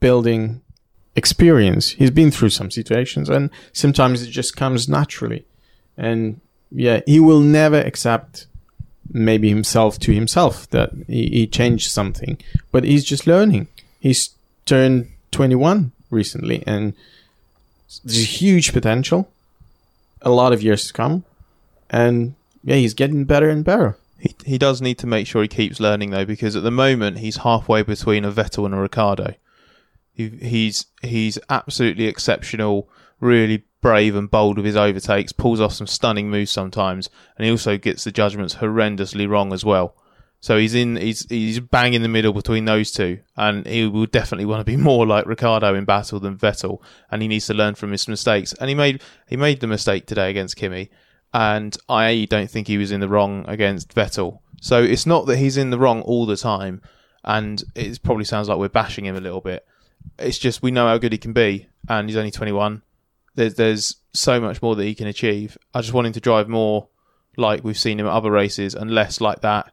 building 0.00 0.60
experience. 1.16 1.90
He's 1.90 2.10
been 2.10 2.30
through 2.30 2.50
some 2.50 2.70
situations, 2.70 3.28
and 3.28 3.50
sometimes 3.72 4.22
it 4.22 4.30
just 4.30 4.56
comes 4.56 4.88
naturally. 4.88 5.46
And 5.96 6.40
yeah, 6.70 7.00
he 7.06 7.20
will 7.20 7.40
never 7.40 7.78
accept 7.78 8.46
maybe 9.10 9.48
himself 9.48 9.98
to 10.00 10.12
himself 10.12 10.68
that 10.70 10.90
he, 11.06 11.28
he 11.28 11.46
changed 11.46 11.90
something, 11.90 12.38
but 12.72 12.84
he's 12.84 13.04
just 13.04 13.26
learning. 13.26 13.68
He's 14.00 14.30
turned 14.66 15.08
21 15.30 15.92
recently, 16.10 16.64
and 16.66 16.94
there's 18.04 18.40
huge 18.40 18.72
potential, 18.72 19.30
a 20.22 20.30
lot 20.30 20.52
of 20.52 20.62
years 20.62 20.86
to 20.86 20.92
come, 20.92 21.24
and 21.90 22.34
yeah, 22.62 22.76
he's 22.76 22.94
getting 22.94 23.24
better 23.24 23.50
and 23.50 23.64
better. 23.64 23.96
He 24.18 24.34
he 24.44 24.58
does 24.58 24.80
need 24.80 24.98
to 24.98 25.06
make 25.06 25.26
sure 25.26 25.42
he 25.42 25.48
keeps 25.48 25.80
learning 25.80 26.10
though, 26.10 26.24
because 26.24 26.56
at 26.56 26.62
the 26.62 26.70
moment 26.70 27.18
he's 27.18 27.38
halfway 27.38 27.82
between 27.82 28.24
a 28.24 28.32
Vettel 28.32 28.64
and 28.64 28.74
a 28.74 28.78
Ricciardo. 28.78 29.34
He, 30.12 30.28
he's 30.28 30.86
he's 31.02 31.38
absolutely 31.50 32.06
exceptional, 32.06 32.88
really 33.20 33.64
brave 33.80 34.16
and 34.16 34.30
bold 34.30 34.56
with 34.56 34.64
his 34.64 34.76
overtakes, 34.76 35.32
pulls 35.32 35.60
off 35.60 35.74
some 35.74 35.86
stunning 35.86 36.30
moves 36.30 36.50
sometimes, 36.50 37.10
and 37.36 37.44
he 37.44 37.50
also 37.50 37.76
gets 37.76 38.04
the 38.04 38.12
judgments 38.12 38.56
horrendously 38.56 39.28
wrong 39.28 39.52
as 39.52 39.64
well. 39.64 39.94
So 40.44 40.58
he's 40.58 40.74
in 40.74 40.96
he's 40.96 41.26
he's 41.30 41.58
bang 41.58 41.94
in 41.94 42.02
the 42.02 42.08
middle 42.08 42.34
between 42.34 42.66
those 42.66 42.92
two, 42.92 43.20
and 43.34 43.66
he 43.66 43.86
will 43.86 44.04
definitely 44.04 44.44
want 44.44 44.60
to 44.60 44.64
be 44.64 44.76
more 44.90 45.06
like 45.06 45.24
Ricciardo 45.24 45.74
in 45.74 45.86
battle 45.86 46.20
than 46.20 46.36
Vettel, 46.36 46.82
and 47.10 47.22
he 47.22 47.28
needs 47.28 47.46
to 47.46 47.54
learn 47.54 47.76
from 47.76 47.92
his 47.92 48.06
mistakes. 48.06 48.52
And 48.60 48.68
he 48.68 48.74
made 48.74 49.00
he 49.26 49.38
made 49.38 49.60
the 49.60 49.66
mistake 49.66 50.04
today 50.04 50.28
against 50.28 50.56
Kimi, 50.56 50.90
and 51.32 51.74
I 51.88 52.26
don't 52.28 52.50
think 52.50 52.66
he 52.66 52.76
was 52.76 52.92
in 52.92 53.00
the 53.00 53.08
wrong 53.08 53.46
against 53.48 53.94
Vettel. 53.94 54.40
So 54.60 54.82
it's 54.82 55.06
not 55.06 55.24
that 55.28 55.38
he's 55.38 55.56
in 55.56 55.70
the 55.70 55.78
wrong 55.78 56.02
all 56.02 56.26
the 56.26 56.36
time, 56.36 56.82
and 57.24 57.64
it 57.74 58.02
probably 58.02 58.26
sounds 58.26 58.46
like 58.46 58.58
we're 58.58 58.68
bashing 58.68 59.06
him 59.06 59.16
a 59.16 59.22
little 59.22 59.40
bit. 59.40 59.66
It's 60.18 60.36
just 60.36 60.62
we 60.62 60.70
know 60.70 60.88
how 60.88 60.98
good 60.98 61.12
he 61.12 61.18
can 61.18 61.32
be, 61.32 61.68
and 61.88 62.06
he's 62.06 62.18
only 62.18 62.30
21. 62.30 62.82
There's 63.34 63.54
there's 63.54 63.96
so 64.12 64.38
much 64.42 64.60
more 64.60 64.76
that 64.76 64.84
he 64.84 64.94
can 64.94 65.06
achieve. 65.06 65.56
I 65.72 65.80
just 65.80 65.94
want 65.94 66.06
him 66.06 66.12
to 66.12 66.20
drive 66.20 66.50
more 66.50 66.88
like 67.38 67.64
we've 67.64 67.78
seen 67.78 67.98
him 67.98 68.06
at 68.06 68.12
other 68.12 68.30
races, 68.30 68.74
and 68.74 68.90
less 68.90 69.22
like 69.22 69.40
that. 69.40 69.72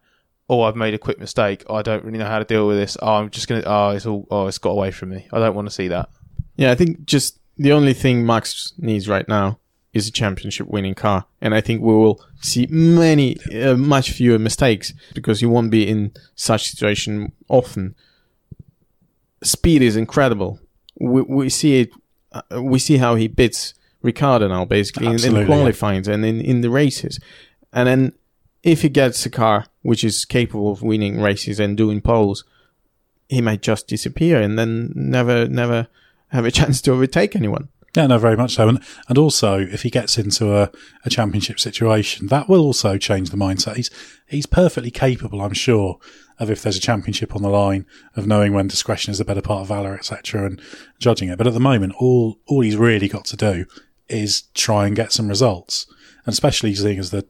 Oh, 0.50 0.64
I've 0.64 0.76
made 0.76 0.94
a 0.94 0.98
quick 0.98 1.20
mistake. 1.20 1.64
I 1.70 1.82
don't 1.82 2.04
really 2.04 2.18
know 2.18 2.26
how 2.26 2.40
to 2.40 2.46
deal 2.46 2.68
with 2.68 2.78
this. 2.78 2.98
Oh, 3.02 3.16
I'm 3.16 3.30
just 3.30 3.48
gonna. 3.48 3.64
Oh, 3.66 3.90
it's 3.90 4.06
all. 4.06 4.28
Oh, 4.30 4.48
it's 4.48 4.58
got 4.58 4.72
away 4.72 4.92
from 4.92 5.10
me. 5.10 5.28
I 5.32 5.40
don't 5.40 5.56
want 5.56 5.68
to 5.68 5.74
see 5.74 5.88
that. 5.88 6.10
Yeah, 6.58 6.72
I 6.72 6.76
think 6.76 7.06
just 7.06 7.40
the 7.58 7.72
only 7.72 7.94
thing 7.94 8.26
Max 8.26 8.74
needs 8.78 9.08
right 9.08 9.28
now 9.28 9.60
is 9.94 10.08
a 10.08 10.12
championship 10.12 10.68
winning 10.68 10.96
car. 10.96 11.26
And 11.42 11.54
I 11.54 11.62
think 11.62 11.82
we 11.82 11.94
will 11.94 12.24
see 12.42 12.68
many, 12.68 13.38
uh, 13.54 13.76
much 13.76 14.12
fewer 14.12 14.40
mistakes 14.40 14.94
because 15.14 15.42
you 15.42 15.50
won't 15.50 15.72
be 15.72 15.88
in 15.88 16.14
such 16.36 16.70
situation 16.70 17.34
often. 17.50 17.96
Speed 19.44 19.82
is 19.82 19.96
incredible. 19.96 20.60
We, 21.00 21.22
we 21.24 21.50
see 21.50 21.82
it, 21.82 21.92
uh, 22.32 22.62
we 22.62 22.80
see 22.80 22.98
how 22.98 23.16
he 23.16 23.28
beats 23.28 23.74
Ricciardo 24.02 24.48
now 24.48 24.66
basically 24.66 25.08
in, 25.08 25.12
in 25.12 25.16
Absolutely, 25.16 25.44
the 25.46 25.50
yeah. 26.08 26.14
and 26.14 26.26
in, 26.26 26.42
in 26.42 26.62
the 26.62 26.70
races. 26.70 27.20
And 27.74 27.88
then 27.88 28.14
if 28.64 28.82
he 28.82 28.90
gets 28.90 29.26
a 29.26 29.30
car 29.30 29.66
which 29.82 30.04
is 30.04 30.26
capable 30.26 30.72
of 30.72 30.82
winning 30.82 31.22
races 31.22 31.60
and 31.60 31.78
doing 31.78 32.02
poles, 32.02 32.44
he 33.30 33.42
might 33.42 33.62
just 33.62 33.88
disappear 33.88 34.42
and 34.42 34.58
then 34.60 34.92
never, 34.96 35.48
never 35.48 35.88
have 36.30 36.46
a 36.46 36.52
chance 36.60 36.82
to 36.82 36.92
overtake 36.92 37.36
anyone. 37.36 37.70
Yeah, 37.96 38.08
no, 38.08 38.18
very 38.18 38.38
much 38.38 38.54
so. 38.54 38.70
And, 38.70 38.82
and 39.10 39.18
also, 39.18 39.60
if 39.60 39.84
he 39.84 39.90
gets 39.90 40.18
into 40.18 40.56
a, 40.56 40.72
a 41.04 41.10
championship 41.10 41.60
situation, 41.60 42.28
that 42.28 42.48
will 42.48 42.62
also 42.62 42.98
change 42.98 43.30
the 43.30 43.38
mindset. 43.38 43.76
He's, 43.76 43.90
he's 44.28 44.46
perfectly 44.46 44.92
capable, 44.92 45.42
I'm 45.42 45.54
sure, 45.54 46.00
of 46.40 46.50
if 46.50 46.62
there's 46.62 46.78
a 46.78 46.82
championship 46.82 47.36
on 47.36 47.42
the 47.42 47.50
line, 47.50 47.86
of 48.16 48.28
knowing 48.28 48.54
when 48.54 48.68
discretion 48.68 49.12
is 49.12 49.18
the 49.18 49.26
better 49.26 49.42
part 49.42 49.62
of 49.62 49.68
valor, 49.68 49.94
etc., 49.94 50.46
and 50.46 50.62
judging 51.00 51.28
it. 51.28 51.38
But 51.38 51.48
at 51.48 51.54
the 51.54 51.60
moment, 51.60 51.94
all, 52.00 52.38
all 52.48 52.62
he's 52.62 52.78
really 52.78 53.10
got 53.10 53.26
to 53.26 53.38
do 53.38 53.66
is 54.08 54.44
try 54.54 54.88
and 54.88 54.96
get 54.96 55.12
some 55.12 55.28
results. 55.28 55.86
And 56.26 56.32
especially 56.32 56.74
seeing 56.76 56.98
as 56.98 57.12
the, 57.12 57.26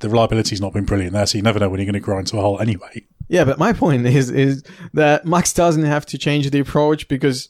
the 0.00 0.08
reliability's 0.08 0.60
not 0.60 0.72
been 0.72 0.84
brilliant 0.84 1.12
there, 1.12 1.26
so 1.26 1.38
you 1.38 1.42
never 1.42 1.58
know 1.58 1.68
when 1.68 1.80
you're 1.80 1.86
going 1.86 1.94
to 1.94 2.00
grind 2.00 2.26
to 2.28 2.38
a 2.38 2.40
hole 2.40 2.60
anyway. 2.60 3.06
Yeah, 3.28 3.44
but 3.44 3.58
my 3.58 3.72
point 3.72 4.06
is 4.06 4.30
is 4.30 4.64
that 4.92 5.24
Max 5.24 5.52
doesn't 5.52 5.84
have 5.84 6.04
to 6.06 6.18
change 6.18 6.50
the 6.50 6.60
approach 6.60 7.08
because 7.08 7.48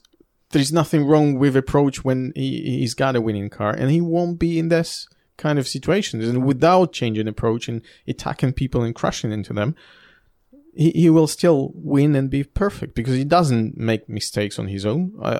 there's 0.51 0.73
nothing 0.73 1.07
wrong 1.07 1.39
with 1.39 1.57
approach 1.57 2.05
when 2.05 2.33
he, 2.35 2.79
he's 2.79 2.95
got 2.95 3.17
a 3.17 3.21
winning 3.21 3.49
car 3.49 3.71
and 3.71 3.91
he 3.91 4.01
won't 4.01 4.39
be 4.39 4.59
in 4.59 4.69
this 4.69 5.09
kind 5.37 5.59
of 5.59 5.67
situations. 5.67 6.29
And 6.29 6.45
without 6.45 6.93
changing 6.93 7.29
approach 7.29 7.69
and 7.69 7.83
attacking 8.07 8.53
people 8.53 8.83
and 8.83 8.95
crashing 8.95 9.33
into 9.33 9.53
them 9.53 9.75
he, 10.75 10.91
he 10.91 11.11
will 11.11 11.27
still 11.27 11.73
win 11.75 12.15
and 12.15 12.31
be 12.31 12.45
perfect 12.45 12.95
because 12.95 13.15
he 13.15 13.25
doesn't 13.25 13.77
make 13.77 14.09
mistakes 14.09 14.59
on 14.59 14.69
his 14.69 14.87
own. 14.87 15.13
Uh, 15.21 15.39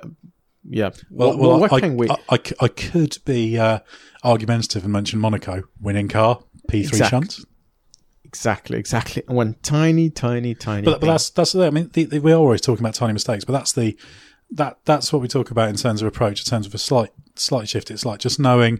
yeah. 0.69 0.91
Well, 1.09 1.37
well, 1.37 1.49
well 1.49 1.59
what 1.59 1.73
I, 1.73 1.79
can 1.79 1.97
we 1.97 2.09
I, 2.09 2.15
I, 2.29 2.39
I 2.61 2.67
could 2.67 3.17
be 3.25 3.57
uh, 3.57 3.79
argumentative 4.23 4.83
and 4.83 4.93
mention 4.93 5.19
Monaco 5.19 5.63
winning 5.79 6.07
car 6.07 6.43
P3 6.71 6.87
Exact- 6.89 7.09
shunt. 7.11 7.39
exactly 8.23 8.77
exactly 8.79 9.23
one 9.27 9.55
tiny 9.61 10.09
tiny 10.09 10.55
tiny 10.55 10.85
But, 10.85 11.01
but 11.01 11.07
that's 11.07 11.29
that's 11.31 11.53
I 11.55 11.69
mean 11.69 11.89
the, 11.93 12.05
the, 12.05 12.19
we're 12.19 12.35
always 12.35 12.61
talking 12.61 12.81
about 12.83 12.95
tiny 12.95 13.13
mistakes, 13.13 13.43
but 13.45 13.53
that's 13.53 13.73
the 13.73 13.97
that 14.51 14.77
that's 14.85 15.11
what 15.13 15.21
we 15.21 15.27
talk 15.27 15.51
about 15.51 15.69
in 15.69 15.75
terms 15.75 16.01
of 16.01 16.07
approach, 16.07 16.41
in 16.41 16.49
terms 16.49 16.65
of 16.67 16.73
a 16.73 16.77
slight 16.77 17.11
slight 17.35 17.69
shift. 17.69 17.91
It's 17.91 18.05
like 18.05 18.19
just 18.19 18.39
knowing 18.39 18.79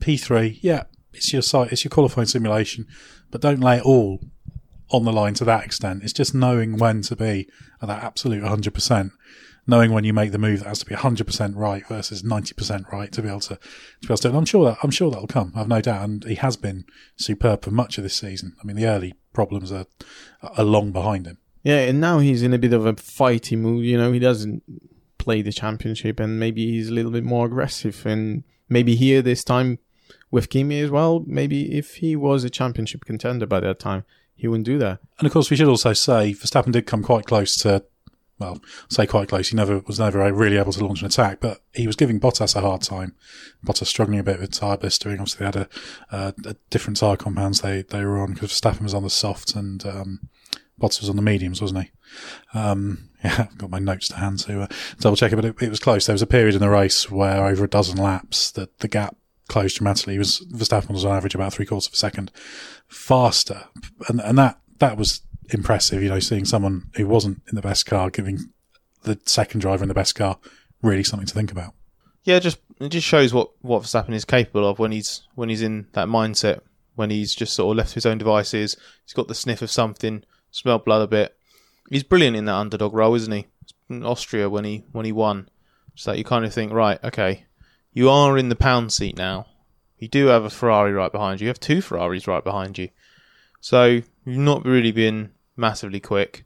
P 0.00 0.16
three, 0.16 0.58
yeah, 0.62 0.84
it's 1.12 1.32
your 1.32 1.42
site, 1.42 1.72
it's 1.72 1.84
your 1.84 1.90
qualifying 1.90 2.26
simulation, 2.26 2.86
but 3.30 3.40
don't 3.40 3.60
lay 3.60 3.78
it 3.78 3.84
all 3.84 4.20
on 4.90 5.04
the 5.04 5.12
line 5.12 5.34
to 5.34 5.44
that 5.44 5.64
extent. 5.64 6.02
It's 6.02 6.12
just 6.12 6.34
knowing 6.34 6.76
when 6.76 7.02
to 7.02 7.16
be 7.16 7.48
at 7.80 7.88
that 7.88 8.02
absolute 8.02 8.42
hundred 8.44 8.74
percent. 8.74 9.12
Knowing 9.70 9.92
when 9.92 10.02
you 10.02 10.12
make 10.12 10.32
the 10.32 10.38
move 10.38 10.58
that 10.58 10.68
has 10.68 10.80
to 10.80 10.86
be 10.86 10.96
100% 10.96 11.52
right 11.54 11.86
versus 11.86 12.24
90% 12.24 12.90
right 12.90 13.12
to 13.12 13.22
be 13.22 13.28
able 13.28 13.38
to, 13.38 13.54
to 13.54 13.58
be 14.02 14.06
able 14.06 14.16
to 14.16 14.22
do 14.22 14.28
it. 14.28 14.30
And 14.30 14.38
I'm 14.38 14.44
sure 14.44 14.64
that, 14.64 14.78
I'm 14.82 14.90
sure 14.90 15.10
that'll 15.12 15.28
come. 15.28 15.52
I've 15.54 15.68
no 15.68 15.80
doubt. 15.80 16.02
And 16.02 16.24
he 16.24 16.34
has 16.34 16.56
been 16.56 16.84
superb 17.16 17.62
for 17.62 17.70
much 17.70 17.96
of 17.96 18.02
this 18.02 18.16
season. 18.16 18.56
I 18.60 18.66
mean, 18.66 18.74
the 18.74 18.86
early 18.86 19.14
problems 19.32 19.70
are, 19.70 19.86
are 20.42 20.64
long 20.64 20.90
behind 20.90 21.26
him. 21.26 21.38
Yeah, 21.62 21.78
and 21.78 22.00
now 22.00 22.18
he's 22.18 22.42
in 22.42 22.52
a 22.52 22.58
bit 22.58 22.72
of 22.72 22.84
a 22.84 22.94
fighty 22.94 23.56
mood. 23.56 23.84
You 23.84 23.96
know, 23.96 24.10
he 24.10 24.18
doesn't 24.18 24.64
play 25.18 25.40
the 25.40 25.52
championship, 25.52 26.18
and 26.18 26.40
maybe 26.40 26.66
he's 26.66 26.88
a 26.88 26.94
little 26.94 27.12
bit 27.12 27.22
more 27.22 27.46
aggressive. 27.46 28.04
And 28.04 28.42
maybe 28.68 28.96
here 28.96 29.22
this 29.22 29.44
time 29.44 29.78
with 30.30 30.50
Kimi 30.50 30.80
as 30.80 30.90
well. 30.90 31.22
Maybe 31.26 31.76
if 31.76 31.96
he 31.96 32.16
was 32.16 32.44
a 32.44 32.50
championship 32.50 33.04
contender 33.04 33.46
by 33.46 33.60
that 33.60 33.78
time, 33.78 34.04
he 34.34 34.48
wouldn't 34.48 34.66
do 34.66 34.78
that. 34.78 35.00
And 35.18 35.26
of 35.26 35.32
course, 35.32 35.50
we 35.50 35.56
should 35.56 35.68
also 35.68 35.92
say 35.92 36.32
Verstappen 36.32 36.72
did 36.72 36.86
come 36.86 37.02
quite 37.02 37.26
close 37.26 37.56
to, 37.58 37.84
well, 38.40 38.60
say 38.88 39.06
quite 39.06 39.28
close. 39.28 39.50
He 39.50 39.56
never 39.56 39.80
was 39.80 40.00
never 40.00 40.32
really 40.32 40.56
able 40.56 40.72
to 40.72 40.84
launch 40.84 41.02
an 41.02 41.06
attack, 41.06 41.38
but 41.40 41.60
he 41.74 41.86
was 41.86 41.94
giving 41.94 42.18
Bottas 42.18 42.56
a 42.56 42.60
hard 42.62 42.80
time. 42.80 43.14
Bottas 43.64 43.86
struggling 43.86 44.18
a 44.18 44.24
bit 44.24 44.40
with 44.40 44.50
tyre 44.52 44.78
blistering. 44.78 45.20
Obviously, 45.20 45.38
they 45.40 45.44
had 45.44 45.56
a, 45.56 45.68
a, 46.10 46.34
a 46.46 46.56
different 46.70 46.98
tyre 46.98 47.16
compounds 47.16 47.60
they 47.60 47.82
they 47.82 48.04
were 48.04 48.18
on 48.18 48.32
because 48.32 48.50
Verstappen 48.50 48.82
was 48.82 48.94
on 48.94 49.02
the 49.02 49.10
soft 49.10 49.54
and 49.54 49.84
um, 49.84 50.28
Bottas 50.80 51.00
was 51.00 51.10
on 51.10 51.16
the 51.16 51.22
mediums, 51.22 51.60
wasn't 51.60 51.84
he? 51.84 51.90
Um, 52.58 53.10
yeah, 53.24 53.46
I've 53.50 53.58
got 53.58 53.70
my 53.70 53.78
notes 53.78 54.08
to 54.08 54.16
hand 54.16 54.38
to 54.40 54.62
uh, 54.62 54.66
double 54.98 55.16
check 55.16 55.32
it, 55.32 55.36
but 55.36 55.44
it, 55.44 55.62
it 55.62 55.68
was 55.68 55.80
close. 55.80 56.06
There 56.06 56.14
was 56.14 56.22
a 56.22 56.26
period 56.26 56.54
in 56.54 56.62
the 56.62 56.70
race 56.70 57.10
where 57.10 57.44
over 57.44 57.64
a 57.64 57.68
dozen 57.68 57.98
laps 57.98 58.50
that 58.52 58.78
the 58.78 58.88
gap 58.88 59.16
closed 59.48 59.76
dramatically. 59.76 60.14
He 60.14 60.18
was 60.18 60.40
Verstappen 60.50 60.90
was 60.90 61.04
on 61.04 61.14
average 61.14 61.34
about 61.34 61.52
three 61.52 61.66
quarters 61.66 61.88
of 61.88 61.92
a 61.92 61.96
second 61.96 62.32
faster, 62.88 63.64
and 64.08 64.20
and 64.20 64.38
that 64.38 64.60
that 64.78 64.96
was 64.96 65.20
impressive. 65.52 66.02
You 66.02 66.08
know, 66.08 66.20
seeing 66.20 66.44
someone 66.44 66.90
who 66.96 67.06
wasn't 67.06 67.42
in 67.48 67.56
the 67.56 67.62
best 67.62 67.86
car 67.86 68.10
giving 68.10 68.38
the 69.02 69.18
second 69.26 69.60
driver 69.60 69.82
in 69.84 69.88
the 69.88 69.94
best 69.94 70.14
car 70.14 70.38
really 70.82 71.04
something 71.04 71.26
to 71.26 71.34
think 71.34 71.50
about. 71.50 71.74
Yeah, 72.24 72.38
just 72.38 72.58
it 72.78 72.90
just 72.90 73.06
shows 73.06 73.32
what 73.32 73.50
what 73.60 73.82
Verstappen 73.82 74.14
is 74.14 74.24
capable 74.24 74.68
of 74.68 74.78
when 74.78 74.92
he's 74.92 75.22
when 75.34 75.48
he's 75.48 75.62
in 75.62 75.86
that 75.92 76.08
mindset. 76.08 76.60
When 76.96 77.10
he's 77.10 77.34
just 77.34 77.54
sort 77.54 77.72
of 77.72 77.78
left 77.78 77.90
to 77.90 77.94
his 77.94 78.06
own 78.06 78.18
devices, 78.18 78.76
he's 79.04 79.14
got 79.14 79.28
the 79.28 79.34
sniff 79.34 79.62
of 79.62 79.70
something, 79.70 80.22
smelled 80.50 80.84
blood 80.84 81.02
a 81.02 81.06
bit. 81.06 81.36
He's 81.88 82.02
brilliant 82.02 82.36
in 82.36 82.44
that 82.44 82.54
underdog 82.54 82.92
role, 82.92 83.14
isn't 83.14 83.32
he? 83.32 83.46
In 83.88 84.04
Austria 84.04 84.50
when 84.50 84.64
he 84.64 84.84
when 84.92 85.06
he 85.06 85.12
won, 85.12 85.48
so 85.94 86.12
you 86.12 86.24
kind 86.24 86.44
of 86.44 86.52
think, 86.52 86.72
right, 86.72 87.02
okay, 87.02 87.44
you 87.92 88.10
are 88.10 88.36
in 88.38 88.48
the 88.48 88.56
pound 88.56 88.92
seat 88.92 89.16
now. 89.16 89.46
You 89.98 90.08
do 90.08 90.26
have 90.26 90.44
a 90.44 90.50
Ferrari 90.50 90.92
right 90.92 91.12
behind 91.12 91.40
you. 91.40 91.46
You 91.46 91.48
have 91.48 91.60
two 91.60 91.80
Ferraris 91.82 92.26
right 92.26 92.42
behind 92.42 92.78
you. 92.78 92.88
So 93.60 93.84
you've 93.84 94.08
not 94.24 94.64
really 94.64 94.92
been 94.92 95.32
massively 95.56 96.00
quick. 96.00 96.44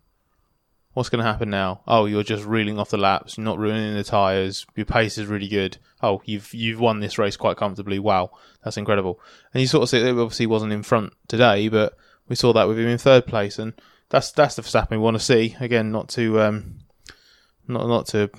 What's 0.93 1.09
going 1.09 1.25
to 1.25 1.31
happen 1.31 1.51
now? 1.51 1.81
Oh, 1.89 2.07
you're 2.07 2.23
just 2.23 2.45
reeling 2.45 2.79
off 2.79 2.91
the 2.91 2.97
laps. 2.97 3.37
Not 3.37 3.59
ruining 3.59 3.95
the 3.95 4.05
tyres. 4.05 4.65
Your 4.77 4.87
pace 4.87 5.19
is 5.19 5.27
really 5.27 5.49
good. 5.49 5.79
Oh, 6.01 6.23
you've 6.25 6.55
you've 6.55 6.79
won 6.79 7.01
this 7.01 7.19
race 7.19 7.37
quite 7.37 7.57
comfortably. 7.57 7.99
Wow, 7.99 8.31
that's 8.63 8.77
incredible. 8.77 9.19
And 9.53 9.61
you 9.61 9.67
sort 9.67 9.83
of 9.83 9.89
see 9.89 9.99
it 9.99 10.09
obviously 10.11 10.47
wasn't 10.47 10.73
in 10.73 10.85
front 10.85 11.13
today, 11.27 11.69
but 11.69 11.97
we 12.29 12.37
saw 12.37 12.53
that 12.53 12.69
with 12.69 12.79
him 12.79 12.87
in 12.87 12.99
third 12.99 13.27
place, 13.27 13.59
and 13.59 13.73
that's 14.09 14.31
that's 14.31 14.55
the 14.55 14.63
Verstappen 14.63 14.93
we 14.93 14.99
want 14.99 15.17
to 15.17 15.23
see. 15.23 15.57
Again, 15.59 15.91
not 15.91 16.09
to 16.11 16.41
um, 16.41 16.79
not 17.67 17.89
not 17.89 18.07
to 18.09 18.31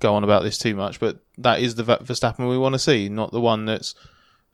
go 0.00 0.14
on 0.14 0.24
about 0.24 0.42
this 0.42 0.58
too 0.58 0.74
much, 0.74 0.98
but 0.98 1.20
that 1.38 1.60
is 1.60 1.76
the 1.76 1.84
Ver- 1.84 1.98
Verstappen 1.98 2.48
we 2.48 2.58
want 2.58 2.74
to 2.74 2.80
see, 2.80 3.08
not 3.08 3.30
the 3.30 3.40
one 3.40 3.64
that's. 3.64 3.94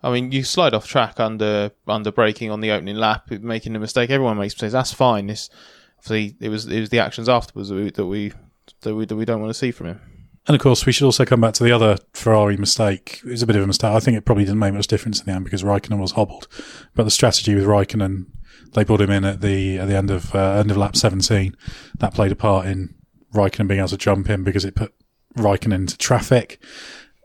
I 0.02 0.10
mean, 0.10 0.32
you 0.32 0.42
slide 0.42 0.74
off 0.74 0.86
track 0.86 1.20
under 1.20 1.70
under 1.86 2.10
braking 2.10 2.50
on 2.50 2.60
the 2.60 2.72
opening 2.72 2.96
lap, 2.96 3.30
making 3.30 3.76
a 3.76 3.78
mistake. 3.78 4.10
Everyone 4.10 4.36
makes 4.36 4.54
mistakes. 4.54 4.72
That's 4.72 4.92
fine. 4.92 5.28
This, 5.28 5.48
obviously, 5.98 6.36
it 6.40 6.48
was 6.48 6.66
it 6.66 6.80
was 6.80 6.90
the 6.90 6.98
actions 6.98 7.28
afterwards 7.28 7.68
that 7.68 7.76
we 7.76 7.90
that 7.90 8.06
we 8.06 8.32
that 8.80 8.94
we, 8.94 9.04
that 9.04 9.16
we 9.16 9.24
don't 9.24 9.40
want 9.40 9.50
to 9.50 9.58
see 9.58 9.70
from 9.70 9.88
him. 9.88 10.00
And 10.48 10.56
of 10.56 10.60
course, 10.60 10.84
we 10.84 10.92
should 10.92 11.04
also 11.04 11.24
come 11.24 11.40
back 11.40 11.54
to 11.54 11.64
the 11.64 11.70
other 11.70 11.98
Ferrari 12.14 12.56
mistake. 12.56 13.20
It 13.24 13.30
was 13.30 13.42
a 13.42 13.46
bit 13.46 13.54
of 13.54 13.62
a 13.62 13.66
mistake. 13.66 13.92
I 13.92 14.00
think 14.00 14.16
it 14.16 14.24
probably 14.24 14.44
didn't 14.44 14.58
make 14.58 14.74
much 14.74 14.88
difference 14.88 15.20
in 15.20 15.26
the 15.26 15.32
end 15.32 15.44
because 15.44 15.62
Raikkonen 15.62 16.00
was 16.00 16.12
hobbled. 16.12 16.48
But 16.96 17.04
the 17.04 17.12
strategy 17.12 17.54
with 17.54 17.64
Raikkonen, 17.64 18.26
they 18.74 18.82
brought 18.82 19.00
him 19.00 19.10
in 19.10 19.24
at 19.24 19.40
the 19.40 19.78
at 19.78 19.86
the 19.86 19.96
end 19.96 20.10
of 20.10 20.34
uh, 20.34 20.54
end 20.54 20.72
of 20.72 20.76
lap 20.76 20.96
17. 20.96 21.56
That 21.98 22.14
played 22.14 22.32
a 22.32 22.36
part 22.36 22.66
in 22.66 22.96
Raikkonen 23.32 23.68
being 23.68 23.78
able 23.78 23.88
to 23.90 23.96
jump 23.96 24.28
in 24.28 24.42
because 24.42 24.64
it 24.64 24.74
put 24.74 24.92
Raikkonen 25.36 25.74
into 25.74 25.96
traffic. 25.96 26.60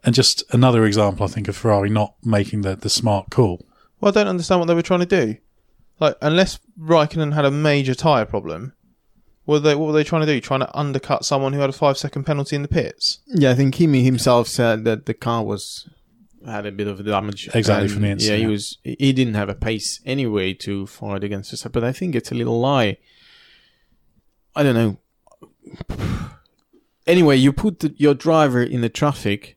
And 0.07 0.15
just 0.15 0.41
another 0.53 0.85
example, 0.85 1.25
I 1.25 1.27
think, 1.27 1.49
of 1.49 1.57
Ferrari 1.57 1.89
not 1.89 2.13
making 2.23 2.61
the, 2.61 2.77
the 2.77 2.89
smart 2.89 3.29
call. 3.29 3.65
Well, 3.99 4.09
I 4.09 4.13
don't 4.13 4.29
understand 4.29 4.61
what 4.61 4.67
they 4.67 4.73
were 4.73 4.81
trying 4.81 5.01
to 5.01 5.05
do. 5.05 5.35
Like, 5.99 6.15
unless 6.21 6.61
Raikkonen 6.79 7.33
had 7.33 7.43
a 7.43 7.51
major 7.51 7.93
tyre 7.93 8.25
problem, 8.25 8.71
were 9.45 9.59
they 9.59 9.75
what 9.75 9.87
were 9.87 9.91
they 9.91 10.05
trying 10.05 10.25
to 10.25 10.25
do? 10.25 10.39
Trying 10.39 10.61
to 10.61 10.77
undercut 10.77 11.25
someone 11.25 11.51
who 11.51 11.59
had 11.59 11.69
a 11.69 11.73
five 11.73 11.97
second 11.97 12.23
penalty 12.23 12.55
in 12.55 12.61
the 12.61 12.69
pits? 12.69 13.19
Yeah, 13.27 13.51
I 13.51 13.55
think 13.55 13.73
Kimi 13.73 14.01
himself 14.01 14.47
said 14.47 14.85
that 14.85 15.07
the 15.07 15.13
car 15.13 15.43
was 15.43 15.89
had 16.45 16.65
a 16.65 16.71
bit 16.71 16.87
of 16.87 17.05
damage. 17.05 17.49
Exactly, 17.53 17.83
And, 17.87 17.91
from 17.91 18.01
the 18.03 18.15
Yeah, 18.23 18.37
he 18.37 18.47
was. 18.47 18.77
He 18.85 19.11
didn't 19.11 19.33
have 19.33 19.49
a 19.49 19.55
pace 19.55 19.99
anyway 20.05 20.53
to 20.53 20.87
fight 20.87 21.25
against 21.25 21.53
Verstappen. 21.53 21.73
But 21.73 21.83
I 21.83 21.91
think 21.91 22.15
it's 22.15 22.31
a 22.31 22.35
little 22.35 22.61
lie. 22.61 22.95
I 24.55 24.63
don't 24.63 24.75
know. 24.75 24.97
Anyway, 27.05 27.37
you 27.37 27.53
put 27.53 27.79
the, 27.79 27.95
your 27.95 28.13
driver 28.13 28.61
in 28.61 28.81
the 28.81 28.89
traffic 28.89 29.56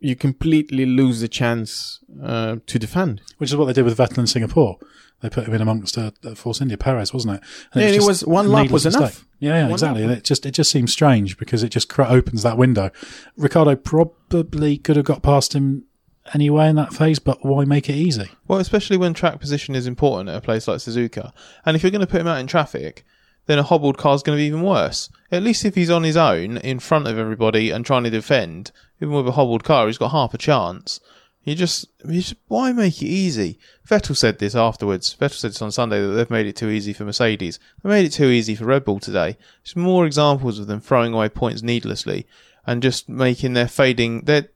you 0.00 0.16
completely 0.16 0.86
lose 0.86 1.20
the 1.20 1.28
chance 1.28 2.00
uh, 2.22 2.56
to 2.66 2.78
defend. 2.78 3.20
which 3.38 3.50
is 3.50 3.56
what 3.56 3.66
they 3.66 3.72
did 3.72 3.84
with 3.84 3.96
Vettel 3.98 4.18
in 4.18 4.26
Singapore. 4.26 4.78
They 5.20 5.28
put 5.28 5.46
him 5.46 5.52
in 5.52 5.60
amongst 5.60 5.98
uh, 5.98 6.10
Force 6.34 6.62
India, 6.62 6.78
Perez, 6.78 7.12
wasn't 7.12 7.34
it? 7.34 7.40
Yeah, 7.74 7.82
and 7.88 7.94
it 7.96 8.02
was- 8.02 8.24
one 8.24 8.48
lap 8.48 8.62
needless 8.64 8.86
was 8.86 8.96
enough. 8.96 9.26
Yeah, 9.38 9.66
yeah, 9.66 9.72
exactly. 9.72 10.02
lap. 10.02 10.10
And 10.10 10.18
it 10.18 10.24
just 10.24 10.46
it 10.46 10.52
just 10.52 10.70
seems 10.70 10.92
strange 10.92 11.36
because 11.36 11.62
it 11.62 11.68
just 11.68 11.88
cr- 11.90 12.02
opens 12.02 12.42
that 12.42 12.56
window. 12.56 12.90
Ricciardo 13.36 13.76
probably 13.76 14.78
could 14.78 14.96
have 14.96 15.04
got 15.04 15.22
past 15.22 15.54
him 15.54 15.84
anyway 16.32 16.68
in 16.68 16.76
that 16.76 16.94
phase, 16.94 17.18
but 17.18 17.44
why 17.44 17.64
make 17.66 17.90
it 17.90 17.94
easy? 17.96 18.30
Well, 18.48 18.58
especially 18.60 18.96
when 18.96 19.12
track 19.12 19.40
position 19.40 19.74
is 19.74 19.86
important 19.86 20.30
at 20.30 20.36
a 20.36 20.40
place 20.40 20.66
like 20.66 20.78
Suzuka. 20.78 21.32
And 21.66 21.76
if 21.76 21.82
you're 21.82 21.90
going 21.92 22.00
to 22.00 22.06
put 22.06 22.20
him 22.22 22.26
out 22.26 22.40
in 22.40 22.46
traffic, 22.46 23.04
then 23.46 23.58
a 23.58 23.62
hobbled 23.62 23.98
car 23.98 24.14
is 24.14 24.22
going 24.22 24.36
to 24.38 24.40
be 24.40 24.46
even 24.46 24.62
worse. 24.62 25.10
At 25.32 25.42
least 25.42 25.64
if 25.66 25.74
he's 25.74 25.90
on 25.90 26.02
his 26.04 26.16
own 26.16 26.56
in 26.58 26.78
front 26.78 27.06
of 27.08 27.18
everybody 27.18 27.70
and 27.70 27.84
trying 27.84 28.04
to 28.04 28.10
defend, 28.10 28.70
even 29.00 29.14
with 29.14 29.28
a 29.28 29.32
hobbled 29.32 29.64
car, 29.64 29.86
he's 29.86 29.98
got 29.98 30.10
half 30.10 30.34
a 30.34 30.38
chance. 30.38 31.00
You 31.42 31.54
just, 31.54 31.86
you 32.04 32.20
just 32.20 32.34
why 32.48 32.72
make 32.72 33.00
it 33.00 33.06
easy? 33.06 33.58
Vettel 33.88 34.16
said 34.16 34.38
this 34.38 34.54
afterwards. 34.54 35.16
Vettel 35.18 35.32
said 35.32 35.52
this 35.52 35.62
on 35.62 35.72
Sunday 35.72 36.00
that 36.00 36.08
they've 36.08 36.30
made 36.30 36.46
it 36.46 36.56
too 36.56 36.68
easy 36.68 36.92
for 36.92 37.04
Mercedes. 37.04 37.58
They 37.82 37.88
made 37.88 38.04
it 38.04 38.12
too 38.12 38.28
easy 38.28 38.54
for 38.54 38.66
Red 38.66 38.84
Bull 38.84 39.00
today. 39.00 39.38
There's 39.64 39.74
more 39.74 40.04
examples 40.04 40.58
of 40.58 40.66
them 40.66 40.80
throwing 40.80 41.14
away 41.14 41.30
points 41.30 41.62
needlessly 41.62 42.26
and 42.66 42.82
just 42.82 43.08
making 43.08 43.54
their 43.54 43.68
fading. 43.68 44.22
Their 44.22 44.48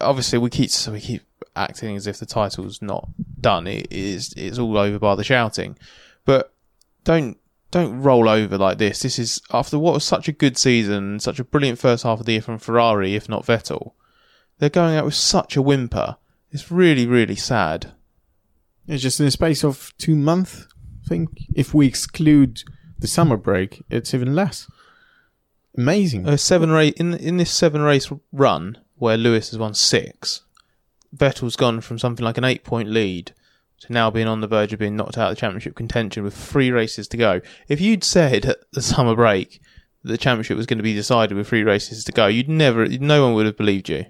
obviously 0.00 0.38
we 0.38 0.50
keep 0.50 0.70
so 0.70 0.92
we 0.92 1.00
keep 1.00 1.22
acting 1.56 1.96
as 1.96 2.06
if 2.06 2.18
the 2.18 2.26
title's 2.26 2.80
not 2.80 3.08
done. 3.40 3.66
It 3.66 3.88
is 3.90 4.32
it's 4.36 4.58
all 4.58 4.78
over 4.78 4.98
by 5.00 5.16
the 5.16 5.24
shouting, 5.24 5.76
but 6.24 6.52
don't 7.02 7.36
don't 7.70 8.02
roll 8.02 8.28
over 8.28 8.58
like 8.58 8.78
this. 8.78 9.02
This 9.02 9.18
is 9.18 9.40
after 9.52 9.78
what 9.78 9.94
was 9.94 10.04
such 10.04 10.28
a 10.28 10.32
good 10.32 10.58
season, 10.58 11.20
such 11.20 11.38
a 11.38 11.44
brilliant 11.44 11.78
first 11.78 12.02
half 12.02 12.20
of 12.20 12.26
the 12.26 12.32
year 12.32 12.42
from 12.42 12.58
Ferrari, 12.58 13.14
if 13.14 13.28
not 13.28 13.46
Vettel. 13.46 13.92
They're 14.58 14.68
going 14.68 14.96
out 14.96 15.04
with 15.04 15.14
such 15.14 15.56
a 15.56 15.62
whimper. 15.62 16.16
It's 16.50 16.70
really, 16.70 17.06
really 17.06 17.36
sad. 17.36 17.92
It's 18.86 19.02
just 19.02 19.20
in 19.20 19.26
the 19.26 19.30
space 19.30 19.64
of 19.64 19.92
two 19.98 20.16
months. 20.16 20.66
I 21.04 21.08
think 21.08 21.30
if 21.54 21.72
we 21.72 21.86
exclude 21.86 22.62
the 22.98 23.06
summer 23.06 23.36
break, 23.36 23.82
it's 23.88 24.12
even 24.12 24.34
less. 24.34 24.70
Amazing. 25.76 26.28
A 26.28 26.36
seven 26.36 26.70
race 26.70 26.94
in 26.96 27.14
in 27.14 27.36
this 27.36 27.52
seven 27.52 27.80
race 27.82 28.10
run 28.32 28.78
where 28.96 29.16
Lewis 29.16 29.50
has 29.50 29.58
won 29.58 29.74
six, 29.74 30.42
Vettel's 31.16 31.56
gone 31.56 31.80
from 31.80 31.98
something 31.98 32.24
like 32.24 32.38
an 32.38 32.44
eight 32.44 32.64
point 32.64 32.88
lead 32.88 33.32
to 33.80 33.92
now 33.92 34.10
being 34.10 34.26
on 34.26 34.40
the 34.40 34.46
verge 34.46 34.72
of 34.72 34.78
being 34.78 34.96
knocked 34.96 35.16
out 35.18 35.30
of 35.30 35.36
the 35.36 35.40
championship 35.40 35.74
contention 35.74 36.22
with 36.22 36.34
three 36.36 36.70
races 36.70 37.08
to 37.08 37.16
go. 37.16 37.40
If 37.68 37.80
you'd 37.80 38.04
said 38.04 38.44
at 38.46 38.58
the 38.72 38.82
summer 38.82 39.14
break 39.14 39.60
that 40.02 40.10
the 40.12 40.18
championship 40.18 40.56
was 40.56 40.66
going 40.66 40.78
to 40.78 40.82
be 40.84 40.94
decided 40.94 41.36
with 41.36 41.48
three 41.48 41.62
races 41.64 42.04
to 42.04 42.12
go, 42.12 42.26
you'd 42.26 42.48
never, 42.48 42.86
no 42.86 43.24
one 43.24 43.34
would 43.34 43.46
have 43.46 43.56
believed 43.56 43.88
you. 43.88 44.06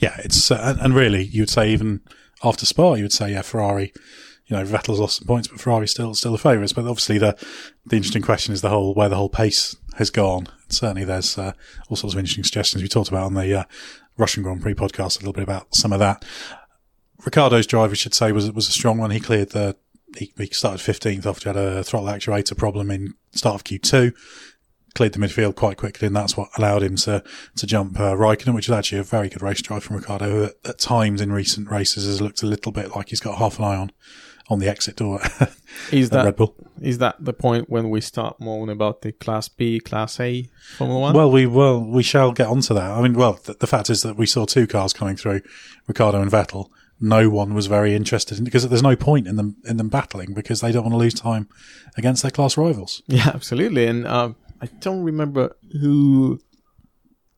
Yeah, 0.00 0.16
it's 0.24 0.50
uh, 0.50 0.60
and- 0.62 0.80
and 0.80 0.94
really 0.94 1.24
you 1.24 1.42
would 1.42 1.50
say 1.50 1.70
even 1.72 2.02
after 2.44 2.64
Spa 2.64 2.94
you 2.94 3.02
would 3.04 3.12
say 3.12 3.32
yeah 3.32 3.42
Ferrari, 3.42 3.92
you 4.46 4.56
know 4.56 4.64
Vettel's 4.64 5.00
lost 5.00 5.18
some 5.18 5.26
points 5.26 5.48
but 5.48 5.60
Ferrari's 5.60 5.90
still 5.90 6.14
still 6.14 6.32
the 6.32 6.38
favourites. 6.38 6.72
But 6.72 6.86
obviously 6.86 7.18
the 7.18 7.36
the 7.86 7.96
interesting 7.96 8.22
question 8.22 8.52
is 8.54 8.60
the 8.60 8.68
whole 8.70 8.94
where 8.94 9.08
the 9.08 9.16
whole 9.16 9.28
pace 9.28 9.74
has 9.96 10.10
gone. 10.10 10.46
certainly 10.68 11.04
there's 11.04 11.36
uh, 11.36 11.52
all 11.88 11.96
sorts 11.96 12.14
of 12.14 12.18
interesting 12.20 12.44
suggestions 12.44 12.80
we 12.82 12.88
talked 12.88 13.08
about 13.08 13.24
on 13.24 13.34
the 13.34 13.52
uh, 13.60 13.64
Russian 14.16 14.44
Grand 14.44 14.62
Prix 14.62 14.74
podcast 14.74 15.16
a 15.16 15.20
little 15.20 15.32
bit 15.32 15.42
about 15.42 15.74
some 15.74 15.92
of 15.92 15.98
that. 15.98 16.24
Ricciardo's 17.24 17.66
drive, 17.66 17.90
we 17.90 17.96
should 17.96 18.14
say, 18.14 18.32
was 18.32 18.50
was 18.52 18.68
a 18.68 18.72
strong 18.72 18.98
one. 18.98 19.10
He 19.10 19.20
cleared 19.20 19.50
the 19.50 19.76
he, 20.16 20.32
he 20.38 20.46
started 20.46 20.80
15th 20.80 21.26
after 21.26 21.52
he 21.52 21.56
had 21.56 21.66
a 21.66 21.84
throttle 21.84 22.08
actuator 22.08 22.56
problem 22.56 22.90
in 22.90 23.14
start 23.32 23.56
of 23.56 23.64
Q2 23.64 24.14
cleared 24.94 25.12
the 25.12 25.18
midfield 25.18 25.54
quite 25.54 25.76
quickly, 25.76 26.06
and 26.06 26.16
that's 26.16 26.36
what 26.36 26.48
allowed 26.58 26.82
him 26.82 26.96
to 26.96 27.22
to 27.56 27.66
jump 27.66 27.98
uh, 28.00 28.14
Raikkonen, 28.14 28.54
which 28.54 28.68
is 28.68 28.72
actually 28.72 28.98
a 28.98 29.04
very 29.04 29.28
good 29.28 29.42
race 29.42 29.62
drive 29.62 29.84
from 29.84 29.96
Ricciardo, 29.96 30.28
who 30.28 30.44
at, 30.44 30.54
at 30.64 30.78
times 30.78 31.20
in 31.20 31.32
recent 31.32 31.70
races 31.70 32.04
has 32.04 32.20
looked 32.20 32.42
a 32.42 32.46
little 32.46 32.72
bit 32.72 32.94
like 32.96 33.10
he's 33.10 33.20
got 33.20 33.38
half 33.38 33.58
an 33.58 33.64
eye 33.64 33.76
on 33.76 33.92
on 34.50 34.58
the 34.60 34.68
exit 34.68 34.96
door 34.96 35.20
Is 35.92 36.06
at 36.06 36.12
that 36.12 36.24
Red 36.24 36.36
Bull. 36.36 36.56
is 36.80 36.98
that 36.98 37.16
the 37.20 37.34
point 37.34 37.68
when 37.68 37.90
we 37.90 38.00
start 38.00 38.40
moaning 38.40 38.70
about 38.70 39.02
the 39.02 39.12
Class 39.12 39.46
B, 39.46 39.78
Class 39.78 40.18
A 40.20 40.48
Formula 40.76 41.00
One? 41.00 41.14
Well, 41.14 41.30
we 41.30 41.46
well 41.46 41.80
we 41.84 42.02
shall 42.02 42.32
get 42.32 42.48
onto 42.48 42.74
that. 42.74 42.90
I 42.90 43.00
mean, 43.02 43.12
well, 43.12 43.38
the, 43.44 43.54
the 43.54 43.66
fact 43.66 43.90
is 43.90 44.02
that 44.02 44.16
we 44.16 44.26
saw 44.26 44.46
two 44.46 44.66
cars 44.66 44.92
coming 44.92 45.16
through, 45.16 45.42
Ricciardo 45.86 46.20
and 46.20 46.30
Vettel. 46.30 46.70
No 47.00 47.30
one 47.30 47.54
was 47.54 47.66
very 47.66 47.94
interested 47.94 48.38
in 48.38 48.44
because 48.44 48.68
there's 48.68 48.82
no 48.82 48.96
point 48.96 49.26
in 49.28 49.36
them 49.36 49.56
in 49.64 49.76
them 49.76 49.88
battling 49.88 50.34
because 50.34 50.60
they 50.60 50.72
don't 50.72 50.82
want 50.82 50.94
to 50.94 50.98
lose 50.98 51.14
time 51.14 51.48
against 51.96 52.22
their 52.22 52.30
class 52.32 52.56
rivals. 52.56 53.02
Yeah, 53.06 53.28
absolutely. 53.34 53.86
And 53.86 54.06
um, 54.06 54.36
I 54.60 54.66
don't 54.66 55.04
remember 55.04 55.56
who. 55.80 56.40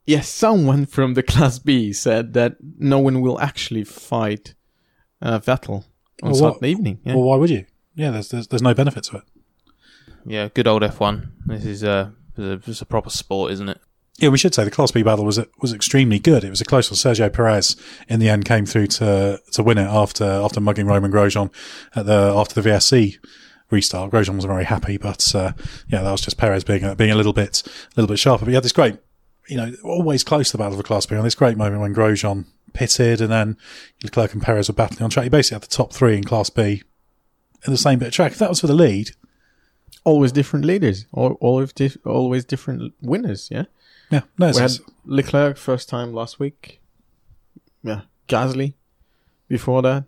Yes, 0.06 0.28
someone 0.28 0.86
from 0.96 1.14
the 1.14 1.22
Class 1.22 1.58
B 1.58 1.92
said 1.92 2.32
that 2.32 2.56
no 2.78 2.98
one 2.98 3.20
will 3.20 3.38
actually 3.40 3.84
fight 3.84 4.54
uh, 5.20 5.38
Vettel 5.40 5.84
on 6.22 6.32
Well, 6.32 6.52
what- 6.54 6.64
evening. 6.64 7.00
Yeah. 7.04 7.14
Well, 7.14 7.24
why 7.24 7.36
would 7.36 7.50
you? 7.50 7.66
Yeah, 7.94 8.10
there's 8.12 8.30
there's, 8.30 8.48
there's 8.48 8.62
no 8.62 8.72
benefit 8.74 9.04
to 9.04 9.18
it. 9.18 9.24
Yeah, 10.24 10.48
good 10.54 10.66
old 10.66 10.82
F1. 10.82 11.30
This 11.46 11.64
is 11.64 11.84
uh, 11.84 12.10
it's 12.30 12.38
a, 12.38 12.70
it's 12.70 12.80
a 12.82 12.86
proper 12.86 13.10
sport, 13.10 13.52
isn't 13.52 13.68
it? 13.68 13.80
Yeah, 14.20 14.28
we 14.28 14.36
should 14.36 14.54
say 14.54 14.64
the 14.64 14.70
Class 14.70 14.90
B 14.90 15.02
battle 15.02 15.24
was 15.24 15.40
was 15.60 15.72
extremely 15.72 16.18
good. 16.18 16.44
It 16.44 16.50
was 16.50 16.60
a 16.60 16.64
close 16.66 16.90
one. 16.90 16.96
Sergio 16.96 17.32
Perez 17.32 17.74
in 18.06 18.20
the 18.20 18.28
end 18.28 18.44
came 18.44 18.66
through 18.66 18.88
to 18.88 19.40
to 19.52 19.62
win 19.62 19.78
it 19.78 19.88
after 19.88 20.24
after 20.24 20.60
mugging 20.60 20.86
Romain 20.86 21.10
Grosjean 21.10 21.50
at 21.96 22.04
the 22.04 22.32
after 22.36 22.60
the 22.60 22.68
VSC 22.68 23.16
restart. 23.70 24.10
Grosjean 24.10 24.34
wasn't 24.34 24.52
very 24.52 24.64
happy, 24.64 24.98
but 24.98 25.34
uh, 25.34 25.52
yeah, 25.88 26.02
that 26.02 26.10
was 26.10 26.20
just 26.20 26.36
Perez 26.36 26.64
being 26.64 26.94
being 26.96 27.10
a 27.10 27.14
little 27.14 27.32
bit 27.32 27.62
a 27.66 27.70
little 27.96 28.08
bit 28.08 28.18
sharper. 28.18 28.44
But 28.44 28.50
you 28.50 28.56
had 28.56 28.64
this 28.64 28.72
great, 28.72 28.98
you 29.48 29.56
know, 29.56 29.72
always 29.82 30.22
close 30.22 30.50
to 30.50 30.56
the 30.56 30.62
battle 30.62 30.76
for 30.76 30.82
Class 30.82 31.06
B. 31.06 31.16
On 31.16 31.24
this 31.24 31.34
great 31.34 31.56
moment 31.56 31.80
when 31.80 31.94
Grosjean 31.94 32.44
pitted, 32.74 33.22
and 33.22 33.32
then 33.32 33.56
Leclerc 34.02 34.34
and 34.34 34.42
Perez 34.42 34.68
were 34.68 34.74
battling 34.74 35.02
on 35.02 35.08
track. 35.08 35.24
You 35.24 35.30
basically 35.30 35.56
had 35.56 35.62
the 35.62 35.68
top 35.68 35.94
three 35.94 36.18
in 36.18 36.24
Class 36.24 36.50
B 36.50 36.82
in 37.66 37.72
the 37.72 37.78
same 37.78 37.98
bit 37.98 38.08
of 38.08 38.14
track. 38.14 38.32
If 38.32 38.38
that 38.38 38.50
was 38.50 38.60
for 38.60 38.66
the 38.66 38.74
lead, 38.74 39.12
always 40.04 40.32
different 40.32 40.66
leaders, 40.66 41.06
always 41.12 41.72
always 42.04 42.44
different 42.44 42.92
winners. 43.00 43.48
Yeah. 43.50 43.64
Yeah, 44.10 44.20
no, 44.38 44.48
it's, 44.48 44.58
we 44.58 44.62
had 44.62 44.72
Leclerc 45.04 45.56
first 45.56 45.88
time 45.88 46.12
last 46.12 46.38
week. 46.38 46.80
Yeah, 47.82 48.02
Gasly 48.28 48.74
before 49.48 49.82
that. 49.82 50.04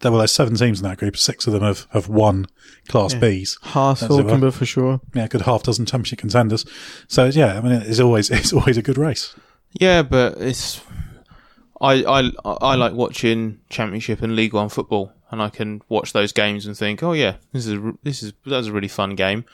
there 0.00 0.12
were 0.12 0.18
there's 0.18 0.32
seven 0.32 0.54
teams 0.54 0.80
in 0.80 0.88
that 0.88 0.98
group. 0.98 1.16
Six 1.16 1.46
of 1.46 1.52
them 1.52 1.62
have, 1.62 1.86
have 1.92 2.08
won 2.08 2.46
Class 2.88 3.14
Yeah. 3.14 3.20
Bs. 3.20 3.58
Haas, 3.62 4.00
That's 4.00 4.14
it. 4.14 4.26
Hulkenberg 4.26 4.52
for 4.52 4.66
sure. 4.66 5.00
yeah, 5.14 5.24
a 5.24 5.28
good 5.28 5.42
half 5.42 5.62
dozen 5.62 5.86
championship 5.86 6.18
contenders. 6.20 6.64
So 7.08 7.26
yeah, 7.26 7.56
I 7.58 7.60
mean, 7.60 7.72
it's 7.72 8.00
always 8.00 8.30
it's 8.38 8.52
always 8.52 8.76
a 8.76 8.82
good 8.82 8.98
race. 8.98 9.34
Yeah, 9.72 10.02
but 10.02 10.36
it's 10.38 10.80
I 11.80 12.04
I 12.04 12.30
I 12.44 12.74
like 12.76 12.92
watching 12.92 13.60
Championship 13.70 14.22
and 14.22 14.34
League 14.36 14.52
One 14.52 14.68
football, 14.68 15.12
and 15.30 15.40
I 15.42 15.48
can 15.48 15.82
watch 15.88 16.12
those 16.12 16.32
games 16.32 16.66
and 16.66 16.76
think, 16.76 17.02
oh 17.02 17.12
yeah, 17.12 17.36
this 17.52 17.66
is 17.66 17.78
this 18.02 18.22
is 18.22 18.32
that's 18.46 18.66
a 18.68 18.72
really 18.72 18.88
fun 18.88 19.14
game. 19.14 19.44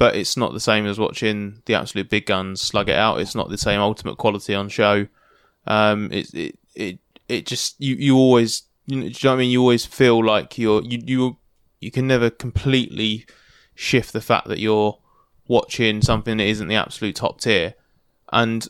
But 0.00 0.16
it's 0.16 0.34
not 0.34 0.54
the 0.54 0.60
same 0.60 0.86
as 0.86 0.98
watching 0.98 1.60
the 1.66 1.74
absolute 1.74 2.08
big 2.08 2.24
guns 2.24 2.62
slug 2.62 2.88
it 2.88 2.96
out. 2.96 3.20
It's 3.20 3.34
not 3.34 3.50
the 3.50 3.58
same 3.58 3.80
ultimate 3.80 4.16
quality 4.16 4.54
on 4.54 4.70
show. 4.70 5.06
Um, 5.66 6.10
it 6.10 6.32
it 6.32 6.58
it 6.74 6.98
it 7.28 7.44
just 7.44 7.78
you 7.78 7.96
you 7.96 8.16
always 8.16 8.62
you 8.86 8.96
know, 8.96 9.02
do 9.02 9.08
you 9.08 9.12
know 9.22 9.30
what 9.30 9.34
I 9.34 9.38
mean? 9.40 9.50
You 9.50 9.60
always 9.60 9.84
feel 9.84 10.24
like 10.24 10.56
you're 10.56 10.82
you 10.82 11.02
you 11.04 11.36
you 11.82 11.90
can 11.90 12.06
never 12.06 12.30
completely 12.30 13.26
shift 13.74 14.14
the 14.14 14.22
fact 14.22 14.48
that 14.48 14.58
you're 14.58 14.98
watching 15.48 16.00
something 16.00 16.38
that 16.38 16.46
isn't 16.46 16.68
the 16.68 16.76
absolute 16.76 17.16
top 17.16 17.38
tier, 17.38 17.74
and 18.32 18.68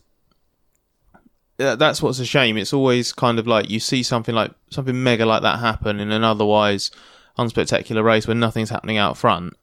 that's 1.59 2.03
what's 2.03 2.19
a 2.19 2.27
shame. 2.27 2.57
It's 2.57 2.73
always 2.73 3.13
kind 3.13 3.39
of 3.39 3.47
like 3.47 3.71
you 3.71 3.79
see 3.79 4.03
something 4.03 4.35
like 4.35 4.51
something 4.71 5.01
mega 5.01 5.27
like 5.27 5.43
that 5.43 5.61
happen 5.61 6.01
in 6.01 6.11
an 6.11 6.25
otherwise 6.25 6.91
unspectacular 7.39 8.03
race 8.03 8.27
where 8.27 8.35
nothing's 8.35 8.71
happening 8.71 8.99
out 8.99 9.17
front. 9.17 9.57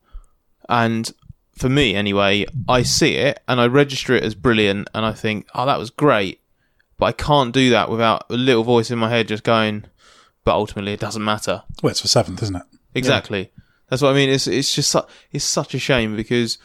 And 0.69 1.11
for 1.57 1.69
me, 1.69 1.95
anyway, 1.95 2.45
I 2.67 2.83
see 2.83 3.15
it 3.15 3.39
and 3.47 3.59
I 3.59 3.67
register 3.67 4.13
it 4.13 4.23
as 4.23 4.35
brilliant, 4.35 4.89
and 4.93 5.05
I 5.05 5.11
think, 5.11 5.47
oh, 5.53 5.65
that 5.65 5.79
was 5.79 5.89
great. 5.89 6.41
But 6.97 7.05
I 7.07 7.11
can't 7.11 7.53
do 7.53 7.69
that 7.71 7.89
without 7.89 8.25
a 8.29 8.35
little 8.35 8.63
voice 8.63 8.89
in 8.89 8.97
my 8.97 9.09
head 9.09 9.27
just 9.27 9.43
going, 9.43 9.85
but 10.43 10.53
ultimately 10.55 10.93
it 10.93 10.99
doesn't 10.99 11.23
matter. 11.23 11.63
Well, 11.81 11.91
it's 11.91 12.01
for 12.01 12.07
seventh, 12.07 12.41
isn't 12.41 12.55
it? 12.55 12.63
Exactly. 12.95 13.51
That's 13.89 14.01
what 14.01 14.09
I 14.09 14.15
mean. 14.15 14.29
It's 14.29 14.47
it's 14.47 14.73
just 14.73 14.91
su- 14.91 15.05
it's 15.31 15.45
such 15.45 15.73
a 15.73 15.79
shame 15.79 16.15
because 16.15 16.57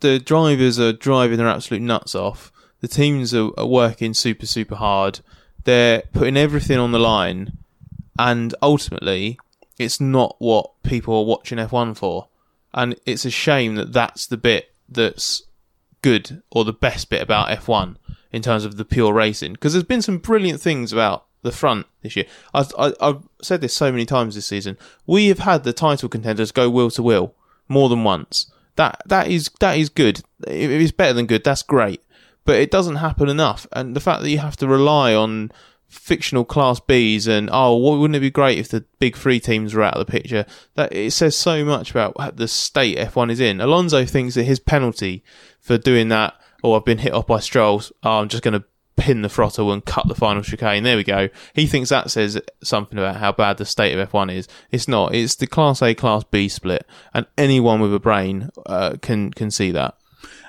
the 0.00 0.18
drivers 0.18 0.78
are 0.78 0.92
driving 0.92 1.38
their 1.38 1.48
absolute 1.48 1.82
nuts 1.82 2.14
off. 2.14 2.52
The 2.80 2.88
teams 2.88 3.34
are, 3.34 3.50
are 3.58 3.66
working 3.66 4.14
super 4.14 4.46
super 4.46 4.76
hard. 4.76 5.20
They're 5.64 6.02
putting 6.12 6.36
everything 6.36 6.78
on 6.78 6.92
the 6.92 7.00
line, 7.00 7.58
and 8.18 8.54
ultimately, 8.62 9.38
it's 9.78 10.00
not 10.00 10.36
what 10.38 10.70
people 10.82 11.14
are 11.16 11.24
watching 11.24 11.58
F1 11.58 11.96
for. 11.96 12.28
And 12.76 12.94
it's 13.06 13.24
a 13.24 13.30
shame 13.30 13.74
that 13.76 13.92
that's 13.92 14.26
the 14.26 14.36
bit 14.36 14.74
that's 14.88 15.42
good 16.02 16.42
or 16.52 16.64
the 16.64 16.72
best 16.72 17.08
bit 17.10 17.22
about 17.22 17.48
F1 17.48 17.96
in 18.30 18.42
terms 18.42 18.64
of 18.64 18.76
the 18.76 18.84
pure 18.84 19.12
racing. 19.12 19.54
Because 19.54 19.72
there's 19.72 19.82
been 19.82 20.02
some 20.02 20.18
brilliant 20.18 20.60
things 20.60 20.92
about 20.92 21.26
the 21.42 21.52
front 21.52 21.86
this 22.02 22.14
year. 22.16 22.26
I've, 22.52 22.72
I, 22.78 22.92
I've 23.00 23.22
said 23.42 23.62
this 23.62 23.74
so 23.74 23.90
many 23.90 24.04
times 24.04 24.34
this 24.34 24.46
season. 24.46 24.76
We 25.06 25.28
have 25.28 25.40
had 25.40 25.64
the 25.64 25.72
title 25.72 26.08
contenders 26.08 26.52
go 26.52 26.68
wheel 26.68 26.90
to 26.90 27.02
wheel 27.02 27.34
more 27.66 27.88
than 27.88 28.04
once. 28.04 28.52
That 28.76 29.00
that 29.06 29.28
is 29.28 29.50
that 29.60 29.78
is 29.78 29.88
good. 29.88 30.20
If 30.46 30.70
it's 30.70 30.92
better 30.92 31.14
than 31.14 31.26
good, 31.26 31.44
that's 31.44 31.62
great. 31.62 32.02
But 32.44 32.56
it 32.56 32.70
doesn't 32.70 32.96
happen 32.96 33.28
enough. 33.28 33.66
And 33.72 33.96
the 33.96 34.00
fact 34.00 34.22
that 34.22 34.30
you 34.30 34.38
have 34.38 34.56
to 34.58 34.68
rely 34.68 35.14
on 35.14 35.50
fictional 35.88 36.44
class 36.44 36.80
Bs 36.80 37.28
and 37.28 37.48
oh, 37.52 37.76
wouldn't 37.76 38.16
it 38.16 38.20
be 38.20 38.30
great 38.30 38.58
if 38.58 38.68
the 38.68 38.84
big 38.98 39.16
three 39.16 39.40
teams 39.40 39.74
were 39.74 39.82
out 39.82 39.94
of 39.94 40.06
the 40.06 40.10
picture? 40.10 40.46
That 40.74 40.92
it 40.92 41.12
says 41.12 41.36
so 41.36 41.64
much 41.64 41.90
about 41.90 42.36
the 42.36 42.48
state 42.48 42.98
F1 42.98 43.30
is 43.30 43.40
in. 43.40 43.60
Alonso 43.60 44.04
thinks 44.04 44.34
that 44.34 44.44
his 44.44 44.60
penalty 44.60 45.24
for 45.60 45.78
doing 45.78 46.08
that, 46.08 46.34
oh, 46.62 46.74
I've 46.74 46.84
been 46.84 46.98
hit 46.98 47.12
off 47.12 47.26
by 47.26 47.40
Strolls. 47.40 47.92
Oh, 48.02 48.20
I'm 48.20 48.28
just 48.28 48.42
going 48.42 48.60
to 48.60 48.64
pin 48.96 49.22
the 49.22 49.28
throttle 49.28 49.72
and 49.72 49.84
cut 49.84 50.08
the 50.08 50.14
final 50.14 50.42
chicane. 50.42 50.82
There 50.82 50.96
we 50.96 51.04
go. 51.04 51.28
He 51.54 51.66
thinks 51.66 51.90
that 51.90 52.10
says 52.10 52.40
something 52.62 52.98
about 52.98 53.16
how 53.16 53.32
bad 53.32 53.58
the 53.58 53.64
state 53.64 53.96
of 53.96 54.10
F1 54.10 54.32
is. 54.34 54.48
It's 54.70 54.88
not. 54.88 55.14
It's 55.14 55.34
the 55.36 55.46
Class 55.46 55.82
A, 55.82 55.94
Class 55.94 56.24
B 56.24 56.48
split, 56.48 56.86
and 57.12 57.26
anyone 57.36 57.80
with 57.80 57.94
a 57.94 58.00
brain 58.00 58.50
uh, 58.64 58.96
can 59.00 59.30
can 59.30 59.50
see 59.50 59.70
that. 59.72 59.96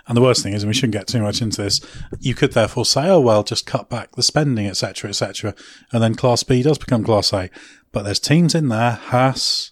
And 0.08 0.16
the 0.16 0.22
worst 0.22 0.42
thing 0.42 0.54
is, 0.54 0.64
and 0.64 0.70
we 0.70 0.74
shouldn't 0.74 0.94
get 0.94 1.08
too 1.08 1.22
much 1.22 1.42
into 1.42 1.62
this, 1.62 1.82
you 2.20 2.34
could 2.34 2.54
therefore 2.54 2.86
say, 2.86 3.10
oh, 3.10 3.20
well, 3.20 3.44
just 3.44 3.66
cut 3.66 3.90
back 3.90 4.16
the 4.16 4.24
spending, 4.24 4.66
etc., 4.66 5.10
etc., 5.10 5.54
and 5.92 6.02
then 6.02 6.16
Class 6.16 6.44
B 6.44 6.64
does 6.64 6.78
become 6.78 7.04
Class 7.04 7.34
A. 7.34 7.50
But 7.92 8.04
there's 8.04 8.20
teams 8.20 8.56
in 8.56 8.70
there, 8.70 8.92
Haas, 8.92 9.72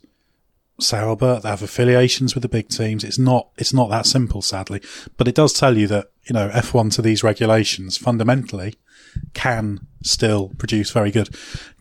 Sauber. 0.80 1.40
They 1.40 1.50
have 1.50 1.62
affiliations 1.62 2.36
with 2.36 2.42
the 2.42 2.50
big 2.50 2.70
teams. 2.70 3.04
It's 3.04 3.20
not 3.20 3.50
it's 3.58 3.74
not 3.74 3.90
that 3.90 4.06
simple, 4.06 4.42
sadly. 4.42 4.82
But 5.18 5.28
it 5.28 5.36
does 5.36 5.54
tell 5.54 5.78
you 5.78 5.88
that 5.88 6.12
you 6.24 6.34
know 6.34 6.50
F1 6.50 6.94
to 6.96 7.02
these 7.02 7.24
regulations 7.24 7.98
fundamentally 7.98 8.76
can 9.34 9.88
still 10.04 10.50
produce 10.58 10.92
very 10.92 11.12
good, 11.12 11.30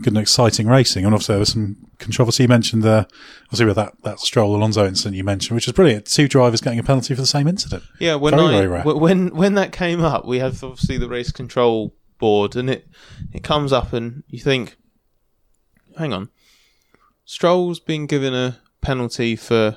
good 0.01 0.15
and 0.15 0.19
exciting 0.19 0.67
racing. 0.67 1.05
And 1.05 1.15
also 1.15 1.35
there 1.35 1.41
was 1.41 1.51
some 1.53 1.77
controversy 1.99 2.45
you 2.45 2.49
mentioned 2.49 2.83
there, 2.83 3.07
obviously 3.45 3.67
with 3.67 3.77
that, 3.77 3.95
that 4.03 4.19
Stroll 4.21 4.57
Alonso 4.57 4.87
incident 4.87 5.17
you 5.17 5.25
mentioned, 5.25 5.55
which 5.55 5.67
is 5.67 5.73
brilliant. 5.73 6.07
Two 6.07 6.27
drivers 6.29 6.61
getting 6.61 6.79
a 6.79 6.83
penalty 6.83 7.15
for 7.15 7.21
the 7.21 7.27
same 7.27 7.47
incident. 7.47 7.83
Yeah, 8.01 8.15
when 8.17 8.35
Very, 8.35 8.47
I 8.47 8.53
very 8.53 8.67
rare. 8.67 8.83
when 8.85 9.35
when 9.35 9.55
that 9.55 9.73
came 9.73 10.03
up, 10.03 10.25
we 10.25 10.39
have 10.39 10.63
obviously 10.65 10.99
the 10.99 11.09
race 11.09 11.31
control 11.33 11.95
board, 12.19 12.57
and 12.57 12.71
it 12.71 12.89
it 13.33 13.43
comes 13.43 13.73
up, 13.73 13.93
and 13.93 14.23
you 14.29 14.39
think, 14.41 14.77
hang 15.99 16.13
on, 16.13 16.31
Stroll's 17.25 17.81
been 17.81 18.07
given 18.07 18.35
a 18.35 18.59
penalty 18.81 19.37
for 19.37 19.77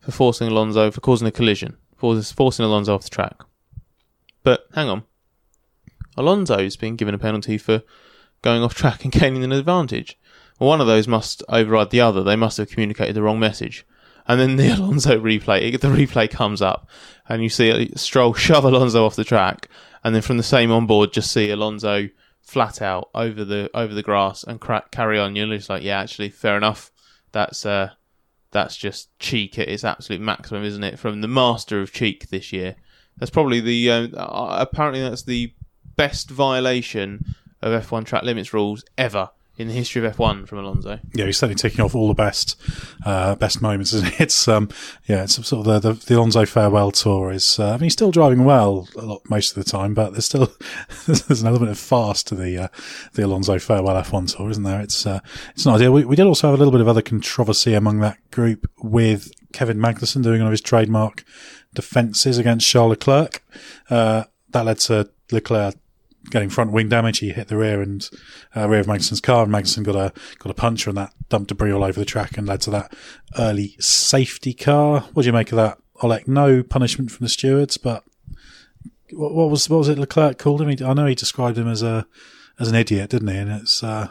for 0.00 0.12
forcing 0.12 0.48
Alonso 0.48 0.90
for 0.90 1.00
causing 1.00 1.26
a 1.26 1.32
collision, 1.32 1.76
for 1.96 2.20
forcing 2.22 2.64
Alonso 2.64 2.94
off 2.94 3.02
the 3.04 3.10
track. 3.10 3.36
But 4.42 4.66
hang 4.74 4.88
on, 4.88 5.04
Alonso's 6.16 6.76
been 6.76 6.96
given 6.96 7.14
a 7.14 7.18
penalty 7.18 7.58
for 7.58 7.82
going 8.42 8.62
off 8.62 8.74
track 8.74 9.04
and 9.04 9.12
gaining 9.20 9.44
an 9.44 9.52
advantage. 9.52 10.18
Well, 10.58 10.68
one 10.68 10.80
of 10.80 10.86
those 10.86 11.08
must 11.08 11.42
override 11.48 11.90
the 11.90 12.00
other. 12.00 12.22
They 12.22 12.36
must 12.36 12.58
have 12.58 12.68
communicated 12.68 13.14
the 13.14 13.22
wrong 13.22 13.40
message. 13.40 13.86
And 14.26 14.40
then 14.40 14.56
the 14.56 14.68
Alonso 14.76 15.20
replay, 15.20 15.78
the 15.78 15.88
replay 15.88 16.30
comes 16.30 16.62
up, 16.62 16.88
and 17.28 17.42
you 17.42 17.48
see 17.48 17.90
Stroll 17.96 18.34
shove 18.34 18.64
Alonso 18.64 19.04
off 19.04 19.16
the 19.16 19.24
track, 19.24 19.68
and 20.02 20.14
then 20.14 20.22
from 20.22 20.36
the 20.36 20.42
same 20.42 20.70
onboard, 20.70 21.12
just 21.12 21.30
see 21.30 21.50
Alonso 21.50 22.08
flat 22.40 22.82
out 22.82 23.08
over 23.14 23.42
the 23.44 23.70
over 23.74 23.94
the 23.94 24.02
grass 24.02 24.44
and 24.44 24.60
cra- 24.60 24.84
carry 24.90 25.18
on. 25.18 25.34
You're 25.34 25.46
just 25.56 25.70
like, 25.70 25.82
yeah, 25.82 26.00
actually, 26.00 26.28
fair 26.30 26.56
enough. 26.56 26.90
That's 27.32 27.66
uh, 27.66 27.90
that's 28.50 28.76
just 28.76 29.18
cheek 29.18 29.58
at 29.58 29.68
its 29.68 29.84
absolute 29.84 30.20
maximum, 30.20 30.64
isn't 30.64 30.84
it? 30.84 30.98
From 30.98 31.20
the 31.20 31.28
master 31.28 31.80
of 31.80 31.92
cheek 31.92 32.28
this 32.28 32.52
year. 32.52 32.76
That's 33.16 33.30
probably 33.30 33.60
the 33.60 33.90
uh, 33.90 34.08
uh, 34.16 34.56
apparently 34.60 35.02
that's 35.02 35.24
the 35.24 35.52
best 35.96 36.30
violation 36.30 37.34
of 37.62 37.82
F1 37.86 38.04
track 38.04 38.22
limits 38.22 38.52
rules 38.52 38.84
ever 38.98 39.30
in 39.56 39.68
the 39.68 39.74
history 39.74 40.04
of 40.04 40.16
F1 40.16 40.48
from 40.48 40.58
Alonso. 40.58 40.98
Yeah, 41.14 41.26
he's 41.26 41.38
certainly 41.38 41.54
taking 41.54 41.84
off 41.84 41.94
all 41.94 42.08
the 42.08 42.14
best, 42.14 42.60
uh, 43.04 43.36
best 43.36 43.62
moments. 43.62 43.92
It? 43.92 44.04
It's 44.20 44.48
um, 44.48 44.68
yeah, 45.06 45.24
it's 45.24 45.34
sort 45.46 45.66
of 45.66 45.82
the 45.82 45.92
the, 45.92 46.04
the 46.04 46.16
Alonso 46.16 46.44
farewell 46.44 46.90
tour 46.90 47.30
is. 47.30 47.58
Uh, 47.58 47.70
I 47.70 47.72
mean, 47.72 47.84
he's 47.84 47.92
still 47.92 48.10
driving 48.10 48.44
well 48.44 48.88
a 48.96 49.02
lot 49.02 49.22
most 49.28 49.56
of 49.56 49.64
the 49.64 49.70
time, 49.70 49.94
but 49.94 50.10
there's 50.12 50.24
still 50.24 50.52
there's 51.06 51.42
an 51.42 51.48
element 51.48 51.70
of 51.70 51.78
fast 51.78 52.26
to 52.28 52.34
the 52.34 52.64
uh, 52.64 52.68
the 53.12 53.24
Alonso 53.24 53.58
farewell 53.58 54.02
F1 54.02 54.36
tour, 54.36 54.50
isn't 54.50 54.64
there? 54.64 54.80
It's 54.80 55.06
uh, 55.06 55.20
it's 55.50 55.64
not 55.64 55.76
ideal. 55.76 55.92
We, 55.92 56.04
we 56.04 56.16
did 56.16 56.26
also 56.26 56.48
have 56.48 56.54
a 56.54 56.58
little 56.58 56.72
bit 56.72 56.80
of 56.80 56.88
other 56.88 57.02
controversy 57.02 57.74
among 57.74 58.00
that 58.00 58.18
group 58.30 58.68
with 58.82 59.30
Kevin 59.52 59.78
Magnussen 59.78 60.22
doing 60.22 60.40
one 60.40 60.48
of 60.48 60.52
his 60.52 60.60
trademark 60.60 61.24
defences 61.74 62.38
against 62.38 62.68
Charles 62.68 62.90
Leclerc. 62.90 63.44
Uh, 63.88 64.24
that 64.50 64.64
led 64.64 64.78
to 64.78 65.10
Leclerc 65.30 65.74
getting 66.30 66.50
front 66.50 66.72
wing 66.72 66.88
damage. 66.88 67.18
He 67.18 67.30
hit 67.30 67.48
the 67.48 67.56
rear 67.56 67.82
and 67.82 68.08
uh, 68.56 68.68
rear 68.68 68.80
of 68.80 68.86
Magnussen's 68.86 69.20
car, 69.20 69.44
and 69.44 69.52
Magnussen 69.52 69.84
got 69.84 69.96
a 69.96 70.12
got 70.38 70.50
a 70.50 70.54
puncture, 70.54 70.90
and 70.90 70.96
that 70.96 71.12
dumped 71.28 71.48
debris 71.48 71.72
all 71.72 71.84
over 71.84 71.98
the 71.98 72.06
track 72.06 72.36
and 72.36 72.46
led 72.46 72.60
to 72.62 72.70
that 72.70 72.94
early 73.38 73.76
safety 73.78 74.54
car. 74.54 75.00
What 75.12 75.22
do 75.22 75.26
you 75.26 75.32
make 75.32 75.52
of 75.52 75.56
that, 75.56 75.78
Oleg? 76.02 76.28
No 76.28 76.62
punishment 76.62 77.10
from 77.10 77.24
the 77.24 77.30
stewards, 77.30 77.76
but 77.76 78.04
what, 79.12 79.34
what 79.34 79.50
was 79.50 79.68
what 79.68 79.78
was 79.78 79.88
it 79.88 79.98
Leclerc 79.98 80.38
called 80.38 80.60
him? 80.60 80.68
He, 80.68 80.84
I 80.84 80.92
know 80.94 81.06
he 81.06 81.14
described 81.14 81.58
him 81.58 81.68
as 81.68 81.82
a 81.82 82.06
as 82.58 82.68
an 82.68 82.74
idiot, 82.74 83.10
didn't 83.10 83.28
he? 83.28 83.36
And 83.36 83.50
it's 83.50 83.82
uh, 83.82 84.08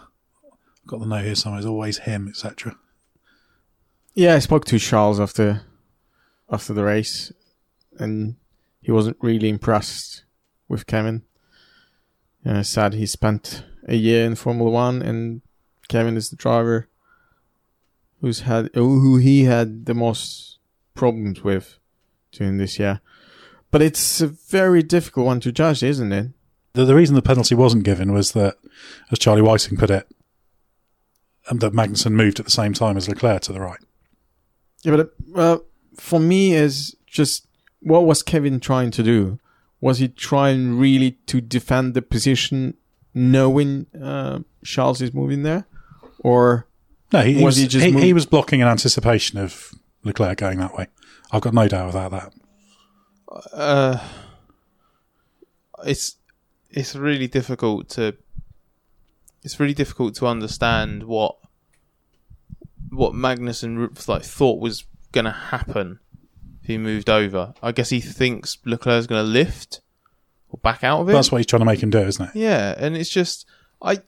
got 0.87 0.99
the 0.99 1.05
note 1.05 1.25
here 1.25 1.35
somewhere. 1.35 1.59
It's 1.59 1.67
always 1.67 1.99
him, 1.99 2.27
etc. 2.27 2.75
Yeah, 4.13 4.35
I 4.35 4.39
spoke 4.39 4.65
to 4.65 4.79
Charles 4.79 5.19
after 5.19 5.61
after 6.51 6.73
the 6.73 6.83
race, 6.83 7.31
and 7.97 8.35
he 8.81 8.91
wasn't 8.91 9.17
really 9.21 9.49
impressed 9.49 10.25
with 10.67 10.85
Kevin. 10.85 11.23
Uh, 12.45 12.61
said 12.61 12.93
he 12.93 13.05
spent 13.05 13.63
a 13.87 13.95
year 13.95 14.25
in 14.25 14.35
Formula 14.35 14.69
One, 14.69 15.01
and 15.01 15.41
Kevin 15.87 16.17
is 16.17 16.29
the 16.29 16.35
driver 16.35 16.89
who's 18.21 18.41
had 18.41 18.69
who 18.73 19.17
he 19.17 19.43
had 19.43 19.85
the 19.85 19.93
most 19.93 20.59
problems 20.93 21.43
with 21.43 21.77
during 22.31 22.57
this 22.57 22.79
year. 22.79 23.01
But 23.71 23.81
it's 23.81 24.21
a 24.21 24.27
very 24.27 24.83
difficult 24.83 25.25
one 25.25 25.39
to 25.41 25.51
judge, 25.51 25.83
isn't 25.83 26.11
it? 26.11 26.31
The, 26.73 26.85
the 26.85 26.95
reason 26.95 27.15
the 27.15 27.21
penalty 27.21 27.55
wasn't 27.55 27.83
given 27.83 28.13
was 28.13 28.31
that, 28.33 28.57
as 29.11 29.19
Charlie 29.19 29.41
Whiting 29.41 29.77
put 29.77 29.89
it, 29.89 30.07
um, 31.49 31.59
that 31.59 31.73
Magnussen 31.73 32.13
moved 32.13 32.39
at 32.39 32.45
the 32.45 32.51
same 32.51 32.73
time 32.73 32.97
as 32.97 33.09
Leclerc 33.09 33.41
to 33.43 33.53
the 33.53 33.59
right. 33.59 33.79
Yeah, 34.83 34.95
but 34.95 35.13
uh, 35.35 35.57
for 35.95 36.19
me, 36.19 36.53
is 36.53 36.95
just 37.05 37.47
what 37.79 38.05
was 38.05 38.23
Kevin 38.23 38.59
trying 38.59 38.91
to 38.91 39.03
do? 39.03 39.39
Was 39.83 39.97
he 39.99 40.07
trying 40.07 40.77
really 40.79 41.11
to 41.27 41.41
defend 41.41 41.93
the 41.93 42.01
position, 42.01 42.75
knowing 43.13 43.85
uh, 44.01 44.39
Charles 44.63 45.01
is 45.01 45.13
moving 45.13 45.43
there, 45.43 45.65
or 46.19 46.67
No, 47.11 47.21
he, 47.21 47.33
he 47.33 47.43
Was 47.43 47.55
was, 47.55 47.57
he 47.57 47.61
he, 47.63 47.67
just 47.67 47.85
he, 47.85 47.91
move- 47.91 48.13
was 48.13 48.25
blocking 48.25 48.61
in 48.61 48.67
anticipation 48.67 49.39
of 49.39 49.73
Leclerc 50.05 50.37
going 50.37 50.59
that 50.59 50.73
way. 50.75 50.87
I've 51.33 51.41
got 51.41 51.53
no 51.53 51.67
doubt 51.67 51.89
about 51.89 52.11
that. 52.11 52.33
Uh, 53.51 53.99
it's 55.85 56.15
it's 56.69 56.95
really 56.95 57.27
difficult 57.27 57.89
to 57.89 58.15
it's 59.43 59.59
really 59.59 59.73
difficult 59.73 60.15
to 60.15 60.27
understand 60.27 61.03
what 61.03 61.35
what 62.89 63.13
Magnussen 63.13 64.07
like 64.07 64.23
thought 64.23 64.59
was 64.61 64.85
going 65.11 65.25
to 65.25 65.31
happen 65.31 65.99
if 66.63 66.67
he 66.67 66.77
moved 66.77 67.09
over. 67.09 67.53
I 67.61 67.71
guess 67.73 67.89
he 67.89 67.99
thinks 67.99 68.57
Leclerc's 68.65 69.05
going 69.05 69.23
to 69.23 69.29
lift 69.29 69.81
or 70.49 70.57
back 70.63 70.83
out 70.83 71.01
of 71.01 71.09
it. 71.09 71.13
That's 71.13 71.31
what 71.31 71.39
he's 71.39 71.45
trying 71.45 71.59
to 71.59 71.65
make 71.65 71.83
him 71.83 71.89
do, 71.89 71.99
isn't 71.99 72.29
it? 72.29 72.35
Yeah, 72.35 72.73
and 72.77 72.95
it's 72.95 73.09
just 73.09 73.45
I 73.81 73.99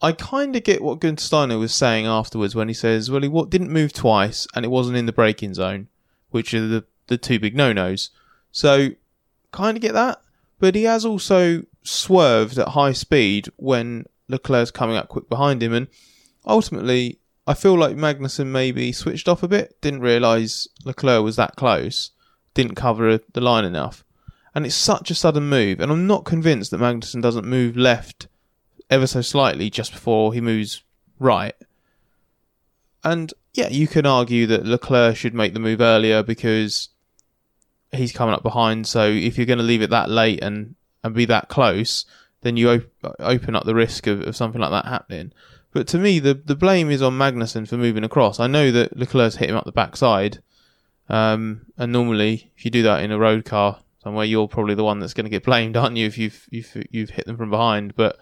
I 0.00 0.12
kind 0.12 0.54
of 0.54 0.62
get 0.64 0.82
what 0.82 1.00
Gunther 1.00 1.22
Steiner 1.22 1.58
was 1.58 1.74
saying 1.74 2.06
afterwards 2.06 2.54
when 2.54 2.68
he 2.68 2.74
says, 2.74 3.10
"Well, 3.10 3.22
he 3.22 3.28
wa- 3.28 3.44
didn't 3.44 3.70
move 3.70 3.92
twice, 3.92 4.46
and 4.54 4.64
it 4.64 4.68
wasn't 4.68 4.96
in 4.96 5.06
the 5.06 5.12
braking 5.12 5.54
zone, 5.54 5.88
which 6.30 6.54
are 6.54 6.66
the 6.66 6.84
the 7.06 7.18
two 7.18 7.38
big 7.38 7.56
no 7.56 7.72
nos." 7.72 8.10
So, 8.52 8.90
kind 9.50 9.76
of 9.76 9.80
get 9.82 9.94
that, 9.94 10.20
but 10.60 10.74
he 10.74 10.84
has 10.84 11.04
also 11.04 11.62
swerved 11.82 12.58
at 12.58 12.68
high 12.68 12.92
speed 12.92 13.48
when 13.56 14.04
Leclerc's 14.28 14.70
coming 14.70 14.96
up 14.96 15.08
quick 15.08 15.28
behind 15.28 15.62
him, 15.62 15.72
and 15.72 15.88
ultimately, 16.46 17.18
I 17.46 17.54
feel 17.54 17.78
like 17.78 17.96
Magnussen 17.96 18.46
maybe 18.46 18.92
switched 18.92 19.28
off 19.28 19.42
a 19.42 19.48
bit, 19.48 19.80
didn't 19.80 20.00
realise 20.00 20.66
Leclerc 20.84 21.22
was 21.22 21.36
that 21.36 21.56
close, 21.56 22.10
didn't 22.54 22.74
cover 22.74 23.20
the 23.32 23.40
line 23.40 23.64
enough 23.64 24.04
and 24.54 24.64
it's 24.64 24.74
such 24.74 25.10
a 25.10 25.14
sudden 25.14 25.48
move. 25.48 25.80
And 25.80 25.90
I'm 25.90 26.06
not 26.06 26.24
convinced 26.24 26.70
that 26.70 26.80
Magnussen 26.80 27.20
doesn't 27.20 27.46
move 27.46 27.76
left 27.76 28.28
ever 28.88 29.06
so 29.06 29.20
slightly 29.20 29.68
just 29.68 29.92
before 29.92 30.32
he 30.32 30.40
moves 30.40 30.82
right. 31.18 31.54
And 33.02 33.34
yeah, 33.52 33.68
you 33.68 33.88
can 33.88 34.06
argue 34.06 34.46
that 34.46 34.64
Leclerc 34.64 35.16
should 35.16 35.34
make 35.34 35.54
the 35.54 35.60
move 35.60 35.80
earlier 35.80 36.22
because 36.22 36.88
he's 37.92 38.12
coming 38.12 38.34
up 38.34 38.42
behind. 38.42 38.86
So 38.86 39.06
if 39.06 39.36
you're 39.36 39.46
going 39.46 39.58
to 39.58 39.64
leave 39.64 39.82
it 39.82 39.90
that 39.90 40.08
late 40.08 40.42
and 40.42 40.76
and 41.02 41.14
be 41.14 41.26
that 41.26 41.48
close, 41.48 42.06
then 42.40 42.56
you 42.56 42.70
op- 42.70 43.16
open 43.18 43.54
up 43.54 43.64
the 43.64 43.74
risk 43.74 44.06
of, 44.06 44.22
of 44.22 44.36
something 44.36 44.60
like 44.60 44.70
that 44.70 44.86
happening. 44.86 45.32
But 45.74 45.88
to 45.88 45.98
me, 45.98 46.20
the 46.20 46.34
the 46.34 46.54
blame 46.54 46.88
is 46.88 47.02
on 47.02 47.18
Magnussen 47.18 47.68
for 47.68 47.76
moving 47.76 48.04
across. 48.04 48.38
I 48.38 48.46
know 48.46 48.70
that 48.70 48.96
Leclerc's 48.96 49.36
hit 49.36 49.50
him 49.50 49.56
up 49.56 49.64
the 49.64 49.72
backside, 49.72 50.38
um, 51.08 51.66
and 51.76 51.92
normally 51.92 52.52
if 52.56 52.64
you 52.64 52.70
do 52.70 52.84
that 52.84 53.02
in 53.02 53.10
a 53.10 53.18
road 53.18 53.44
car 53.44 53.80
somewhere, 54.02 54.24
you're 54.24 54.46
probably 54.46 54.76
the 54.76 54.84
one 54.84 55.00
that's 55.00 55.14
going 55.14 55.24
to 55.24 55.30
get 55.30 55.44
blamed, 55.44 55.76
aren't 55.76 55.96
you? 55.96 56.06
If 56.06 56.16
you've 56.16 56.46
you've 56.48 56.86
you've 56.90 57.10
hit 57.10 57.26
them 57.26 57.36
from 57.36 57.50
behind, 57.50 57.96
but 57.96 58.20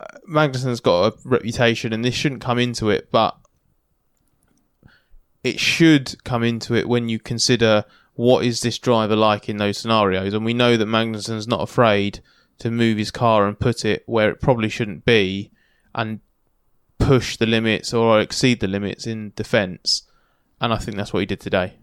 uh, 0.00 0.18
Magnussen's 0.28 0.80
got 0.80 1.12
a 1.12 1.16
reputation, 1.24 1.92
and 1.92 2.04
this 2.04 2.16
shouldn't 2.16 2.40
come 2.40 2.58
into 2.58 2.90
it, 2.90 3.12
but 3.12 3.38
it 5.44 5.60
should 5.60 6.22
come 6.24 6.42
into 6.42 6.74
it 6.74 6.88
when 6.88 7.08
you 7.08 7.20
consider 7.20 7.84
what 8.14 8.44
is 8.44 8.62
this 8.62 8.78
driver 8.80 9.14
like 9.14 9.48
in 9.48 9.58
those 9.58 9.78
scenarios, 9.78 10.34
and 10.34 10.44
we 10.44 10.52
know 10.52 10.76
that 10.76 10.86
Magnussen's 10.86 11.46
not 11.46 11.62
afraid 11.62 12.18
to 12.58 12.72
move 12.72 12.98
his 12.98 13.12
car 13.12 13.46
and 13.46 13.60
put 13.60 13.84
it 13.84 14.02
where 14.06 14.30
it 14.30 14.40
probably 14.40 14.68
shouldn't 14.68 15.04
be, 15.04 15.52
and 15.94 16.18
push 16.98 17.36
the 17.36 17.46
limits 17.46 17.92
or 17.94 18.20
exceed 18.20 18.60
the 18.60 18.68
limits 18.68 19.06
in 19.06 19.32
defence, 19.36 20.02
and 20.60 20.72
I 20.72 20.78
think 20.78 20.96
that's 20.96 21.12
what 21.12 21.20
he 21.20 21.26
did 21.26 21.40
today. 21.40 21.74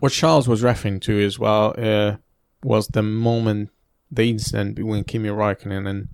what 0.00 0.12
Charles 0.12 0.48
was 0.48 0.62
referring 0.62 1.00
to 1.00 1.24
as 1.24 1.38
well 1.38 1.74
uh, 1.78 2.16
was 2.62 2.88
the 2.88 3.02
moment, 3.02 3.70
the 4.10 4.30
incident 4.30 4.74
between 4.74 5.04
Kimi 5.04 5.28
Raikkonen 5.28 5.88
and 5.88 6.08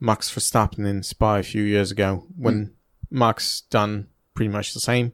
Max 0.00 0.30
Verstappen 0.34 0.86
in 0.86 1.02
Spa 1.02 1.36
a 1.36 1.42
few 1.42 1.62
years 1.62 1.90
ago, 1.90 2.26
when 2.36 2.72
Max 3.10 3.62
done 3.62 4.08
pretty 4.34 4.48
much 4.48 4.72
the 4.72 4.80
same, 4.80 5.12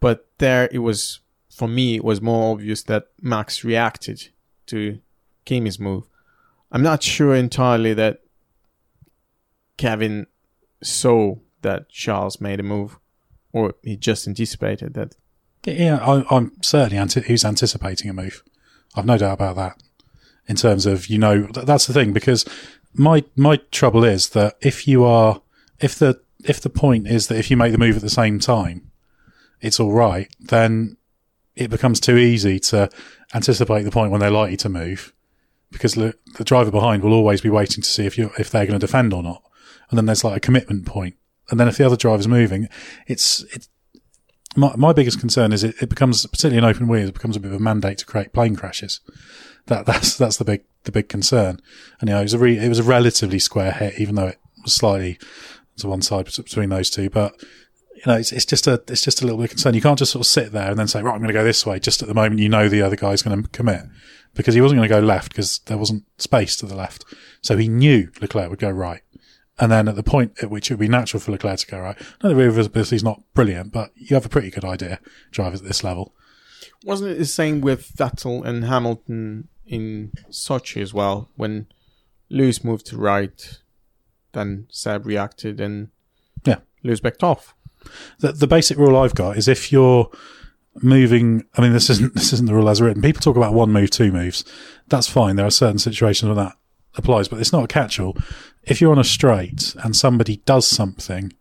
but 0.00 0.26
there 0.38 0.68
it 0.72 0.78
was 0.78 1.20
for 1.50 1.68
me 1.68 1.96
it 1.96 2.04
was 2.04 2.20
more 2.20 2.52
obvious 2.52 2.82
that 2.84 3.08
Max 3.20 3.64
reacted 3.64 4.28
to 4.66 4.98
Kimi's 5.44 5.78
move. 5.78 6.04
I'm 6.72 6.82
not 6.82 7.02
sure 7.02 7.34
entirely 7.34 7.94
that 7.94 8.20
Kevin 9.76 10.26
saw 10.82 11.36
that 11.66 11.88
Charles 11.88 12.40
made 12.40 12.60
a 12.60 12.62
move 12.62 12.98
or 13.52 13.74
he 13.82 13.96
just 13.96 14.28
anticipated 14.28 14.94
that. 14.94 15.16
Yeah, 15.64 15.96
I, 15.96 16.24
I'm 16.34 16.52
certainly 16.62 16.96
anti- 16.96 17.36
anticipating 17.44 18.08
a 18.08 18.12
move. 18.12 18.44
I've 18.94 19.04
no 19.04 19.18
doubt 19.18 19.34
about 19.34 19.56
that. 19.56 19.82
In 20.48 20.54
terms 20.54 20.86
of 20.86 21.08
you 21.08 21.18
know 21.18 21.46
th- 21.48 21.66
that's 21.66 21.88
the 21.88 21.92
thing 21.92 22.12
because 22.12 22.44
my 22.94 23.24
my 23.34 23.56
trouble 23.72 24.04
is 24.04 24.28
that 24.30 24.56
if 24.60 24.86
you 24.86 25.04
are 25.04 25.42
if 25.80 25.98
the 25.98 26.20
if 26.44 26.60
the 26.60 26.70
point 26.70 27.08
is 27.08 27.26
that 27.26 27.38
if 27.38 27.50
you 27.50 27.56
make 27.56 27.72
the 27.72 27.78
move 27.78 27.96
at 27.96 28.02
the 28.02 28.08
same 28.08 28.38
time, 28.38 28.92
it's 29.60 29.80
all 29.80 29.92
right. 29.92 30.28
Then 30.38 30.96
it 31.56 31.68
becomes 31.68 31.98
too 31.98 32.16
easy 32.16 32.60
to 32.60 32.88
anticipate 33.34 33.82
the 33.82 33.90
point 33.90 34.12
when 34.12 34.20
they're 34.20 34.30
likely 34.30 34.56
to 34.58 34.68
move 34.68 35.12
because 35.72 35.94
the, 35.94 36.14
the 36.38 36.44
driver 36.44 36.70
behind 36.70 37.02
will 37.02 37.12
always 37.12 37.40
be 37.40 37.50
waiting 37.50 37.82
to 37.82 37.90
see 37.90 38.06
if 38.06 38.16
you 38.16 38.30
if 38.38 38.50
they're 38.50 38.66
going 38.66 38.78
to 38.78 38.86
defend 38.86 39.12
or 39.12 39.22
not. 39.22 39.42
And 39.90 39.98
then 39.98 40.06
there's 40.06 40.22
like 40.22 40.36
a 40.36 40.40
commitment 40.40 40.86
point. 40.86 41.16
And 41.50 41.60
then 41.60 41.68
if 41.68 41.76
the 41.76 41.86
other 41.86 41.96
driver's 41.96 42.28
moving, 42.28 42.68
it's 43.06 43.42
it's 43.54 43.68
my, 44.56 44.74
my 44.76 44.92
biggest 44.92 45.20
concern 45.20 45.52
is 45.52 45.62
it, 45.62 45.74
it 45.80 45.88
becomes 45.88 46.26
particularly 46.26 46.58
in 46.58 46.64
open 46.64 46.88
wheels, 46.88 47.10
it 47.10 47.14
becomes 47.14 47.36
a 47.36 47.40
bit 47.40 47.52
of 47.52 47.60
a 47.60 47.62
mandate 47.62 47.98
to 47.98 48.06
create 48.06 48.32
plane 48.32 48.56
crashes. 48.56 49.00
That 49.66 49.86
that's 49.86 50.16
that's 50.16 50.36
the 50.36 50.44
big 50.44 50.64
the 50.84 50.92
big 50.92 51.08
concern. 51.08 51.60
And 52.00 52.08
you 52.08 52.14
know, 52.14 52.20
it 52.20 52.24
was 52.24 52.34
a 52.34 52.38
re, 52.38 52.58
it 52.58 52.68
was 52.68 52.78
a 52.78 52.84
relatively 52.84 53.38
square 53.38 53.72
hit, 53.72 53.98
even 53.98 54.14
though 54.14 54.28
it 54.28 54.38
was 54.62 54.72
slightly 54.72 55.18
to 55.78 55.88
one 55.88 56.02
side 56.02 56.24
between 56.24 56.70
those 56.70 56.90
two. 56.90 57.10
But 57.10 57.34
you 57.94 58.02
know, 58.06 58.14
it's, 58.14 58.32
it's 58.32 58.46
just 58.46 58.66
a 58.66 58.82
it's 58.88 59.02
just 59.02 59.22
a 59.22 59.24
little 59.24 59.38
bit 59.38 59.44
of 59.44 59.50
concern. 59.50 59.74
You 59.74 59.80
can't 59.80 59.98
just 59.98 60.12
sort 60.12 60.24
of 60.24 60.26
sit 60.26 60.52
there 60.52 60.70
and 60.70 60.78
then 60.78 60.88
say, 60.88 61.02
right, 61.02 61.12
I'm 61.12 61.18
going 61.18 61.28
to 61.28 61.34
go 61.34 61.44
this 61.44 61.64
way. 61.64 61.78
Just 61.78 62.02
at 62.02 62.08
the 62.08 62.14
moment, 62.14 62.40
you 62.40 62.48
know 62.48 62.68
the 62.68 62.82
other 62.82 62.96
guy's 62.96 63.22
going 63.22 63.42
to 63.42 63.48
commit 63.50 63.82
because 64.34 64.54
he 64.54 64.60
wasn't 64.60 64.78
going 64.78 64.88
to 64.88 64.94
go 64.94 65.00
left 65.00 65.30
because 65.30 65.60
there 65.60 65.78
wasn't 65.78 66.04
space 66.18 66.56
to 66.56 66.66
the 66.66 66.76
left. 66.76 67.04
So 67.40 67.56
he 67.56 67.68
knew 67.68 68.10
Leclerc 68.20 68.50
would 68.50 68.58
go 68.58 68.70
right. 68.70 69.00
And 69.58 69.72
then 69.72 69.88
at 69.88 69.96
the 69.96 70.02
point 70.02 70.42
at 70.42 70.50
which 70.50 70.70
it 70.70 70.74
would 70.74 70.80
be 70.80 70.88
natural 70.88 71.18
for 71.20 71.32
Leclerc 71.32 71.58
to 71.60 71.66
go 71.66 71.80
right, 71.80 71.96
no, 72.22 72.28
the 72.28 72.36
rear 72.36 72.50
visibility 72.50 72.96
is 72.96 73.02
not 73.04 73.22
brilliant, 73.32 73.72
but 73.72 73.90
you 73.94 74.14
have 74.14 74.26
a 74.26 74.30
pretty 74.30 74.50
good 74.50 74.64
idea, 74.64 75.00
drivers 75.30 75.62
at 75.62 75.66
this 75.66 75.82
level. 75.82 76.14
Wasn't 76.84 77.10
it 77.10 77.18
the 77.18 77.24
same 77.24 77.60
with 77.62 77.90
Vettel 77.96 78.44
and 78.44 78.64
Hamilton 78.64 79.48
in 79.66 80.12
Sochi 80.30 80.82
as 80.82 80.92
well? 80.92 81.30
When 81.36 81.66
Lewis 82.28 82.62
moved 82.62 82.86
to 82.86 82.98
right, 82.98 83.58
then 84.32 84.66
Seb 84.70 85.06
reacted 85.06 85.58
and 85.60 85.88
Yeah. 86.44 86.58
Lewis 86.82 87.00
backed 87.00 87.22
off. 87.22 87.54
The, 88.18 88.32
the 88.32 88.46
basic 88.46 88.76
rule 88.76 88.96
I've 88.96 89.14
got 89.14 89.38
is 89.38 89.48
if 89.48 89.72
you're 89.72 90.10
moving, 90.82 91.44
I 91.56 91.62
mean, 91.62 91.72
this 91.72 91.88
isn't, 91.88 92.14
this 92.14 92.32
isn't 92.34 92.46
the 92.46 92.54
rule 92.54 92.68
as 92.68 92.82
written. 92.82 93.00
People 93.02 93.20
talk 93.22 93.36
about 93.36 93.54
one 93.54 93.72
move, 93.72 93.90
two 93.90 94.12
moves. 94.12 94.44
That's 94.88 95.08
fine. 95.08 95.36
There 95.36 95.46
are 95.46 95.50
certain 95.50 95.78
situations 95.78 96.26
where 96.28 96.44
that 96.44 96.56
applies, 96.96 97.28
but 97.28 97.40
it's 97.40 97.52
not 97.52 97.64
a 97.64 97.68
catch-all. 97.68 98.16
If 98.62 98.80
you're 98.80 98.92
on 98.92 98.98
a 98.98 99.04
straight 99.04 99.74
and 99.82 99.94
somebody 99.94 100.38
does 100.38 100.66
something 100.66 101.32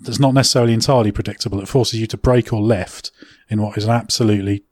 that's 0.00 0.18
not 0.18 0.34
necessarily 0.34 0.72
entirely 0.72 1.12
predictable, 1.12 1.60
it 1.60 1.68
forces 1.68 2.00
you 2.00 2.06
to 2.08 2.16
brake 2.16 2.52
or 2.52 2.60
lift 2.60 3.10
in 3.48 3.62
what 3.62 3.78
is 3.78 3.84
an 3.84 3.90
absolutely 3.90 4.64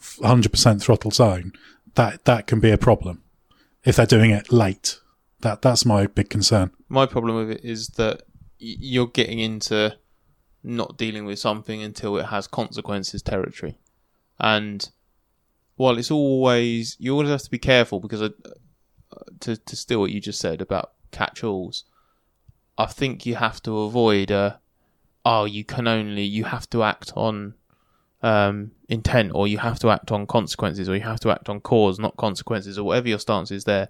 100% 0.00 0.82
throttle 0.82 1.10
zone. 1.10 1.52
That, 1.94 2.24
that 2.24 2.46
can 2.46 2.60
be 2.60 2.70
a 2.70 2.78
problem 2.78 3.22
if 3.84 3.96
they're 3.96 4.06
doing 4.06 4.30
it 4.30 4.52
late. 4.52 5.00
That, 5.40 5.62
that's 5.62 5.86
my 5.86 6.06
big 6.06 6.28
concern. 6.28 6.70
My 6.88 7.06
problem 7.06 7.36
with 7.36 7.50
it 7.50 7.64
is 7.64 7.88
that 7.90 8.22
you're 8.58 9.06
getting 9.06 9.38
into 9.38 9.96
not 10.62 10.98
dealing 10.98 11.24
with 11.24 11.38
something 11.38 11.82
until 11.82 12.16
it 12.18 12.26
has 12.26 12.46
consequences 12.46 13.22
territory. 13.22 13.78
And 14.38 14.88
while 15.76 15.98
it's 15.98 16.10
always, 16.10 16.96
you 16.98 17.12
always 17.12 17.28
have 17.28 17.42
to 17.42 17.50
be 17.50 17.58
careful 17.58 18.00
because 18.00 18.30
to, 19.40 19.56
to 19.56 19.76
steal 19.76 20.00
what 20.00 20.10
you 20.10 20.20
just 20.20 20.40
said 20.40 20.60
about 20.60 20.92
catch-alls, 21.10 21.84
I 22.78 22.86
think 22.86 23.26
you 23.26 23.36
have 23.36 23.62
to 23.62 23.80
avoid 23.80 24.30
a, 24.30 24.60
oh, 25.24 25.44
you 25.44 25.64
can 25.64 25.88
only, 25.88 26.22
you 26.22 26.44
have 26.44 26.68
to 26.70 26.82
act 26.82 27.12
on 27.16 27.54
um, 28.22 28.72
intent 28.88 29.32
or 29.34 29.48
you 29.48 29.58
have 29.58 29.78
to 29.80 29.90
act 29.90 30.12
on 30.12 30.26
consequences 30.26 30.88
or 30.88 30.94
you 30.94 31.02
have 31.02 31.20
to 31.20 31.30
act 31.30 31.48
on 31.48 31.60
cause, 31.60 31.98
not 31.98 32.16
consequences 32.16 32.78
or 32.78 32.84
whatever 32.84 33.08
your 33.08 33.18
stance 33.18 33.50
is 33.50 33.64
there. 33.64 33.88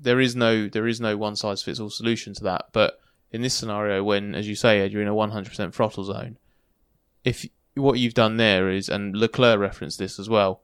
There 0.00 0.20
is 0.20 0.36
no, 0.36 0.68
there 0.68 0.86
is 0.86 1.00
no 1.00 1.16
one 1.16 1.36
size 1.36 1.62
fits 1.62 1.80
all 1.80 1.90
solution 1.90 2.34
to 2.34 2.44
that. 2.44 2.66
But 2.72 3.00
in 3.30 3.42
this 3.42 3.54
scenario, 3.54 4.02
when, 4.02 4.34
as 4.34 4.48
you 4.48 4.54
say, 4.54 4.80
Ed, 4.80 4.92
you're 4.92 5.02
in 5.02 5.08
a 5.08 5.14
100% 5.14 5.74
throttle 5.74 6.04
zone, 6.04 6.38
if 7.24 7.46
what 7.74 7.98
you've 7.98 8.14
done 8.14 8.36
there 8.36 8.70
is, 8.70 8.88
and 8.88 9.16
Leclerc 9.16 9.58
referenced 9.58 9.98
this 9.98 10.18
as 10.18 10.28
well, 10.28 10.62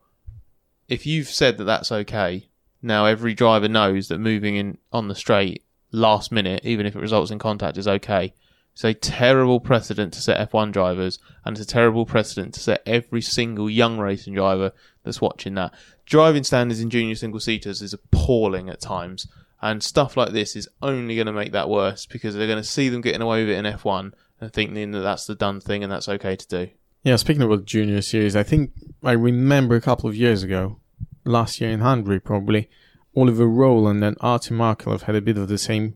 if 0.87 1.05
you've 1.05 1.29
said 1.29 1.57
that 1.57 1.65
that's 1.65 1.91
okay, 1.91 2.49
now 2.85 3.05
every 3.05 3.33
driver 3.33 3.67
knows 3.67 4.07
that 4.07 4.19
moving 4.19 4.55
in 4.55 4.77
on 4.91 5.07
the 5.07 5.15
straight 5.15 5.63
last 5.91 6.31
minute, 6.31 6.61
even 6.63 6.85
if 6.85 6.95
it 6.95 6.99
results 6.99 7.31
in 7.31 7.39
contact, 7.39 7.77
is 7.77 7.87
okay. 7.87 8.33
It's 8.73 8.83
a 8.83 8.93
terrible 8.93 9.59
precedent 9.59 10.13
to 10.13 10.21
set 10.21 10.51
F1 10.51 10.73
drivers, 10.73 11.17
and 11.45 11.57
it's 11.57 11.65
a 11.65 11.69
terrible 11.69 12.05
precedent 12.05 12.53
to 12.55 12.59
set 12.59 12.83
every 12.85 13.21
single 13.21 13.69
young 13.69 13.97
racing 13.97 14.33
driver 14.33 14.73
that's 15.03 15.21
watching 15.21 15.55
that. 15.55 15.73
Driving 16.05 16.43
standards 16.43 16.81
in 16.81 16.89
junior 16.89 17.15
single 17.15 17.39
seaters 17.39 17.81
is 17.81 17.93
appalling 17.93 18.69
at 18.69 18.81
times, 18.81 19.27
and 19.61 19.81
stuff 19.81 20.17
like 20.17 20.33
this 20.33 20.55
is 20.55 20.67
only 20.81 21.15
going 21.15 21.27
to 21.27 21.33
make 21.33 21.53
that 21.53 21.69
worse 21.69 22.05
because 22.05 22.35
they're 22.35 22.47
going 22.47 22.61
to 22.61 22.63
see 22.63 22.89
them 22.89 23.01
getting 23.01 23.21
away 23.21 23.45
with 23.45 23.55
it 23.55 23.65
in 23.65 23.73
F1 23.73 24.11
and 24.41 24.53
thinking 24.53 24.91
that 24.91 24.99
that's 24.99 25.25
the 25.25 25.35
done 25.35 25.61
thing 25.61 25.81
and 25.81 25.91
that's 25.91 26.09
okay 26.09 26.35
to 26.35 26.47
do. 26.47 26.69
Yeah, 27.03 27.15
speaking 27.15 27.43
about 27.43 27.65
junior 27.65 28.01
series, 28.01 28.35
I 28.35 28.43
think 28.43 28.71
I 29.03 29.13
remember 29.13 29.75
a 29.75 29.81
couple 29.81 30.09
of 30.09 30.15
years 30.17 30.43
ago, 30.43 30.79
last 31.25 31.59
year 31.59 31.71
in 31.71 31.81
Hungary 31.81 32.19
probably, 32.19 32.69
Oliver 33.15 33.47
Rowland 33.47 34.03
and 34.03 34.17
Artem 34.19 34.57
Markelov 34.57 35.03
had 35.03 35.15
a 35.15 35.21
bit 35.21 35.37
of 35.37 35.47
the 35.47 35.57
same 35.57 35.95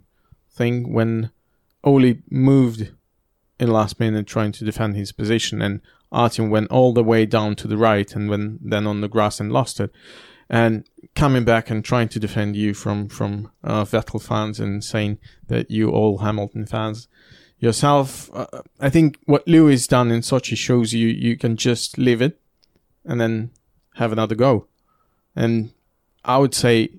thing 0.51 0.93
when 0.93 1.31
Oli 1.83 2.21
moved 2.29 2.91
in 3.59 3.69
last 3.69 3.99
minute 3.99 4.25
trying 4.25 4.51
to 4.53 4.65
defend 4.65 4.95
his 4.95 5.11
position 5.11 5.61
and 5.61 5.81
Artem 6.11 6.49
went 6.49 6.71
all 6.71 6.93
the 6.93 7.03
way 7.03 7.25
down 7.25 7.55
to 7.55 7.67
the 7.67 7.77
right 7.77 8.15
and 8.15 8.29
went 8.29 8.69
then 8.69 8.87
on 8.87 9.01
the 9.01 9.07
grass 9.07 9.39
and 9.39 9.51
lost 9.51 9.79
it. 9.79 9.91
And 10.49 10.85
coming 11.15 11.43
back 11.43 11.69
and 11.69 11.85
trying 11.85 12.09
to 12.09 12.19
defend 12.19 12.55
you 12.55 12.73
from, 12.73 13.07
from 13.07 13.51
uh, 13.63 13.83
Vettel 13.85 14.21
fans 14.21 14.59
and 14.59 14.83
saying 14.83 15.19
that 15.47 15.69
you 15.69 15.91
all 15.91 16.19
Hamilton 16.19 16.65
fans 16.65 17.07
yourself. 17.59 18.29
Uh, 18.33 18.47
I 18.79 18.89
think 18.89 19.19
what 19.25 19.47
Lewis 19.47 19.85
done 19.85 20.09
in 20.09 20.21
Sochi 20.21 20.57
shows 20.57 20.93
you 20.93 21.07
you 21.07 21.37
can 21.37 21.55
just 21.55 21.97
leave 21.97 22.21
it 22.21 22.39
and 23.05 23.21
then 23.21 23.51
have 23.95 24.11
another 24.11 24.33
go. 24.35 24.68
And 25.35 25.71
I 26.25 26.37
would 26.37 26.53
say 26.53 26.89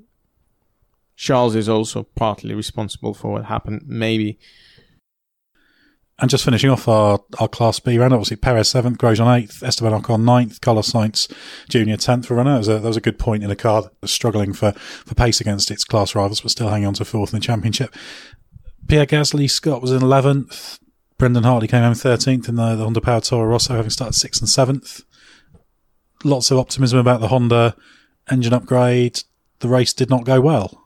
Charles 1.16 1.54
is 1.54 1.68
also 1.68 2.02
partly 2.02 2.54
responsible 2.54 3.14
for 3.14 3.32
what 3.32 3.44
happened. 3.44 3.82
Maybe 3.86 4.38
And 6.20 6.28
just 6.28 6.44
finishing 6.44 6.68
off 6.68 6.86
our, 6.86 7.20
our 7.38 7.48
Class 7.48 7.80
B 7.80 7.96
round, 7.96 8.12
obviously 8.12 8.36
Perez 8.36 8.68
seventh, 8.68 8.98
Grosjean 8.98 9.38
eighth, 9.38 9.62
Esteban 9.62 10.00
Ocon 10.00 10.22
ninth, 10.22 10.60
Carlos 10.60 10.92
Sainz 10.92 11.32
Junior 11.70 11.96
tenth 11.96 12.26
for 12.26 12.34
runner. 12.34 12.52
That 12.52 12.58
was, 12.58 12.68
a, 12.68 12.78
that 12.78 12.88
was 12.88 12.96
a 12.98 13.00
good 13.00 13.18
point 13.18 13.42
in 13.42 13.50
a 13.50 13.56
car 13.56 13.82
that 13.82 13.92
was 14.02 14.10
struggling 14.10 14.52
for, 14.52 14.72
for 14.72 15.14
pace 15.14 15.40
against 15.40 15.70
its 15.70 15.82
class 15.82 16.14
rivals, 16.14 16.42
but 16.42 16.50
still 16.50 16.68
hanging 16.68 16.88
on 16.88 16.94
to 16.94 17.06
fourth 17.06 17.32
in 17.32 17.40
the 17.40 17.44
championship. 17.44 17.94
Pierre 18.86 19.06
Gasly 19.06 19.48
Scott 19.48 19.80
was 19.80 19.92
in 19.92 20.02
eleventh. 20.02 20.78
Brendan 21.16 21.44
Hartley 21.44 21.68
came 21.68 21.82
home 21.82 21.94
thirteenth 21.94 22.48
in 22.48 22.56
the, 22.56 22.76
the 22.76 22.84
Honda 22.84 23.00
Power 23.00 23.20
Toro 23.22 23.46
Rosso, 23.46 23.74
having 23.74 23.90
started 23.90 24.14
sixth 24.14 24.42
and 24.42 24.48
seventh. 24.48 25.02
Lots 26.22 26.50
of 26.50 26.58
optimism 26.58 26.98
about 26.98 27.20
the 27.20 27.28
Honda 27.28 27.76
engine 28.30 28.52
upgrade. 28.52 29.22
The 29.60 29.68
race 29.68 29.92
did 29.92 30.08
not 30.10 30.24
go 30.24 30.40
well. 30.40 30.82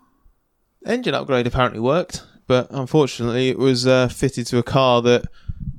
Engine 0.87 1.15
upgrade 1.15 1.47
apparently 1.47 1.81
worked, 1.81 2.23
but 2.47 2.67
unfortunately 2.71 3.49
it 3.49 3.59
was 3.59 3.87
uh, 3.87 4.09
fitted 4.09 4.47
to 4.49 4.59
a 4.59 4.63
car 4.63 5.01
that 5.03 5.25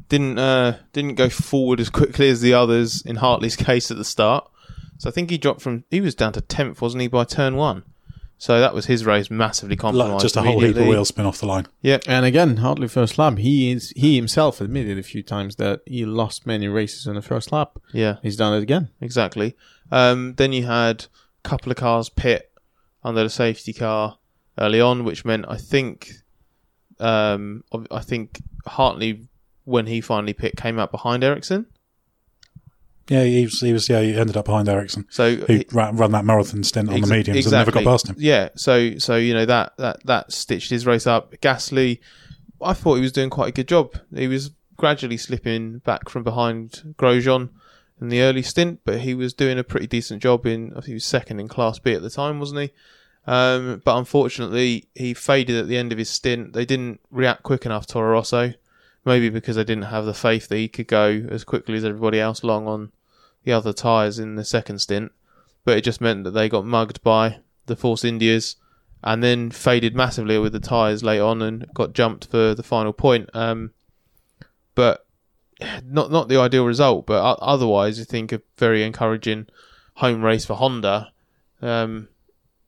didn't 0.09 0.39
uh, 0.39 0.77
didn't 0.93 1.15
go 1.15 1.29
forward 1.29 1.79
as 1.79 1.89
quickly 1.89 2.29
as 2.29 2.41
the 2.41 2.53
others 2.53 3.01
in 3.05 3.17
Hartley's 3.17 3.55
case 3.55 3.91
at 3.91 3.97
the 3.97 4.05
start. 4.05 4.49
So 4.97 5.09
I 5.09 5.11
think 5.11 5.29
he 5.29 5.37
dropped 5.37 5.61
from 5.61 5.83
he 5.91 6.01
was 6.01 6.15
down 6.15 6.33
to 6.33 6.41
tenth, 6.41 6.81
wasn't 6.81 7.01
he, 7.01 7.07
by 7.07 7.23
turn 7.25 7.55
one? 7.55 7.83
So 8.37 8.59
that 8.59 8.73
was 8.73 8.85
his 8.87 9.05
race 9.05 9.31
massively 9.31 9.75
compromised. 9.75 10.21
Just 10.21 10.35
a 10.35 10.41
whole 10.41 10.53
heap 10.53 10.57
of 10.57 10.63
immediately. 10.63 10.89
wheel 10.89 11.05
spin 11.05 11.25
off 11.25 11.39
the 11.39 11.45
line. 11.45 11.67
Yeah, 11.81 11.99
And 12.05 12.25
again, 12.25 12.57
Hartley 12.57 12.87
first 12.87 13.17
lap. 13.17 13.37
He 13.37 13.71
is 13.71 13.91
he 13.95 14.15
himself 14.15 14.59
admitted 14.59 14.97
a 14.97 15.03
few 15.03 15.23
times 15.23 15.55
that 15.57 15.81
he 15.85 16.05
lost 16.05 16.45
many 16.45 16.67
races 16.67 17.07
in 17.07 17.15
the 17.15 17.21
first 17.21 17.51
lap. 17.51 17.77
yeah. 17.93 18.17
He's 18.23 18.35
done 18.35 18.53
it 18.53 18.61
again. 18.63 18.89
exactly. 19.01 19.55
Um, 19.91 20.33
then 20.35 20.51
you 20.51 20.65
had 20.65 21.03
a 21.03 21.07
couple 21.45 21.71
of 21.71 21.77
cars 21.77 22.09
pit 22.09 22.51
under 23.03 23.23
the 23.23 23.29
safety 23.29 23.71
car 23.73 24.17
early 24.59 24.81
on, 24.81 25.03
which 25.03 25.23
meant 25.25 25.45
I 25.47 25.57
think, 25.57 26.11
um, 26.99 27.63
I 27.91 28.01
think 28.01 28.41
Hartley 28.67 29.27
when 29.63 29.85
he 29.87 30.01
finally 30.01 30.33
pit 30.33 30.55
came 30.57 30.77
out 30.79 30.91
behind 30.91 31.23
Ericsson. 31.23 31.65
Yeah, 33.07 33.23
he 33.23 33.43
was, 33.45 33.59
he 33.61 33.71
was, 33.71 33.87
yeah, 33.87 34.01
he 34.01 34.15
ended 34.15 34.35
up 34.35 34.45
behind 34.45 34.67
Ericsson, 34.67 35.05
So 35.11 35.35
who 35.35 35.45
he- 35.57 35.65
ran, 35.71 35.95
ran 35.95 36.11
that 36.11 36.25
marathon 36.25 36.63
stint 36.63 36.89
on 36.89 36.95
the 36.95 37.01
Exa- 37.01 37.09
mediums 37.09 37.45
and 37.45 37.51
never 37.53 37.71
got 37.71 37.83
past 37.83 38.07
him. 38.09 38.15
Yeah, 38.17 38.49
so 38.55 38.97
so 38.97 39.15
you 39.15 39.33
know 39.35 39.45
that 39.45 39.73
that 39.77 40.03
that 40.05 40.31
stitched 40.31 40.71
his 40.71 40.87
race 40.87 41.05
up. 41.05 41.33
Gasly, 41.41 41.99
I 42.61 42.73
thought 42.73 42.95
he 42.95 43.01
was 43.01 43.11
doing 43.11 43.29
quite 43.29 43.49
a 43.49 43.51
good 43.51 43.67
job. 43.67 43.93
He 44.15 44.27
was 44.27 44.49
gradually 44.75 45.17
slipping 45.17 45.79
back 45.79 46.09
from 46.09 46.23
behind 46.23 46.95
Grosjean 46.97 47.49
in 48.01 48.09
the 48.09 48.21
early 48.21 48.41
stint, 48.41 48.81
but 48.83 49.01
he 49.01 49.13
was 49.13 49.33
doing 49.33 49.57
a 49.57 49.63
pretty 49.63 49.87
decent 49.87 50.21
job 50.21 50.45
in. 50.45 50.71
I 50.71 50.75
think 50.75 50.85
he 50.87 50.93
was 50.95 51.05
second 51.05 51.39
in 51.39 51.47
Class 51.47 51.79
B 51.79 51.93
at 51.93 52.01
the 52.01 52.09
time, 52.09 52.39
wasn't 52.39 52.61
he? 52.61 52.71
Um, 53.27 53.81
but 53.83 53.97
unfortunately, 53.97 54.87
he 54.93 55.13
faded 55.13 55.55
at 55.55 55.67
the 55.67 55.77
end 55.77 55.91
of 55.91 55.97
his 55.97 56.09
stint. 56.09 56.53
They 56.53 56.65
didn't 56.65 56.99
react 57.09 57.43
quick 57.43 57.65
enough, 57.65 57.87
Toro 57.87 58.11
Rosso. 58.11 58.53
maybe 59.05 59.29
because 59.29 59.55
they 59.55 59.63
didn't 59.63 59.85
have 59.85 60.05
the 60.05 60.13
faith 60.13 60.47
that 60.49 60.57
he 60.57 60.67
could 60.67 60.87
go 60.87 61.25
as 61.29 61.43
quickly 61.43 61.75
as 61.75 61.85
everybody 61.85 62.19
else 62.19 62.43
long 62.43 62.67
on 62.67 62.91
the 63.43 63.51
other 63.51 63.71
tyres 63.71 64.19
in 64.19 64.35
the 64.35 64.43
second 64.43 64.79
stint. 64.79 65.11
But 65.63 65.77
it 65.77 65.83
just 65.83 66.01
meant 66.01 66.23
that 66.25 66.31
they 66.31 66.49
got 66.49 66.65
mugged 66.65 67.01
by 67.03 67.39
the 67.67 67.75
Force 67.75 68.03
Indias 68.03 68.57
and 69.03 69.23
then 69.23 69.51
faded 69.51 69.95
massively 69.95 70.37
with 70.39 70.53
the 70.53 70.59
tyres 70.59 71.03
late 71.03 71.19
on 71.19 71.41
and 71.41 71.71
got 71.73 71.93
jumped 71.93 72.27
for 72.27 72.55
the 72.55 72.63
final 72.63 72.93
point. 72.93 73.29
Um, 73.33 73.71
but 74.73 75.04
not 75.83 76.11
not 76.11 76.27
the 76.27 76.39
ideal 76.39 76.65
result, 76.65 77.05
but 77.05 77.39
otherwise, 77.39 77.99
I 77.99 78.03
think 78.03 78.31
a 78.31 78.41
very 78.57 78.83
encouraging 78.83 79.47
home 79.95 80.23
race 80.23 80.45
for 80.45 80.55
Honda. 80.55 81.11
Um, 81.61 82.09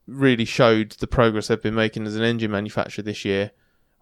really 0.08 0.46
showed 0.46 0.92
the 0.92 1.06
progress 1.06 1.48
they've 1.48 1.62
been 1.62 1.74
making 1.74 2.06
as 2.06 2.16
an 2.16 2.22
engine 2.22 2.50
manufacturer 2.50 3.02
this 3.04 3.24
year. 3.24 3.52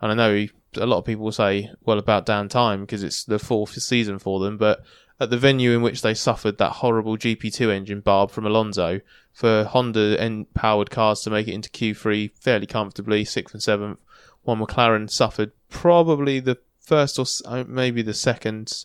And 0.00 0.12
I 0.12 0.14
know 0.14 0.46
a 0.76 0.86
lot 0.86 0.98
of 0.98 1.04
people 1.04 1.30
say, 1.32 1.70
well, 1.84 1.98
about 1.98 2.26
damn 2.26 2.48
time 2.48 2.82
because 2.82 3.02
it's 3.02 3.24
the 3.24 3.38
fourth 3.38 3.72
season 3.82 4.18
for 4.18 4.38
them. 4.40 4.56
But 4.56 4.84
at 5.18 5.30
the 5.30 5.38
venue 5.38 5.72
in 5.72 5.82
which 5.82 6.02
they 6.02 6.14
suffered 6.14 6.58
that 6.58 6.74
horrible 6.74 7.16
GP2 7.16 7.70
engine 7.70 8.00
barb 8.00 8.30
from 8.30 8.46
Alonso, 8.46 9.00
for 9.32 9.64
Honda 9.64 10.44
powered 10.54 10.90
cars 10.90 11.20
to 11.22 11.30
make 11.30 11.48
it 11.48 11.54
into 11.54 11.70
Q3 11.70 12.30
fairly 12.38 12.66
comfortably, 12.66 13.24
sixth 13.24 13.54
and 13.54 13.62
seventh, 13.62 13.98
while 14.42 14.56
McLaren 14.56 15.10
suffered 15.10 15.52
probably 15.68 16.40
the 16.40 16.58
first 16.86 17.18
or 17.18 17.26
uh, 17.44 17.64
maybe 17.66 18.00
the 18.00 18.14
second 18.14 18.84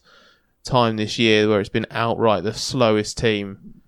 time 0.64 0.98
this 0.98 1.18
year 1.18 1.48
where 1.48 1.60
it's 1.60 1.70
been 1.70 1.86
outright 1.92 2.44
the 2.44 2.54
slowest 2.54 3.18
team 3.18 3.82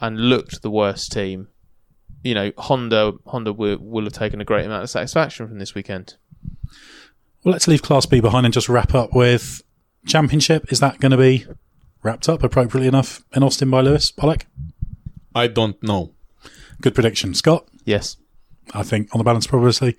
and 0.00 0.18
looked 0.18 0.62
the 0.62 0.70
worst 0.70 1.12
team. 1.12 1.48
You 2.22 2.34
know, 2.34 2.52
Honda 2.56 3.12
Honda 3.26 3.52
will, 3.52 3.78
will 3.78 4.04
have 4.04 4.12
taken 4.12 4.40
a 4.40 4.44
great 4.44 4.64
amount 4.64 4.84
of 4.84 4.90
satisfaction 4.90 5.46
from 5.48 5.58
this 5.58 5.74
weekend. 5.74 6.14
Well, 7.44 7.52
let's 7.52 7.68
leave 7.68 7.82
Class 7.82 8.06
B 8.06 8.20
behind 8.20 8.46
and 8.46 8.54
just 8.54 8.68
wrap 8.68 8.94
up 8.94 9.12
with 9.12 9.62
Championship. 10.06 10.72
Is 10.72 10.80
that 10.80 11.00
going 11.00 11.12
to 11.12 11.16
be 11.16 11.46
wrapped 12.02 12.28
up 12.28 12.42
appropriately 12.42 12.88
enough 12.88 13.22
in 13.34 13.42
Austin 13.42 13.70
by 13.70 13.80
Lewis 13.80 14.10
Pollock? 14.10 14.46
I 15.34 15.46
don't 15.46 15.80
know. 15.82 16.14
Good 16.80 16.94
prediction, 16.94 17.34
Scott. 17.34 17.68
Yes. 17.84 18.16
I 18.74 18.82
think 18.82 19.14
on 19.14 19.18
the 19.18 19.24
balance 19.24 19.46
probably 19.46 19.96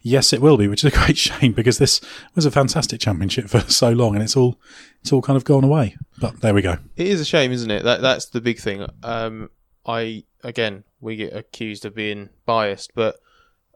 yes, 0.00 0.32
it 0.32 0.40
will 0.40 0.56
be, 0.56 0.68
which 0.68 0.84
is 0.84 0.92
a 0.92 0.96
great 1.04 1.18
shame 1.18 1.52
because 1.52 1.78
this 1.78 2.00
was 2.34 2.44
a 2.44 2.50
fantastic 2.50 3.00
championship 3.00 3.48
for 3.48 3.60
so 3.60 3.90
long, 3.90 4.14
and 4.14 4.22
it's 4.22 4.36
all 4.36 4.60
it's 5.00 5.12
all 5.12 5.22
kind 5.22 5.36
of 5.36 5.44
gone 5.44 5.64
away. 5.64 5.96
But 6.20 6.40
there 6.40 6.54
we 6.54 6.62
go. 6.62 6.76
It 6.96 7.06
is 7.08 7.20
a 7.20 7.24
shame, 7.24 7.52
isn't 7.52 7.70
it? 7.70 7.84
That 7.84 8.00
that's 8.00 8.26
the 8.26 8.40
big 8.40 8.58
thing. 8.58 8.86
Um, 9.02 9.50
I 9.86 10.24
again, 10.42 10.84
we 11.00 11.16
get 11.16 11.34
accused 11.34 11.84
of 11.84 11.94
being 11.94 12.28
biased, 12.46 12.92
but 12.94 13.16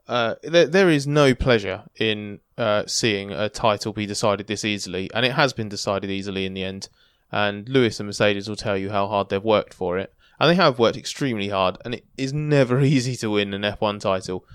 uh, 0.07 0.35
there, 0.43 0.67
there 0.67 0.89
is 0.89 1.05
no 1.05 1.35
pleasure 1.35 1.83
in 1.99 2.39
uh, 2.57 2.83
seeing 2.87 3.31
a 3.31 3.49
title 3.49 3.91
be 3.93 4.05
decided 4.05 4.47
this 4.47 4.63
easily, 4.63 5.09
and 5.13 5.25
it 5.25 5.33
has 5.33 5.53
been 5.53 5.69
decided 5.69 6.09
easily 6.09 6.45
in 6.45 6.53
the 6.53 6.63
end. 6.63 6.89
And 7.29 7.67
Lewis 7.67 7.99
and 7.99 8.07
Mercedes 8.07 8.47
will 8.47 8.55
tell 8.55 8.77
you 8.77 8.89
how 8.89 9.07
hard 9.07 9.27
they've 9.27 9.43
worked 9.43 9.73
for 9.73 9.97
it, 9.97 10.13
and 10.39 10.49
they 10.49 10.55
have 10.55 10.79
worked 10.79 10.97
extremely 10.97 11.49
hard. 11.49 11.77
And 11.83 11.93
it 11.93 12.05
is 12.17 12.33
never 12.33 12.79
easy 12.81 13.15
to 13.17 13.31
win 13.31 13.53
an 13.53 13.61
F1 13.61 13.99
title, 13.99 14.45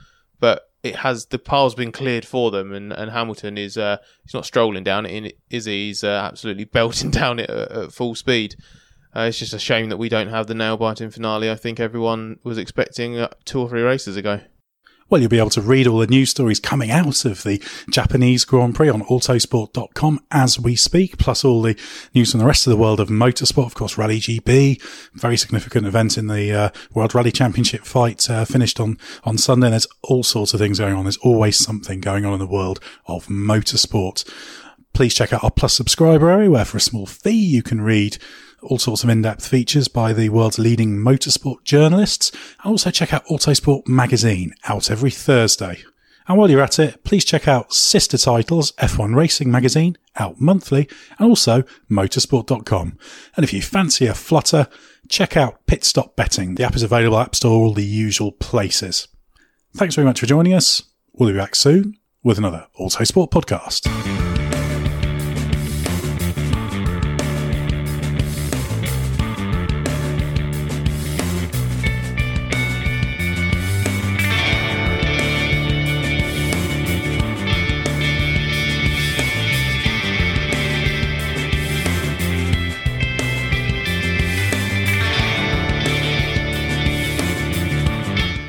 but 0.40 0.68
it 0.82 0.96
has 0.96 1.26
the 1.26 1.38
path's 1.38 1.74
been 1.74 1.92
cleared 1.92 2.26
for 2.26 2.50
them, 2.50 2.72
and, 2.72 2.92
and 2.92 3.10
Hamilton 3.10 3.56
is 3.56 3.78
uh, 3.78 3.98
he's 4.24 4.34
not 4.34 4.46
strolling 4.46 4.82
down 4.82 5.06
it, 5.06 5.38
is 5.48 5.66
he? 5.66 5.88
He's 5.88 6.02
uh, 6.02 6.28
absolutely 6.30 6.64
belting 6.72 7.10
down 7.10 7.38
it 7.38 7.50
at, 7.50 7.72
at 7.72 7.92
full 7.92 8.14
speed. 8.14 8.56
Uh, 9.14 9.26
it's 9.28 9.38
just 9.38 9.52
a 9.52 9.58
shame 9.58 9.90
that 9.90 9.98
we 9.98 10.08
don't 10.08 10.28
have 10.28 10.46
the 10.46 10.54
nail 10.54 10.76
biting 10.76 11.10
finale. 11.10 11.50
I 11.50 11.54
think 11.54 11.78
everyone 11.78 12.38
was 12.44 12.56
expecting 12.56 13.18
uh, 13.18 13.28
two 13.44 13.60
or 13.60 13.68
three 13.68 13.82
races 13.82 14.16
ago. 14.16 14.40
Well, 15.12 15.20
you'll 15.20 15.28
be 15.28 15.38
able 15.38 15.50
to 15.50 15.60
read 15.60 15.86
all 15.86 15.98
the 15.98 16.06
news 16.06 16.30
stories 16.30 16.58
coming 16.58 16.90
out 16.90 17.26
of 17.26 17.42
the 17.42 17.62
Japanese 17.90 18.46
Grand 18.46 18.74
Prix 18.74 18.88
on 18.88 19.02
autosport.com 19.02 20.20
as 20.30 20.58
we 20.58 20.74
speak, 20.74 21.18
plus 21.18 21.44
all 21.44 21.60
the 21.60 21.78
news 22.14 22.30
from 22.30 22.40
the 22.40 22.46
rest 22.46 22.66
of 22.66 22.70
the 22.70 22.78
world 22.78 22.98
of 22.98 23.10
motorsport. 23.10 23.66
Of 23.66 23.74
course, 23.74 23.98
Rally 23.98 24.20
GB, 24.20 24.80
very 25.12 25.36
significant 25.36 25.86
event 25.86 26.16
in 26.16 26.28
the 26.28 26.50
uh, 26.50 26.70
World 26.94 27.14
Rally 27.14 27.30
Championship 27.30 27.84
fight, 27.84 28.30
uh, 28.30 28.46
finished 28.46 28.80
on, 28.80 28.96
on 29.24 29.36
Sunday. 29.36 29.68
There's 29.68 29.86
all 30.00 30.22
sorts 30.22 30.54
of 30.54 30.60
things 30.60 30.78
going 30.78 30.94
on. 30.94 31.04
There's 31.04 31.18
always 31.18 31.58
something 31.58 32.00
going 32.00 32.24
on 32.24 32.32
in 32.32 32.38
the 32.38 32.46
world 32.46 32.80
of 33.04 33.26
motorsport. 33.26 34.24
Please 34.92 35.14
check 35.14 35.32
out 35.32 35.42
our 35.42 35.50
Plus 35.50 35.74
subscriber 35.74 36.30
area 36.30 36.50
where 36.50 36.64
for 36.64 36.76
a 36.76 36.80
small 36.80 37.06
fee 37.06 37.30
you 37.32 37.62
can 37.62 37.80
read 37.80 38.18
all 38.62 38.78
sorts 38.78 39.02
of 39.02 39.10
in-depth 39.10 39.46
features 39.46 39.88
by 39.88 40.12
the 40.12 40.28
world's 40.28 40.58
leading 40.58 40.96
motorsport 40.96 41.64
journalists. 41.64 42.30
And 42.62 42.70
also 42.72 42.90
check 42.90 43.12
out 43.12 43.26
Autosport 43.26 43.88
magazine, 43.88 44.54
out 44.64 44.90
every 44.90 45.10
Thursday. 45.10 45.82
And 46.28 46.38
while 46.38 46.48
you're 46.48 46.62
at 46.62 46.78
it, 46.78 47.02
please 47.04 47.24
check 47.24 47.48
out 47.48 47.72
sister 47.74 48.16
titles 48.16 48.72
F1 48.72 49.16
Racing 49.16 49.50
magazine, 49.50 49.98
out 50.16 50.40
monthly, 50.40 50.88
and 51.18 51.28
also 51.28 51.62
motorsport.com. 51.90 52.96
And 53.36 53.44
if 53.44 53.52
you 53.52 53.60
fancy 53.60 54.06
a 54.06 54.14
flutter, 54.14 54.68
check 55.08 55.36
out 55.36 55.66
Pit 55.66 55.84
Stop 55.84 56.14
Betting. 56.14 56.54
The 56.54 56.64
app 56.64 56.76
is 56.76 56.82
available 56.84 57.18
App 57.18 57.34
Store, 57.34 57.64
all 57.64 57.74
the 57.74 57.84
usual 57.84 58.30
places. 58.30 59.08
Thanks 59.74 59.96
very 59.96 60.06
much 60.06 60.20
for 60.20 60.26
joining 60.26 60.54
us. 60.54 60.82
We'll 61.12 61.32
be 61.32 61.38
back 61.38 61.56
soon 61.56 61.98
with 62.22 62.38
another 62.38 62.68
Autosport 62.78 63.30
podcast. 63.30 64.31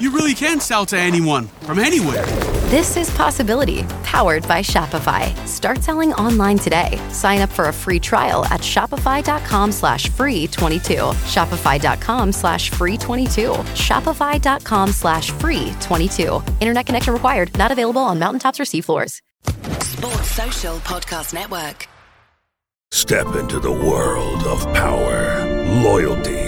you 0.00 0.10
really 0.10 0.34
can 0.34 0.60
sell 0.60 0.86
to 0.86 0.98
anyone 0.98 1.46
from 1.62 1.78
anywhere. 1.78 2.26
This 2.68 2.96
is 2.96 3.10
Possibility, 3.16 3.82
powered 4.02 4.46
by 4.46 4.60
Shopify. 4.60 5.34
Start 5.46 5.82
selling 5.82 6.12
online 6.14 6.58
today. 6.58 7.00
Sign 7.10 7.40
up 7.40 7.48
for 7.48 7.68
a 7.68 7.72
free 7.72 7.98
trial 7.98 8.44
at 8.46 8.60
shopify.com 8.60 9.72
slash 9.72 10.08
free 10.10 10.46
22. 10.48 10.94
Shopify.com 10.94 12.32
slash 12.32 12.70
free 12.70 12.98
22. 12.98 13.52
Shopify.com 13.74 14.90
slash 14.92 15.30
free 15.30 15.72
22. 15.80 16.42
Internet 16.60 16.86
connection 16.86 17.14
required. 17.14 17.56
Not 17.56 17.72
available 17.72 18.02
on 18.02 18.18
mountaintops 18.18 18.60
or 18.60 18.64
seafloors. 18.64 19.20
Sports 19.82 20.30
Social 20.30 20.76
Podcast 20.80 21.32
Network. 21.32 21.88
Step 22.90 23.34
into 23.34 23.60
the 23.60 23.70
world 23.72 24.42
of 24.44 24.62
power, 24.72 25.44
loyalty, 25.82 26.47